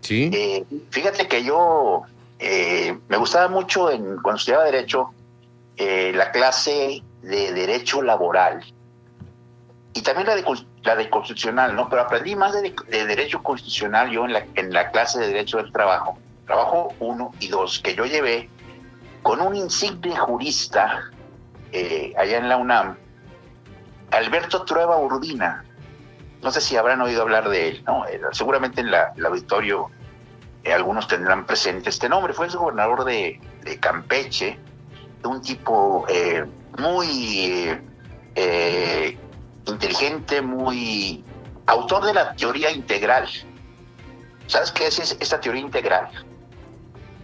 Sí. 0.00 0.30
Eh, 0.32 0.64
fíjate 0.90 1.28
que 1.28 1.44
yo 1.44 2.02
eh, 2.38 2.98
me 3.08 3.16
gustaba 3.16 3.48
mucho 3.48 3.90
en, 3.90 4.16
cuando 4.22 4.38
estudiaba 4.38 4.64
Derecho 4.64 5.10
eh, 5.76 6.12
la 6.14 6.30
clase 6.32 7.02
de 7.22 7.52
Derecho 7.52 8.02
Laboral 8.02 8.62
y 9.94 10.02
también 10.02 10.26
la 10.26 10.34
de, 10.36 10.44
la 10.82 10.96
de 10.96 11.08
Constitucional, 11.10 11.74
¿no? 11.76 11.88
Pero 11.88 12.02
aprendí 12.02 12.34
más 12.34 12.52
de, 12.54 12.74
de 12.88 13.06
Derecho 13.06 13.42
Constitucional 13.42 14.10
yo 14.10 14.24
en 14.24 14.32
la, 14.32 14.46
en 14.56 14.72
la 14.72 14.90
clase 14.90 15.20
de 15.20 15.28
Derecho 15.28 15.58
del 15.58 15.70
Trabajo, 15.72 16.18
Trabajo 16.46 16.94
1 16.98 17.32
y 17.40 17.48
2, 17.48 17.80
que 17.80 17.94
yo 17.94 18.04
llevé 18.06 18.48
con 19.22 19.40
un 19.40 19.54
insigne 19.54 20.16
jurista 20.16 21.10
eh, 21.72 22.12
allá 22.18 22.38
en 22.38 22.48
la 22.48 22.56
UNAM, 22.56 22.96
Alberto 24.10 24.64
Trueba 24.64 24.98
Urbina. 24.98 25.64
No 26.42 26.50
sé 26.50 26.60
si 26.60 26.76
habrán 26.76 27.00
oído 27.00 27.22
hablar 27.22 27.48
de 27.48 27.68
él, 27.68 27.84
¿no? 27.86 28.04
Eh, 28.06 28.20
Seguramente 28.32 28.80
en 28.80 28.90
la- 28.90 29.12
el 29.16 29.24
auditorio 29.24 29.90
eh, 30.64 30.72
algunos 30.72 31.06
tendrán 31.08 31.46
presente 31.46 31.88
este 31.90 32.08
nombre. 32.08 32.32
Fue 32.34 32.46
el 32.46 32.52
gobernador 32.56 33.04
de, 33.04 33.40
de 33.62 33.78
Campeche, 33.80 34.58
un 35.24 35.40
tipo 35.40 36.04
muy 36.78 37.78
inteligente, 39.66 40.42
muy 40.42 41.24
autor 41.66 42.04
de 42.04 42.14
la 42.14 42.34
teoría 42.34 42.70
integral. 42.70 43.28
¿Sabes 44.46 44.72
qué 44.72 44.86
es- 44.88 45.16
esta 45.20 45.40
teoría 45.40 45.62
integral? 45.62 46.08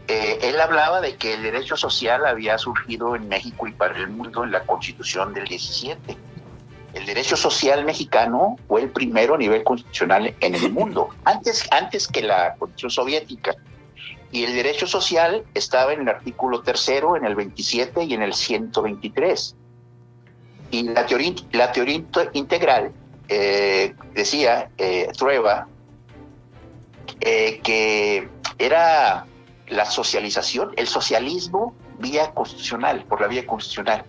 Eh, 0.09 0.39
él 0.43 0.59
hablaba 0.61 1.01
de 1.03 1.17
que 1.17 1.35
el 1.35 1.43
derecho 1.43 1.77
social 1.77 2.25
había 2.25 2.57
surgido 2.57 3.15
en 3.15 3.29
México 3.29 3.67
y 3.67 3.73
para 3.73 3.97
el 3.99 4.09
mundo 4.09 4.43
en 4.43 4.53
la 4.53 4.63
Constitución 4.65 5.35
del 5.35 5.47
17. 5.47 6.17
El 6.95 7.05
derecho 7.07 7.37
social 7.37 7.85
mexicano 7.85 8.57
fue 8.67 8.81
el 8.83 8.89
primero 8.91 9.35
a 9.35 9.39
nivel 9.39 9.63
constitucional 9.63 10.35
en 10.41 10.55
el 10.55 10.73
mundo, 10.73 11.11
antes, 11.25 11.69
antes 11.71 12.09
que 12.09 12.23
la 12.23 12.55
Constitución 12.59 12.91
soviética. 12.91 13.55
Y 14.33 14.45
el 14.45 14.55
derecho 14.55 14.87
social 14.87 15.45
estaba 15.55 15.93
en 15.93 16.01
el 16.03 16.09
artículo 16.09 16.63
tercero, 16.63 17.15
en 17.17 17.25
el 17.27 17.35
27 17.35 18.05
y 18.05 18.15
en 18.15 18.23
el 18.23 18.33
123. 18.35 19.55
Y 20.71 20.83
la 20.85 21.05
teoría, 21.07 21.33
la 21.53 21.73
teoría 21.73 21.97
inte- 21.97 22.31
integral 22.33 22.93
eh, 23.29 23.95
decía, 24.15 24.71
eh, 24.79 25.09
Trueba, 25.17 25.67
eh, 27.21 27.61
que 27.63 28.29
era 28.59 29.25
la 29.71 29.85
socialización, 29.85 30.73
el 30.77 30.87
socialismo 30.87 31.75
vía 31.99 32.33
constitucional, 32.33 33.05
por 33.09 33.21
la 33.21 33.27
vía 33.29 33.47
constitucional. 33.47 34.05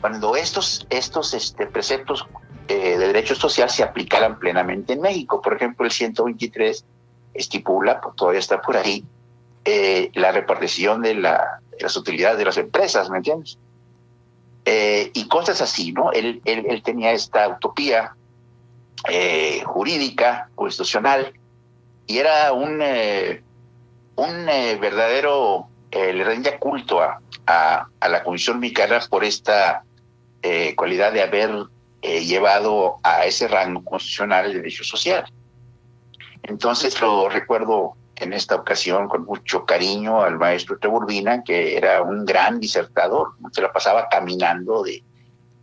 Cuando 0.00 0.36
estos, 0.36 0.86
estos 0.90 1.34
este, 1.34 1.66
preceptos 1.66 2.26
eh, 2.68 2.98
de 2.98 3.06
derecho 3.06 3.34
social 3.34 3.70
se 3.70 3.82
aplicaran 3.82 4.38
plenamente 4.38 4.92
en 4.94 5.00
México, 5.00 5.40
por 5.40 5.54
ejemplo, 5.54 5.84
el 5.86 5.92
123 5.92 6.84
estipula, 7.34 8.00
pues, 8.00 8.16
todavía 8.16 8.40
está 8.40 8.60
por 8.60 8.76
ahí, 8.76 9.04
eh, 9.64 10.10
la 10.14 10.32
repartición 10.32 11.02
de, 11.02 11.14
la- 11.14 11.60
de 11.70 11.78
las 11.82 11.96
utilidades 11.96 12.38
de 12.38 12.44
las 12.44 12.56
empresas, 12.56 13.10
¿me 13.10 13.18
entiendes? 13.18 13.58
Eh, 14.64 15.10
y 15.14 15.28
cosas 15.28 15.60
así, 15.60 15.92
¿no? 15.92 16.12
Él, 16.12 16.40
él- 16.44 16.66
él 16.68 16.82
tenía 16.82 17.12
esta 17.12 17.48
utopía 17.48 18.14
eh, 19.08 19.62
jurídica, 19.64 20.48
constitucional, 20.54 21.32
y 22.06 22.18
era 22.18 22.52
un, 22.52 22.80
un 24.16 24.48
eh, 24.48 24.76
verdadero, 24.80 25.68
eh, 25.90 26.12
le 26.12 26.24
rendía 26.24 26.58
culto 26.58 27.00
a, 27.00 27.20
a, 27.46 27.88
a 28.00 28.08
la 28.08 28.22
Comisión 28.24 28.58
Mexicana 28.58 29.00
por 29.08 29.24
esta 29.24 29.84
eh, 30.42 30.74
cualidad 30.76 31.12
de 31.12 31.22
haber 31.22 31.50
eh, 32.02 32.24
llevado 32.24 32.96
a 33.02 33.24
ese 33.26 33.48
rango 33.48 33.82
constitucional 33.82 34.46
el 34.46 34.58
derecho 34.58 34.84
social. 34.84 35.24
Entonces 36.42 37.00
lo 37.00 37.28
recuerdo 37.28 37.94
en 38.16 38.32
esta 38.32 38.54
ocasión 38.54 39.08
con 39.08 39.24
mucho 39.24 39.64
cariño 39.64 40.22
al 40.22 40.38
maestro 40.38 40.78
Teburbina, 40.78 41.42
que 41.42 41.76
era 41.76 42.02
un 42.02 42.24
gran 42.24 42.60
disertador, 42.60 43.32
se 43.52 43.60
la 43.60 43.72
pasaba 43.72 44.08
caminando 44.08 44.84
de, 44.84 45.02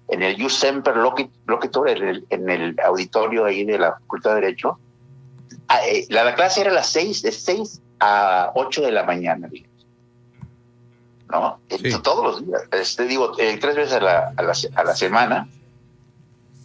en 0.10 0.22
el 0.22 0.42
Jus 0.42 0.56
Semper 0.56 0.96
en 0.96 2.08
el, 2.10 2.26
en 2.30 2.50
el 2.50 2.76
auditorio 2.84 3.46
ahí 3.46 3.64
de 3.64 3.80
la 3.80 3.94
Facultad 3.94 4.36
de 4.36 4.42
Derecho. 4.42 4.80
Ah, 5.70 5.80
eh, 5.88 6.06
la, 6.10 6.26
la 6.26 6.36
clase 6.36 6.62
era 6.62 6.72
a 6.72 6.74
las 6.74 6.90
seis, 6.90 7.22
de 7.22 7.32
6 7.32 7.82
a 8.00 8.52
8 8.56 8.82
de 8.82 8.92
la 8.92 9.04
mañana, 9.04 9.48
digamos. 9.48 9.74
¿no? 11.30 11.60
Todos 12.04 12.24
los 12.24 12.46
días, 12.46 12.62
este, 12.72 13.06
digo, 13.06 13.32
eh, 13.40 13.58
tres 13.60 13.76
veces 13.76 13.94
a 13.94 14.00
la, 14.02 14.34
a, 14.38 14.42
la, 14.44 14.54
se- 14.54 14.70
a 14.76 14.84
la 14.84 14.96
semana, 14.96 15.48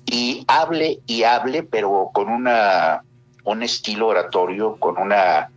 y 0.05 0.45
hable 0.49 1.01
y 1.07 1.23
hable, 1.25 1.63
pero 1.63 2.11
con 2.13 2.29
una, 2.29 3.03
un 3.45 3.63
estilo 3.63 4.09
oratorio, 4.09 4.77
con 4.77 4.99
una 4.99 5.51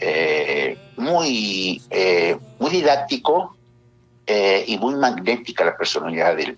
eh, 0.00 0.78
muy, 0.96 1.82
eh, 1.90 2.38
muy 2.58 2.70
didáctico 2.70 3.56
y 4.66 4.78
muy 4.78 4.94
magnética 4.94 5.64
la 5.66 5.76
personalidad 5.76 6.34
del, 6.36 6.56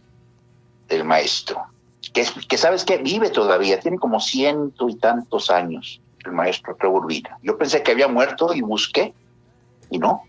del 0.88 1.02
maestro. 1.04 1.64
Que, 2.12 2.20
es- 2.20 2.32
que 2.48 2.56
sabes 2.56 2.84
que 2.84 2.98
vive 2.98 3.30
todavía, 3.30 3.80
tiene 3.80 3.98
como 3.98 4.20
ciento 4.20 4.88
y 4.88 4.94
tantos 4.96 5.50
años 5.50 6.00
el 6.26 6.32
maestro 6.32 6.76
Trevor 6.78 7.04
Urbina. 7.04 7.38
Yo 7.42 7.56
pensé 7.56 7.82
que 7.82 7.92
había 7.92 8.08
muerto 8.08 8.54
y 8.54 8.60
busqué, 8.60 9.14
y 9.90 9.98
no, 9.98 10.22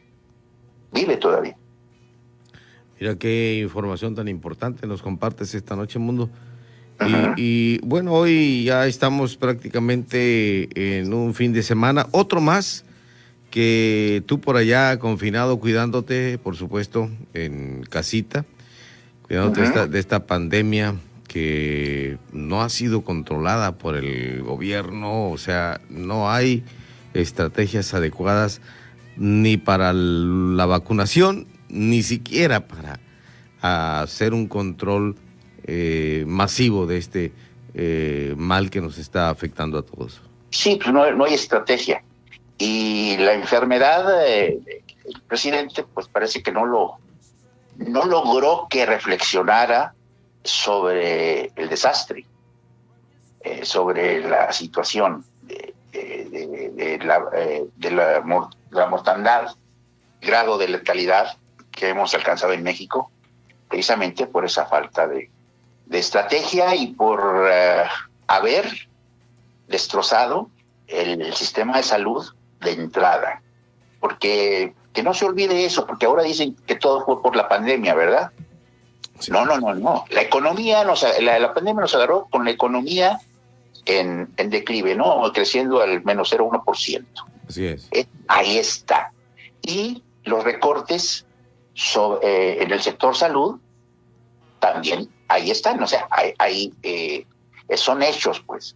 vive 0.92 1.18
todavía. 1.18 1.58
Mira 3.00 3.16
qué 3.16 3.60
información 3.62 4.16
tan 4.16 4.28
importante 4.28 4.88
nos 4.88 5.02
compartes 5.02 5.54
esta 5.54 5.76
noche, 5.76 6.00
Mundo. 6.00 6.30
Y, 7.00 7.42
y, 7.76 7.80
bueno, 7.84 8.14
hoy 8.14 8.64
ya 8.64 8.88
estamos 8.88 9.38
prácticamente 9.38 10.98
en 11.00 11.14
un 11.14 11.36
fin 11.36 11.54
de 11.54 11.62
semana. 11.62 12.08
Otro 12.12 12.42
más 12.42 12.86
que 13.52 14.24
tú 14.26 14.42
por 14.42 14.58
allá 14.58 14.98
confinado, 14.98 15.60
cuidándote, 15.60 16.40
por 16.40 16.56
supuesto, 16.56 17.10
en 17.36 17.84
casita, 17.84 18.46
cuidándote 19.28 19.62
de, 19.62 19.68
esta, 19.68 19.88
de 19.88 20.00
esta 20.00 20.26
pandemia 20.26 20.96
que 21.28 22.18
no 22.32 22.62
ha 22.62 22.70
sido 22.70 23.02
controlada 23.04 23.78
por 23.78 23.96
el 23.96 24.42
gobierno, 24.44 25.30
o 25.30 25.38
sea, 25.38 25.82
no 25.90 26.32
hay 26.32 26.64
estrategias 27.14 27.94
adecuadas 27.94 28.62
ni 29.18 29.58
para 29.58 29.94
la 29.94 30.66
vacunación, 30.66 31.48
ni 31.70 32.04
siquiera 32.04 32.68
para 32.68 33.00
hacer 33.62 34.34
un 34.34 34.48
control 34.48 35.16
eh, 35.64 36.24
masivo 36.28 36.86
de 36.86 36.98
este 36.98 37.34
eh, 37.74 38.34
mal 38.38 38.70
que 38.70 38.80
nos 38.80 38.98
está 38.98 39.30
afectando 39.30 39.78
a 39.78 39.82
todos. 39.82 40.22
Sí, 40.52 40.80
pues 40.82 40.94
no, 40.94 41.26
hay 41.26 41.34
estrategia. 41.34 42.04
Y 42.58 43.18
la 43.18 43.34
enfermedad, 43.34 44.26
eh, 44.26 44.60
el 45.06 45.22
presidente, 45.28 45.84
pues 45.94 46.08
parece 46.08 46.42
que 46.42 46.52
no 46.52 46.66
lo, 46.66 46.94
no 47.78 48.06
logró 48.06 48.68
que 48.70 48.86
reflexionara 48.86 49.94
sobre 50.48 51.52
el 51.56 51.70
desastre, 51.70 52.26
eh, 53.42 53.66
sobre 53.66 54.22
la 54.28 54.52
situación 54.52 55.26
de, 55.44 55.74
eh, 55.94 57.00
la 57.02 58.22
mor- 58.24 58.50
la 58.72 58.88
mortandad, 58.88 59.56
grado 60.22 60.58
de 60.58 60.68
letalidad 60.68 61.38
que 61.72 61.90
hemos 61.90 62.14
alcanzado 62.14 62.54
en 62.54 62.64
México. 62.64 63.12
precisamente 63.70 64.28
por 64.28 64.46
esa 64.46 64.66
falta 64.66 65.08
de, 65.08 65.30
estrategia 65.92 66.74
y 66.74 66.88
por 66.94 67.50
eh, 67.52 67.84
haber 68.28 68.66
destrozado 69.68 70.50
el, 70.88 71.34
sistema 71.34 71.76
de 71.76 71.84
salud 71.84 72.26
de 72.62 72.72
entrada. 72.72 73.42
Porque 74.00 74.74
que 74.94 75.04
no 75.04 75.14
se 75.14 75.26
olvide 75.26 75.66
eso, 75.66 75.86
porque 75.86 76.06
ahora 76.06 76.24
dicen 76.24 76.56
que 76.66 76.76
todo 76.76 77.04
fue 77.04 77.22
por 77.22 77.36
la 77.36 77.50
pandemia, 77.50 77.94
¿verdad? 77.94 78.32
No, 79.30 79.46
no, 79.46 79.58
no, 79.60 79.74
no. 79.74 80.06
La 80.10 80.22
economía, 80.22 80.84
nos, 80.84 81.06
la, 81.22 81.40
la 81.40 81.54
pandemia 81.54 81.82
nos 81.82 81.96
agarró 81.96 82.28
con 82.30 82.46
la 82.46 82.52
economía 82.52 83.20
en, 83.88 84.32
en 84.38 84.50
declive, 84.50 84.96
¿no? 84.96 85.32
Creciendo 85.34 85.82
al 85.82 86.04
menos 86.04 86.32
0,1%. 86.32 87.06
Así 87.48 87.66
es. 87.66 87.88
Eh, 87.92 88.06
ahí 88.28 88.58
está. 88.58 89.12
Y 89.62 90.04
los 90.24 90.44
recortes 90.44 91.26
eh, 92.22 92.58
en 92.62 92.72
el 92.72 92.82
sector 92.82 93.16
salud 93.16 93.60
también 94.60 95.10
ahí 95.28 95.52
están, 95.52 95.82
o 95.82 95.88
sea, 95.88 96.08
ahí, 96.40 96.74
eh, 96.84 97.26
son 97.76 98.02
hechos, 98.02 98.42
pues. 98.46 98.76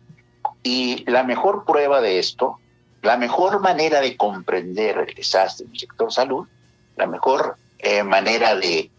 Y 0.64 1.04
la 1.10 1.24
mejor 1.24 1.66
prueba 1.66 2.02
de 2.02 2.20
esto, 2.20 2.60
la 3.02 3.18
mejor 3.18 3.60
manera 3.62 4.00
de 4.00 4.16
comprender 4.16 4.98
el 4.98 5.16
desastre 5.16 5.66
en 5.66 5.72
el 5.72 5.80
sector 5.80 6.14
salud, 6.14 6.48
la 6.98 7.08
mejor 7.08 7.58
manera 8.06 8.56
de, 8.56 8.92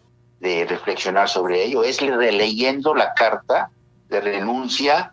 de 0.43 0.67
reflexionar 0.67 1.29
sobre 1.29 1.65
ello 1.65 1.85
es 1.85 2.01
releyendo 2.01 2.95
la 2.95 3.15
carta 3.15 3.71
de 4.11 4.21
renuncia 4.21 5.13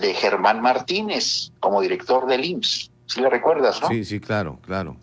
de 0.00 0.14
Germán 0.14 0.62
Martínez 0.62 1.52
como 1.60 1.82
director 1.82 2.26
del 2.26 2.44
IMSS. 2.44 2.90
Si 3.04 3.20
le 3.20 3.28
recuerdas, 3.28 3.82
no? 3.82 3.88
Sí, 3.88 4.06
sí, 4.06 4.18
claro, 4.18 4.58
claro. 4.64 4.96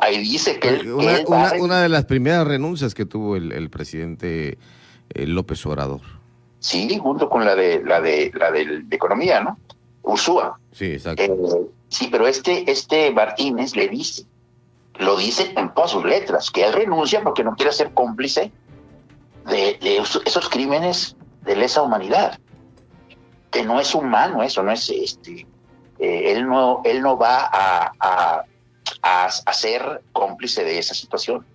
ahí, 0.00 0.18
dice 0.18 0.60
que, 0.60 0.68
él, 0.68 0.92
una, 0.92 1.54
una, 1.58 1.80
de 1.80 1.88
las 1.88 2.04
primeras 2.04 2.46
renuncias 2.46 2.94
que 2.94 3.06
tuvo 3.06 3.36
el, 3.36 3.70
presidente 3.70 4.58
eh, 5.14 5.26
López 5.26 5.64
Obrador. 5.64 6.02
Sí, 6.58 6.98
junto 6.98 7.30
con 7.30 7.46
la 7.46 7.54
de 7.54 7.82
la 7.82 8.02
de 8.02 8.30
la 8.34 8.50
de, 8.50 8.84
economía, 8.90 9.40
¿no? 9.40 9.58
Ursúa. 10.02 10.58
Sí, 10.72 10.92
exacto. 10.92 11.22
Eh, 11.22 11.70
sí, 11.88 12.08
pero 12.12 12.26
este 12.26 12.70
este 12.70 13.10
Martínez 13.12 13.74
le 13.76 13.88
dice, 13.88 14.24
lo 14.98 15.16
dice 15.16 15.54
en 15.56 15.72
todas 15.72 15.92
sus 15.92 16.04
letras, 16.04 16.50
que 16.50 16.66
él 16.66 16.74
renuncia 16.74 17.22
porque 17.22 17.44
no 17.44 17.54
quiere 17.54 17.72
ser 17.72 17.94
cómplice 17.94 18.52
de, 19.46 19.78
esos 20.24 20.48
crímenes 20.48 21.16
de 21.42 21.56
lesa 21.56 21.82
humanidad 21.82 22.38
que 23.50 23.62
no 23.62 23.80
es 23.80 23.94
humano 23.94 24.42
eso, 24.42 24.62
no 24.62 24.72
es 24.72 24.90
este, 24.90 25.46
eh, 26.00 26.32
él 26.32 26.48
no, 26.48 26.82
él 26.84 27.02
no 27.02 27.16
va 27.16 27.48
a, 27.52 27.92
a, 28.00 28.44
a, 29.02 29.52
ser 29.52 30.02
cómplice 30.12 30.64
de 30.64 30.78
esa 30.78 30.92
situación 30.92 31.46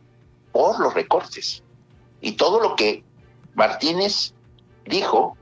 por 0.54 0.80
los 0.80 0.94
recortes. 0.94 1.62
Y 2.22 2.34
todo 2.34 2.62
lo 2.62 2.76
que 2.78 3.04
Martínez 3.54 4.34
dijo 4.86 5.36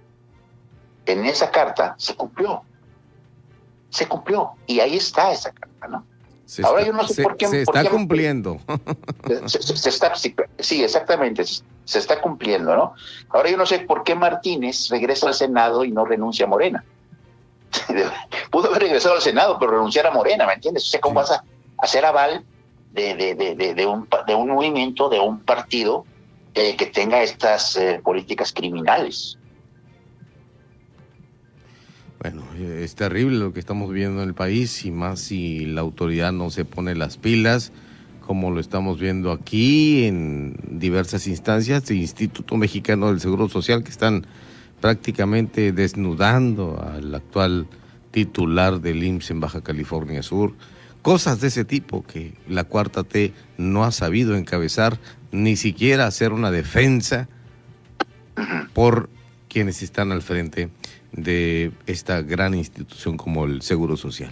en 1.05 1.25
esa 1.25 1.51
carta 1.51 1.93
se 1.99 2.15
cumplió. 2.15 2.63
Se 3.89 4.07
cumplió. 4.07 4.53
Y 4.65 4.79
ahí 4.79 4.97
está 4.97 5.31
esa 5.31 5.51
carta, 5.51 5.87
¿no? 5.87 6.05
Ahora 6.63 6.85
yo 6.85 6.93
no 6.93 7.07
sé 7.07 7.23
por 7.23 7.37
qué. 7.37 7.47
Se 7.47 7.61
está 7.61 7.89
cumpliendo. 7.89 8.59
Se, 9.47 9.89
está, 9.89 10.13
sí, 10.15 10.83
exactamente, 10.83 11.43
se, 11.43 11.99
está 11.99 12.21
cumpliendo, 12.21 12.75
¿no? 12.75 12.93
Ahora 13.29 13.49
yo 13.49 13.57
no 13.57 13.65
sé 13.65 13.79
por 13.79 14.03
qué 14.03 14.15
Martínez 14.15 14.89
regresa 14.89 15.27
al 15.27 15.33
Senado 15.33 15.83
y 15.83 15.91
no 15.91 16.05
renuncia 16.05 16.45
a 16.45 16.49
Morena. 16.49 16.83
Pudo 18.51 18.69
haber 18.69 18.83
regresado 18.83 19.15
al 19.15 19.21
Senado, 19.21 19.57
pero 19.59 19.73
renunciar 19.73 20.07
a 20.07 20.11
Morena, 20.11 20.45
¿me 20.45 20.53
entiendes? 20.53 20.83
O 20.83 20.87
sea, 20.87 21.01
¿cómo 21.01 21.15
vas 21.15 21.31
a 21.31 21.43
hacer 21.77 22.05
aval 22.05 22.45
de, 22.93 23.15
de, 23.15 23.85
un, 23.85 24.07
de 24.25 24.35
un 24.35 24.47
movimiento, 24.49 25.09
de 25.09 25.19
un 25.19 25.39
partido 25.39 26.05
eh, 26.53 26.75
que 26.75 26.87
tenga 26.87 27.21
estas 27.21 27.75
eh, 27.75 28.01
políticas 28.03 28.53
criminales? 28.53 29.36
Bueno, 32.19 32.43
es 32.59 32.95
terrible 32.95 33.37
lo 33.37 33.53
que 33.53 33.59
estamos 33.59 33.93
viendo 33.93 34.23
en 34.23 34.29
el 34.29 34.33
país 34.33 34.85
y 34.85 34.91
más 34.91 35.19
si 35.19 35.65
la 35.67 35.81
autoridad 35.81 36.31
no 36.31 36.49
se 36.49 36.65
pone 36.65 36.95
las 36.95 37.17
pilas, 37.17 37.71
como 38.25 38.49
lo 38.49 38.59
estamos 38.59 38.99
viendo 38.99 39.31
aquí 39.31 40.05
en 40.05 40.55
diversas 40.67 41.27
instancias, 41.27 41.89
el 41.91 41.97
Instituto 41.97 42.57
Mexicano 42.57 43.07
del 43.07 43.21
Seguro 43.21 43.49
Social 43.49 43.83
que 43.83 43.91
están 43.91 44.25
prácticamente 44.81 45.71
desnudando 45.71 46.81
al 46.81 47.13
actual 47.13 47.67
titular 48.09 48.81
del 48.81 49.03
IMSS 49.03 49.31
en 49.31 49.39
Baja 49.39 49.61
California 49.61 50.23
Sur. 50.23 50.53
Cosas 51.03 51.39
de 51.39 51.49
ese 51.49 51.65
tipo 51.65 52.03
que 52.03 52.33
la 52.49 52.63
cuarta 52.63 53.03
T 53.03 53.31
no 53.59 53.83
ha 53.83 53.91
sabido 53.91 54.35
encabezar, 54.35 54.99
ni 55.31 55.55
siquiera 55.55 56.07
hacer 56.07 56.33
una 56.33 56.49
defensa 56.49 57.29
por 58.73 59.07
quienes 59.47 59.83
están 59.83 60.11
al 60.11 60.23
frente 60.23 60.69
de 61.17 61.71
esta 61.87 62.21
gran 62.21 62.53
institución 62.53 63.17
como 63.17 63.45
el 63.45 63.61
Seguro 63.61 63.97
Social. 63.97 64.31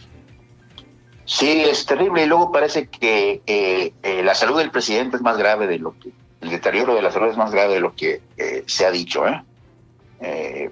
Sí, 1.25 1.63
es 1.63 1.85
terrible 1.85 2.23
y 2.23 2.27
luego 2.27 2.51
parece 2.51 2.87
que 2.87 3.41
eh, 3.47 3.93
eh, 4.03 4.23
la 4.23 4.35
salud 4.35 4.59
del 4.59 4.69
presidente 4.69 5.17
es 5.17 5.23
más 5.23 5.37
grave 5.37 5.65
de 5.65 5.79
lo 5.79 5.97
que, 5.99 6.11
el 6.41 6.49
deterioro 6.51 6.93
de 6.93 7.01
la 7.01 7.11
salud 7.11 7.29
es 7.29 7.37
más 7.37 7.51
grave 7.51 7.73
de 7.73 7.79
lo 7.79 7.95
que 7.95 8.21
eh, 8.37 8.63
se 8.67 8.85
ha 8.85 8.91
dicho. 8.91 9.23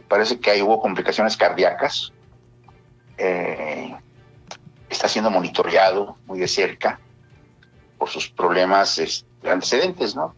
parece 0.08 0.40
que 0.40 0.52
ahí 0.52 0.62
hubo 0.62 0.80
complicaciones 0.80 1.36
cardíacas. 1.36 2.14
está 3.18 5.08
siendo 5.08 5.32
monitoreado 5.32 6.18
muy 6.28 6.40
de 6.40 6.48
cerca 6.48 7.00
por 7.98 8.10
sus 8.10 8.30
problemas 8.30 9.00
este, 9.00 9.50
antecedentes, 9.50 10.16
¿no? 10.16 10.36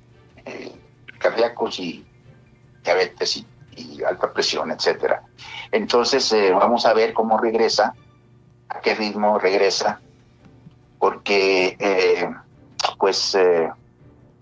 cardíacos 1.18 1.80
y 1.80 2.06
diabetes 2.84 3.38
y 3.38 3.46
y 3.76 4.04
alta 4.04 4.32
presión, 4.32 4.72
etcétera. 4.72 5.24
Entonces 5.72 6.32
eh, 6.32 6.52
vamos 6.52 6.86
a 6.86 6.94
ver 6.94 7.14
cómo 7.14 7.38
regresa, 7.38 7.94
a 8.70 8.80
qué 8.80 8.96
ritmo 8.96 9.40
regresa, 9.40 10.00
porque 11.00 11.76
eh, 11.80 12.30
pues 13.00 13.36
eh, 13.36 13.70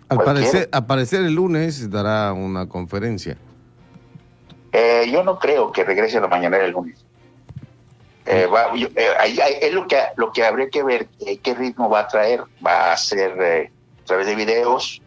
al 0.09 0.17
parecer, 0.17 0.69
parecer 0.87 1.21
el 1.21 1.33
lunes 1.33 1.89
dará 1.89 2.33
una 2.33 2.67
conferencia. 2.67 3.37
yo 5.11 5.23
no 5.23 5.39
creo 5.39 5.71
que 5.71 5.83
regrese 5.83 6.17
a 6.17 6.21
la 6.21 6.27
mañana 6.27 6.57
el 6.57 6.71
lunes. 6.71 7.03
es 8.25 9.73
lo 9.73 9.87
que 9.87 9.97
lo 10.17 10.31
que 10.31 10.45
habría 10.45 10.69
que 10.69 10.83
ver 10.83 11.07
qué 11.41 11.53
ritmo 11.55 11.89
va 11.89 12.01
a 12.01 12.07
traer. 12.07 12.43
Va 12.65 12.91
a 12.91 12.97
ser 12.97 13.71
a 14.03 14.05
través 14.05 14.27
de 14.27 14.35
videos, 14.35 15.01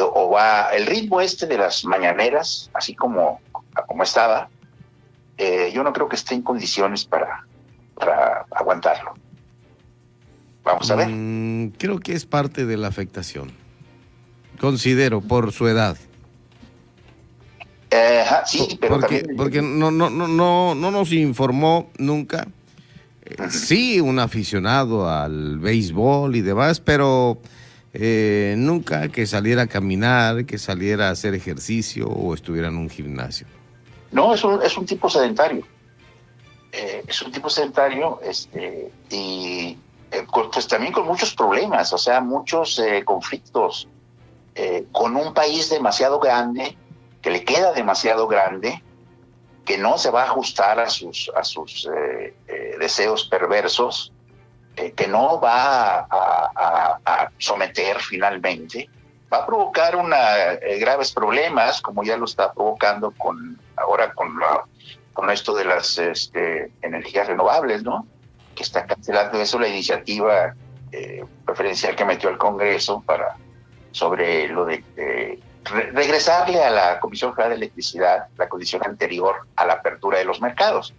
o 0.00 0.30
va 0.30 0.70
el 0.74 0.86
ritmo 0.86 1.20
este 1.20 1.46
de 1.46 1.58
las 1.58 1.84
mañaneras, 1.84 2.70
así 2.74 2.94
como, 2.94 3.40
como 3.86 4.02
estaba, 4.02 4.48
eh, 5.36 5.70
yo 5.72 5.82
no 5.82 5.92
creo 5.92 6.08
que 6.08 6.16
esté 6.16 6.34
en 6.34 6.42
condiciones 6.42 7.04
para, 7.04 7.46
para 7.94 8.46
aguantarlo. 8.50 9.14
Vamos 10.64 10.90
a 10.90 10.96
ver. 10.96 11.08
Mm, 11.08 11.70
creo 11.78 11.98
que 12.00 12.12
es 12.12 12.26
parte 12.26 12.66
de 12.66 12.76
la 12.76 12.88
afectación. 12.88 13.52
Considero, 14.60 15.20
por 15.20 15.52
su 15.52 15.68
edad. 15.68 15.96
Eh, 17.90 18.24
sí, 18.44 18.78
pero 18.80 18.98
porque, 18.98 19.26
porque 19.36 19.62
no, 19.62 19.90
no, 19.90 20.10
no, 20.10 20.28
no, 20.28 20.74
no 20.74 20.90
nos 20.90 21.12
informó 21.12 21.90
nunca. 21.96 22.48
Eh, 23.24 23.36
sí, 23.50 24.00
un 24.00 24.18
aficionado 24.18 25.08
al 25.08 25.58
béisbol 25.58 26.36
y 26.36 26.42
demás, 26.42 26.80
pero 26.80 27.38
eh, 27.94 28.54
nunca 28.56 29.08
que 29.08 29.26
saliera 29.26 29.62
a 29.62 29.66
caminar, 29.66 30.44
que 30.44 30.58
saliera 30.58 31.08
a 31.08 31.10
hacer 31.10 31.34
ejercicio 31.34 32.06
o 32.06 32.34
estuviera 32.34 32.68
en 32.68 32.76
un 32.76 32.90
gimnasio. 32.90 33.46
No, 34.10 34.34
es 34.34 34.44
un, 34.44 34.62
es 34.62 34.76
un 34.76 34.86
tipo 34.86 35.08
sedentario. 35.08 35.66
Eh, 36.72 37.02
es 37.06 37.22
un 37.22 37.32
tipo 37.32 37.48
sedentario 37.48 38.20
este, 38.22 38.92
y 39.10 39.78
eh, 40.10 40.26
pues 40.52 40.68
también 40.68 40.92
con 40.92 41.06
muchos 41.06 41.34
problemas, 41.34 41.92
o 41.92 41.98
sea, 41.98 42.20
muchos 42.20 42.80
conflictos, 43.04 43.88
con 44.90 45.14
un 45.14 45.32
país 45.34 45.70
demasiado 45.70 46.18
grande, 46.18 46.76
que 47.22 47.30
le 47.30 47.44
queda 47.44 47.72
demasiado 47.72 48.26
grande, 48.26 48.82
que 49.64 49.78
no 49.78 49.98
se 49.98 50.10
va 50.10 50.22
a 50.22 50.24
ajustar 50.24 50.80
a 50.80 50.90
sus, 50.90 51.30
a 51.36 51.44
sus 51.44 51.88
deseos 52.80 53.28
perversos 53.28 54.12
eh, 54.78 54.92
que 54.92 55.08
no 55.08 55.40
va 55.40 56.06
a, 56.08 57.30
someter 57.38 57.98
finalmente, 57.98 58.88
va 59.32 59.38
a 59.38 59.46
provocar 59.46 59.96
una, 59.96 60.52
eh, 60.52 60.78
graves 60.78 61.12
problemas, 61.12 61.80
como 61.80 62.04
ya 62.04 62.16
lo 62.16 62.26
está 62.26 62.52
provocando 62.52 63.10
con 63.12 63.58
ahora 63.76 64.12
con, 64.12 64.38
con 65.12 65.30
esto 65.30 65.54
de 65.54 65.64
las 65.64 65.98
este, 65.98 66.70
energías 66.82 67.26
renovables, 67.26 67.82
¿no? 67.82 68.06
Que 68.54 68.62
está 68.62 68.86
cancelando 68.86 69.40
eso 69.40 69.58
la 69.58 69.68
iniciativa 69.68 70.54
eh, 70.92 71.24
preferencial 71.44 71.96
que 71.96 72.04
metió 72.04 72.30
el 72.30 72.38
Congreso 72.38 73.02
para 73.04 73.36
sobre 73.90 74.48
lo 74.48 74.64
de 74.64 75.40
regresarle 75.64 76.62
a 76.62 76.70
la 76.70 77.00
Comisión 77.00 77.34
Federal 77.34 77.50
de 77.50 77.56
Electricidad 77.56 78.28
la 78.36 78.48
condición 78.48 78.82
anterior 78.84 79.46
a 79.56 79.66
la 79.66 79.74
apertura 79.74 80.18
de 80.18 80.24
los 80.24 80.40
mercados. 80.40 80.94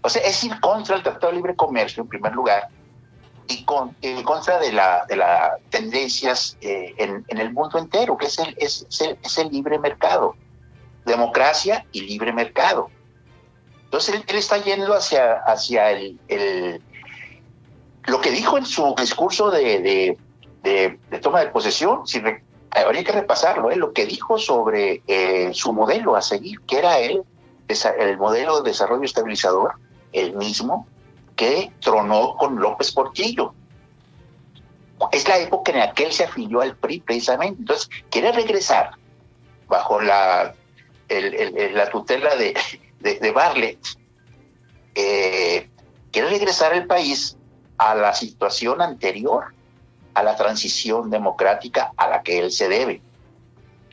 O 0.00 0.08
sea, 0.08 0.22
es 0.22 0.42
ir 0.42 0.58
contra 0.60 0.96
el 0.96 1.02
Tratado 1.02 1.28
de 1.28 1.34
Libre 1.34 1.54
Comercio 1.54 2.02
en 2.02 2.08
primer 2.08 2.32
lugar 2.32 2.68
y 3.50 3.64
con, 3.64 3.96
en 4.00 4.22
contra 4.22 4.58
de 4.60 4.72
las 4.72 5.06
de 5.08 5.16
la 5.16 5.58
tendencias 5.70 6.56
eh, 6.60 6.94
en, 6.98 7.24
en, 7.26 7.38
el 7.38 7.52
mundo 7.52 7.78
entero, 7.78 8.16
que 8.16 8.26
es 8.26 8.38
el, 8.38 8.54
es, 8.58 8.86
el, 9.00 9.18
es 9.22 9.38
el 9.38 9.48
libre 9.48 9.78
mercado, 9.78 10.36
democracia 11.04 11.84
y 11.90 12.02
libre 12.02 12.32
mercado. 12.32 12.90
Entonces 13.84 14.14
él, 14.14 14.24
él 14.28 14.36
está 14.36 14.58
yendo 14.58 14.94
hacia, 14.94 15.32
hacia 15.46 15.90
el, 15.90 16.20
el, 16.28 16.80
lo 18.04 18.20
que 18.20 18.30
dijo 18.30 18.56
en 18.56 18.66
su 18.66 18.94
discurso 18.96 19.50
de, 19.50 19.80
de, 19.80 20.18
de, 20.62 20.98
de 21.10 21.18
toma 21.18 21.40
de 21.40 21.48
posesión, 21.48 22.06
si 22.06 22.20
re, 22.20 22.44
habría 22.70 23.02
que 23.02 23.12
repasarlo, 23.12 23.72
¿eh? 23.72 23.76
lo 23.76 23.92
que 23.92 24.06
dijo 24.06 24.38
sobre 24.38 25.02
eh, 25.08 25.50
su 25.54 25.72
modelo 25.72 26.14
a 26.14 26.22
seguir, 26.22 26.60
que 26.60 26.78
era 26.78 27.00
el, 27.00 27.24
el 27.98 28.16
modelo 28.16 28.62
de 28.62 28.70
desarrollo 28.70 29.04
estabilizador, 29.04 29.74
el 30.12 30.36
mismo 30.36 30.86
que 31.40 31.72
tronó 31.80 32.36
con 32.36 32.60
López 32.60 32.92
Portillo. 32.92 33.54
Es 35.10 35.26
la 35.26 35.38
época 35.38 35.72
en 35.72 35.78
la 35.78 35.94
que 35.94 36.04
él 36.04 36.12
se 36.12 36.24
afilió 36.24 36.60
al 36.60 36.76
PRI 36.76 37.00
precisamente. 37.00 37.60
Entonces, 37.60 37.88
quiere 38.10 38.30
regresar 38.30 38.90
bajo 39.66 40.02
la, 40.02 40.54
el, 41.08 41.32
el, 41.34 41.74
la 41.74 41.88
tutela 41.88 42.36
de, 42.36 42.54
de, 43.00 43.78
eh, 44.94 45.70
quiere 46.12 46.28
regresar 46.28 46.74
el 46.74 46.86
país 46.86 47.38
a 47.78 47.94
la 47.94 48.12
situación 48.12 48.82
anterior 48.82 49.54
a 50.12 50.22
la 50.22 50.36
transición 50.36 51.08
democrática 51.08 51.92
a 51.96 52.06
la 52.06 52.22
que 52.22 52.38
él 52.38 52.52
se 52.52 52.68
debe, 52.68 53.00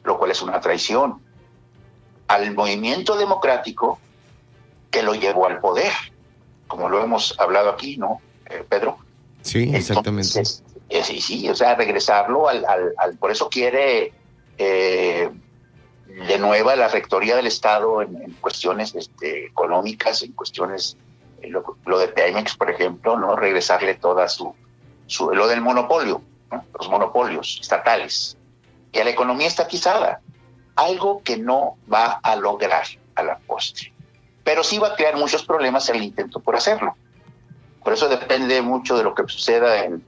lo 0.04 0.18
cual 0.18 0.32
es 0.32 0.42
una 0.42 0.60
traición 0.60 1.22
al 2.28 2.54
movimiento 2.54 3.16
democrático 3.16 4.00
que 4.92 5.02
lo 5.02 5.16
llevó 5.16 5.46
al 5.46 5.62
poder, 5.62 5.94
como 6.68 6.90
lo 6.90 7.04
hemos 7.04 7.40
hablado 7.40 7.70
aquí, 7.70 7.98
¿no, 7.98 8.22
eh, 8.46 8.64
Pedro? 8.68 8.98
Sí, 9.42 9.72
exactamente. 9.74 10.28
Entonces, 10.28 10.64
eh, 10.90 11.04
sí, 11.04 11.22
sí, 11.22 11.50
o 11.50 11.56
sea, 11.56 11.76
regresarlo 11.76 12.48
al, 12.48 12.66
al, 12.66 12.94
al 12.98 13.18
por 13.18 13.32
eso 13.32 13.50
quiere 13.50 14.14
eh, 14.58 15.30
de 16.08 16.40
nuevo 16.40 16.74
la 16.76 16.88
rectoría 16.88 17.36
del 17.36 17.48
Estado 17.48 18.02
en, 18.02 18.22
en 18.22 18.32
cuestiones 18.34 18.96
este, 18.96 19.46
económicas, 19.46 20.24
en 20.24 20.32
cuestiones, 20.32 20.98
eh, 21.42 21.50
lo, 21.50 21.78
lo, 21.86 22.00
de 22.00 22.08
Pemex, 22.08 22.56
por 22.56 22.72
ejemplo, 22.72 23.18
no 23.18 23.36
regresarle 23.36 23.96
toda 23.96 24.28
su, 24.28 24.56
su 25.06 25.30
lo 25.32 25.48
del 25.48 25.62
monopolio, 25.62 26.22
¿no? 26.52 26.66
los 26.80 26.90
monopolios 26.90 27.60
estatales, 27.62 28.38
y 28.92 29.00
a 29.00 29.04
la 29.04 29.12
economía 29.12 29.48
estatizada, 29.48 30.22
algo 30.76 31.22
que 31.24 31.38
no 31.38 31.78
va 31.92 32.20
a 32.24 32.36
lograr 32.36 32.86
a 33.16 33.24
la 33.24 33.38
postre, 33.40 33.92
pero 34.48 34.64
sí 34.64 34.80
va 34.80 34.88
a 34.88 34.96
crear 34.96 35.18
muchos 35.18 35.44
problemas 35.44 35.90
el 35.90 36.02
intento 36.02 36.40
por 36.40 36.56
hacerlo. 36.56 36.96
Por 37.84 37.92
eso 37.92 38.08
depende 38.08 38.62
mucho 38.62 38.96
de 38.98 39.04
lo 39.04 39.14
que 39.14 39.24
suceda 39.28 39.84
en, 39.84 40.02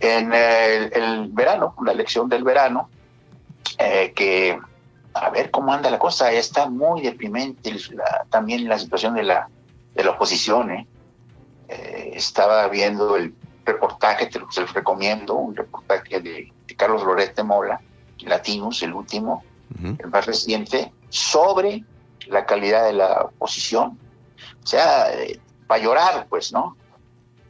en 0.00 0.34
el, 0.34 0.92
el 0.92 1.28
verano, 1.30 1.74
la 1.82 1.92
elección 1.92 2.28
del 2.28 2.44
verano, 2.44 2.90
eh, 3.78 4.12
que 4.14 4.58
a 5.14 5.30
ver 5.30 5.50
cómo 5.50 5.72
anda 5.72 5.88
la 5.88 5.98
cosa. 5.98 6.30
Está 6.30 6.68
muy 6.68 7.00
deprimente 7.00 7.74
la, 7.92 8.26
también 8.28 8.68
la 8.68 8.78
situación 8.78 9.14
de 9.14 9.22
la, 9.22 9.48
de 9.94 10.04
la 10.04 10.10
oposición. 10.10 10.70
¿eh? 10.70 10.86
Eh, 11.68 12.10
estaba 12.16 12.68
viendo 12.68 13.16
el 13.16 13.34
reportaje, 13.64 14.26
te 14.26 14.40
lo, 14.40 14.52
se 14.52 14.60
los 14.60 14.74
recomiendo, 14.74 15.36
un 15.36 15.56
reportaje 15.56 16.20
de, 16.20 16.52
de 16.66 16.76
Carlos 16.76 17.02
Lorete 17.02 17.42
Mola, 17.42 17.80
Latinos, 18.26 18.82
el 18.82 18.92
último, 18.92 19.42
uh 19.70 19.84
-huh. 19.84 20.02
el 20.02 20.10
más 20.10 20.26
reciente, 20.26 20.92
sobre 21.08 21.82
la 22.28 22.46
calidad 22.46 22.86
de 22.86 22.92
la 22.92 23.22
oposición. 23.22 23.98
O 24.62 24.66
sea, 24.66 25.12
eh, 25.12 25.40
para 25.66 25.82
llorar, 25.82 26.26
pues, 26.28 26.52
¿no? 26.52 26.76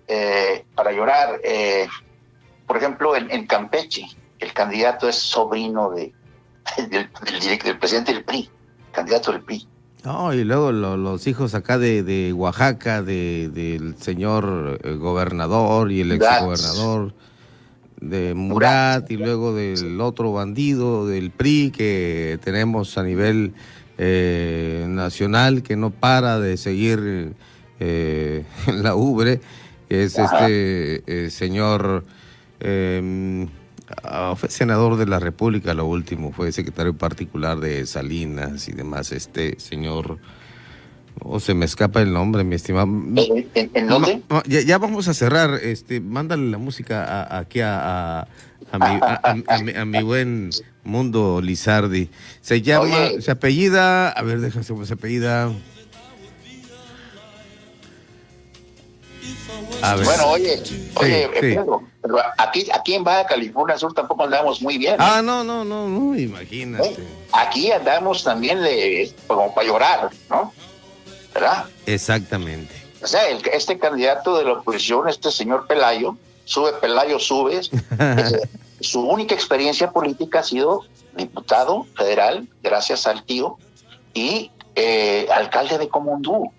Eh, 0.06 0.64
para 0.74 0.92
llorar. 0.92 1.40
Eh, 1.44 1.86
por 2.66 2.76
ejemplo, 2.76 3.16
en, 3.16 3.30
en, 3.30 3.46
Campeche, 3.46 4.06
el 4.38 4.52
candidato 4.52 5.08
es 5.08 5.16
sobrino 5.16 5.90
de, 5.90 6.12
del, 6.76 6.88
del, 6.90 7.58
del, 7.62 7.78
presidente 7.78 8.12
del 8.12 8.24
PRI, 8.24 8.50
candidato 8.92 9.32
del 9.32 9.42
PRI. 9.42 9.66
No, 10.04 10.32
y 10.32 10.44
luego 10.44 10.70
lo, 10.72 10.96
los 10.96 11.26
hijos 11.26 11.54
acá 11.54 11.76
de, 11.76 12.02
de 12.02 12.32
Oaxaca, 12.32 13.02
de, 13.02 13.50
del 13.52 13.96
señor 13.98 14.78
eh, 14.82 14.94
gobernador 14.94 15.90
y 15.90 16.00
el 16.02 16.12
ex 16.12 16.24
gobernador 16.40 17.14
de 18.00 18.32
Murat, 18.34 19.10
y 19.10 19.16
luego 19.16 19.54
del 19.54 20.00
otro 20.00 20.32
bandido 20.32 21.06
del 21.06 21.30
PRI 21.32 21.72
que 21.72 22.38
tenemos 22.44 22.96
a 22.96 23.02
nivel 23.02 23.54
eh, 23.98 24.86
nacional 24.88 25.62
que 25.62 25.76
no 25.76 25.90
para 25.90 26.38
de 26.38 26.56
seguir 26.56 27.34
eh, 27.80 28.44
en 28.66 28.82
la 28.82 28.94
ubre, 28.94 29.40
que 29.88 30.04
es 30.04 30.18
Ajá. 30.18 30.48
este 30.48 31.02
eh, 31.26 31.30
señor 31.30 32.04
eh, 32.60 33.46
fue 34.36 34.50
senador 34.50 34.96
de 34.96 35.06
la 35.06 35.18
República, 35.18 35.74
lo 35.74 35.86
último, 35.86 36.32
fue 36.32 36.52
secretario 36.52 36.96
particular 36.96 37.58
de 37.58 37.86
Salinas 37.86 38.68
y 38.68 38.72
demás, 38.72 39.12
este 39.12 39.58
señor, 39.58 40.18
o 41.22 41.40
se 41.40 41.54
me 41.54 41.64
escapa 41.64 42.00
el 42.02 42.12
nombre, 42.12 42.44
mi 42.44 42.54
estimado. 42.54 42.86
¿En, 42.86 43.48
en, 43.54 43.70
en 43.74 43.86
dónde? 43.86 44.22
No, 44.28 44.36
no, 44.36 44.42
ya, 44.46 44.60
ya, 44.60 44.78
vamos 44.78 45.08
a 45.08 45.14
cerrar, 45.14 45.54
este, 45.62 46.00
mándale 46.00 46.50
la 46.50 46.58
música 46.58 47.04
a, 47.04 47.38
aquí 47.38 47.60
a, 47.60 48.20
a, 48.20 48.78
mi, 48.78 49.00
a, 49.02 49.58
mi, 49.62 49.72
a, 49.72 49.84
mi, 49.84 50.02
buen 50.02 50.50
Mundo 50.84 51.40
Lizardi. 51.40 52.10
Se 52.40 52.62
llama, 52.62 52.84
Oye. 52.84 53.22
se 53.22 53.30
apellida, 53.30 54.10
a 54.10 54.22
ver, 54.22 54.40
déjame 54.40 54.86
se 54.86 54.92
apellida. 54.92 55.50
Bueno, 59.80 60.26
oye, 60.30 60.60
oye, 60.96 61.28
sí, 61.30 61.40
Pedro, 61.40 61.82
sí. 61.84 61.92
pero 62.02 62.18
aquí, 62.36 62.66
aquí 62.72 62.94
en 62.94 63.04
Baja 63.04 63.26
California 63.26 63.78
Sur 63.78 63.94
tampoco 63.94 64.24
andamos 64.24 64.60
muy 64.60 64.76
bien. 64.76 64.94
¿eh? 64.94 64.98
Ah, 64.98 65.22
no, 65.22 65.44
no, 65.44 65.64
no, 65.64 65.88
no, 65.88 66.16
imagínate. 66.16 66.96
Aquí 67.32 67.70
andamos 67.70 68.24
también 68.24 68.60
de, 68.60 69.12
como 69.26 69.54
para 69.54 69.66
llorar, 69.66 70.10
¿no? 70.28 70.52
¿Verdad? 71.38 71.66
Exactamente. 71.86 72.74
O 73.00 73.06
sea, 73.06 73.28
el, 73.28 73.40
este 73.52 73.78
candidato 73.78 74.36
de 74.38 74.44
la 74.44 74.54
oposición, 74.54 75.08
este 75.08 75.30
señor 75.30 75.68
Pelayo, 75.68 76.16
sube 76.44 76.72
Pelayo, 76.80 77.20
sube. 77.20 77.60
su 78.80 79.00
única 79.02 79.34
experiencia 79.34 79.92
política 79.92 80.40
ha 80.40 80.42
sido 80.42 80.82
diputado 81.16 81.86
federal, 81.96 82.48
gracias 82.62 83.06
al 83.06 83.24
tío, 83.24 83.56
y 84.14 84.50
eh, 84.74 85.28
alcalde 85.32 85.78
de 85.78 85.88
Comondú, 85.88 86.50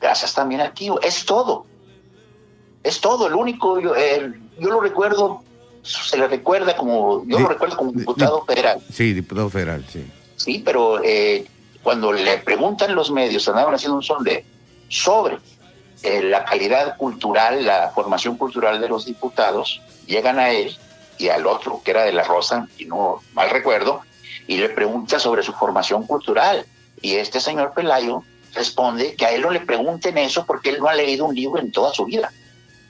gracias 0.00 0.34
también 0.34 0.62
al 0.62 0.72
tío. 0.72 1.00
Es 1.02 1.26
todo. 1.26 1.66
Es 2.82 3.00
todo, 3.00 3.26
el 3.26 3.34
único, 3.34 3.80
yo, 3.80 3.94
eh, 3.96 4.32
yo 4.58 4.70
lo 4.70 4.80
recuerdo, 4.80 5.42
se 5.82 6.16
le 6.16 6.26
recuerda 6.26 6.74
como, 6.74 7.22
yo 7.26 7.38
lo 7.38 7.48
recuerdo 7.48 7.76
como 7.76 7.92
diputado 7.92 8.44
federal. 8.46 8.80
Sí, 8.90 9.12
diputado 9.12 9.50
federal, 9.50 9.84
sí. 9.92 10.06
Sí, 10.36 10.62
pero 10.64 11.02
eh, 11.02 11.44
cuando 11.86 12.12
le 12.12 12.38
preguntan 12.38 12.96
los 12.96 13.12
medios, 13.12 13.48
andaban 13.48 13.72
haciendo 13.72 13.94
un 13.94 14.02
sondeo 14.02 14.40
sobre 14.88 15.38
eh, 16.02 16.20
la 16.20 16.44
calidad 16.44 16.96
cultural, 16.96 17.64
la 17.64 17.92
formación 17.94 18.36
cultural 18.36 18.80
de 18.80 18.88
los 18.88 19.06
diputados, 19.06 19.80
llegan 20.04 20.40
a 20.40 20.50
él 20.50 20.76
y 21.16 21.28
al 21.28 21.46
otro, 21.46 21.80
que 21.84 21.92
era 21.92 22.02
de 22.02 22.12
la 22.12 22.24
Rosa, 22.24 22.66
y 22.76 22.86
no 22.86 23.22
mal 23.34 23.50
recuerdo, 23.50 24.00
y 24.48 24.56
le 24.56 24.68
pregunta 24.70 25.20
sobre 25.20 25.44
su 25.44 25.52
formación 25.52 26.08
cultural. 26.08 26.66
Y 27.00 27.14
este 27.14 27.38
señor 27.38 27.72
Pelayo 27.72 28.24
responde 28.52 29.14
que 29.14 29.24
a 29.24 29.30
él 29.30 29.42
no 29.42 29.52
le 29.52 29.60
pregunten 29.60 30.18
eso 30.18 30.44
porque 30.44 30.70
él 30.70 30.80
no 30.80 30.88
ha 30.88 30.94
leído 30.96 31.24
un 31.24 31.36
libro 31.36 31.60
en 31.60 31.70
toda 31.70 31.94
su 31.94 32.04
vida. 32.04 32.32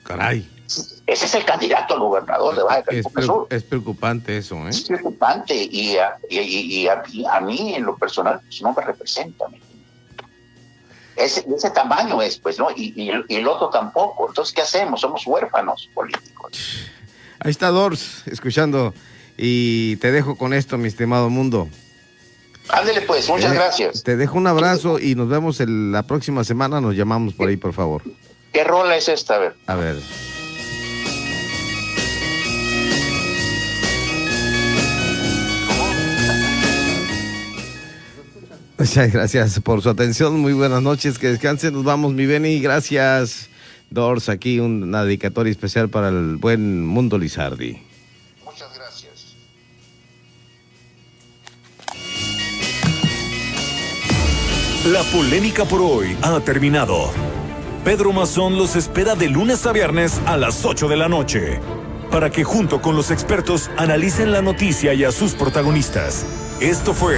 Caray. 0.01 0.49
Ese 1.07 1.25
es 1.25 1.35
el 1.35 1.45
candidato 1.45 1.93
al 1.93 2.01
gobernador 2.01 2.55
de 2.55 2.63
Baja 2.63 2.83
California 2.83 3.19
es, 3.21 3.25
Sur. 3.25 3.47
Es 3.49 3.63
preocupante 3.63 4.37
eso, 4.37 4.57
¿eh? 4.67 4.69
Es 4.69 4.81
preocupante 4.81 5.55
y 5.55 5.95
a, 5.95 6.17
y, 6.29 6.37
y 6.37 6.87
a, 6.87 7.01
a 7.31 7.39
mí 7.39 7.75
en 7.75 7.85
lo 7.85 7.97
personal 7.97 8.41
pues, 8.41 8.61
no 8.61 8.73
me 8.73 8.83
representa. 8.83 9.45
Ese, 11.15 11.45
ese 11.55 11.69
tamaño 11.71 12.21
es, 12.21 12.37
pues, 12.37 12.59
¿no? 12.59 12.67
Y, 12.75 13.09
el 13.09 13.47
otro 13.47 13.69
tampoco. 13.69 14.27
Entonces, 14.27 14.53
¿qué 14.53 14.61
hacemos? 14.61 15.01
Somos 15.01 15.25
huérfanos 15.25 15.89
políticos. 15.95 16.89
Ahí 17.39 17.51
está 17.51 17.69
Dors, 17.69 18.27
escuchando. 18.27 18.93
Y 19.37 19.95
te 19.97 20.11
dejo 20.11 20.35
con 20.35 20.53
esto, 20.53 20.77
mi 20.77 20.89
estimado 20.89 21.29
mundo. 21.29 21.69
Ándele 22.69 23.01
pues, 23.01 23.29
muchas 23.29 23.53
eh, 23.53 23.55
gracias. 23.55 24.03
Te 24.03 24.17
dejo 24.17 24.37
un 24.37 24.47
abrazo 24.47 24.99
y 24.99 25.15
nos 25.15 25.29
vemos 25.29 25.61
el, 25.61 25.93
la 25.93 26.03
próxima 26.03 26.43
semana. 26.43 26.81
Nos 26.81 26.95
llamamos 26.95 27.33
por 27.33 27.47
ahí, 27.47 27.55
por 27.55 27.71
favor. 27.71 28.03
¿Qué 28.51 28.65
rola 28.65 28.97
es 28.97 29.07
esta? 29.07 29.35
A 29.35 29.39
ver. 29.39 29.55
A 29.67 29.75
ver. 29.75 29.95
Muchas 38.77 39.11
gracias 39.11 39.59
por 39.59 39.81
su 39.81 39.89
atención. 39.89 40.39
Muy 40.39 40.53
buenas 40.53 40.81
noches. 40.81 41.17
Que 41.17 41.27
descansen. 41.27 41.73
Nos 41.73 41.83
vamos, 41.83 42.13
mi 42.13 42.25
Beni. 42.25 42.59
Gracias. 42.59 43.49
Dors, 43.89 44.29
aquí 44.29 44.59
una 44.59 45.03
dedicatoria 45.03 45.51
especial 45.51 45.89
para 45.89 46.09
el 46.09 46.35
buen 46.35 46.85
Mundo 46.85 47.17
Lizardi. 47.17 47.81
Muchas 48.45 48.69
gracias. 48.75 49.35
La 54.91 55.03
polémica 55.03 55.65
por 55.65 55.81
hoy 55.81 56.17
ha 56.21 56.39
terminado 56.41 57.11
Pedro 57.83 58.11
Mazón 58.11 58.57
los 58.57 58.75
espera 58.75 59.15
de 59.15 59.29
lunes 59.29 59.65
a 59.65 59.71
viernes 59.71 60.19
a 60.25 60.37
las 60.37 60.65
8 60.65 60.89
de 60.89 60.97
la 60.97 61.07
noche 61.07 61.59
para 62.11 62.29
que 62.29 62.43
junto 62.43 62.81
con 62.81 62.95
los 62.95 63.11
expertos 63.11 63.69
analicen 63.77 64.31
la 64.31 64.41
noticia 64.41 64.93
y 64.93 65.03
a 65.03 65.11
sus 65.11 65.33
protagonistas. 65.33 66.25
Esto 66.59 66.93
fue 66.93 67.17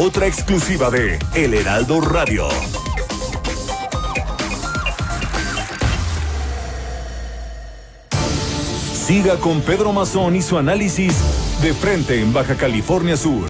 Otra 0.00 0.28
exclusiva 0.28 0.90
de 0.90 1.18
El 1.34 1.54
Heraldo 1.54 2.00
Radio. 2.00 2.48
Siga 8.94 9.38
con 9.38 9.60
Pedro 9.62 9.92
Mazón 9.92 10.36
y 10.36 10.42
su 10.42 10.56
análisis 10.56 11.16
De 11.62 11.74
Frente 11.74 12.20
en 12.20 12.32
Baja 12.32 12.54
California 12.54 13.16
Sur. 13.16 13.44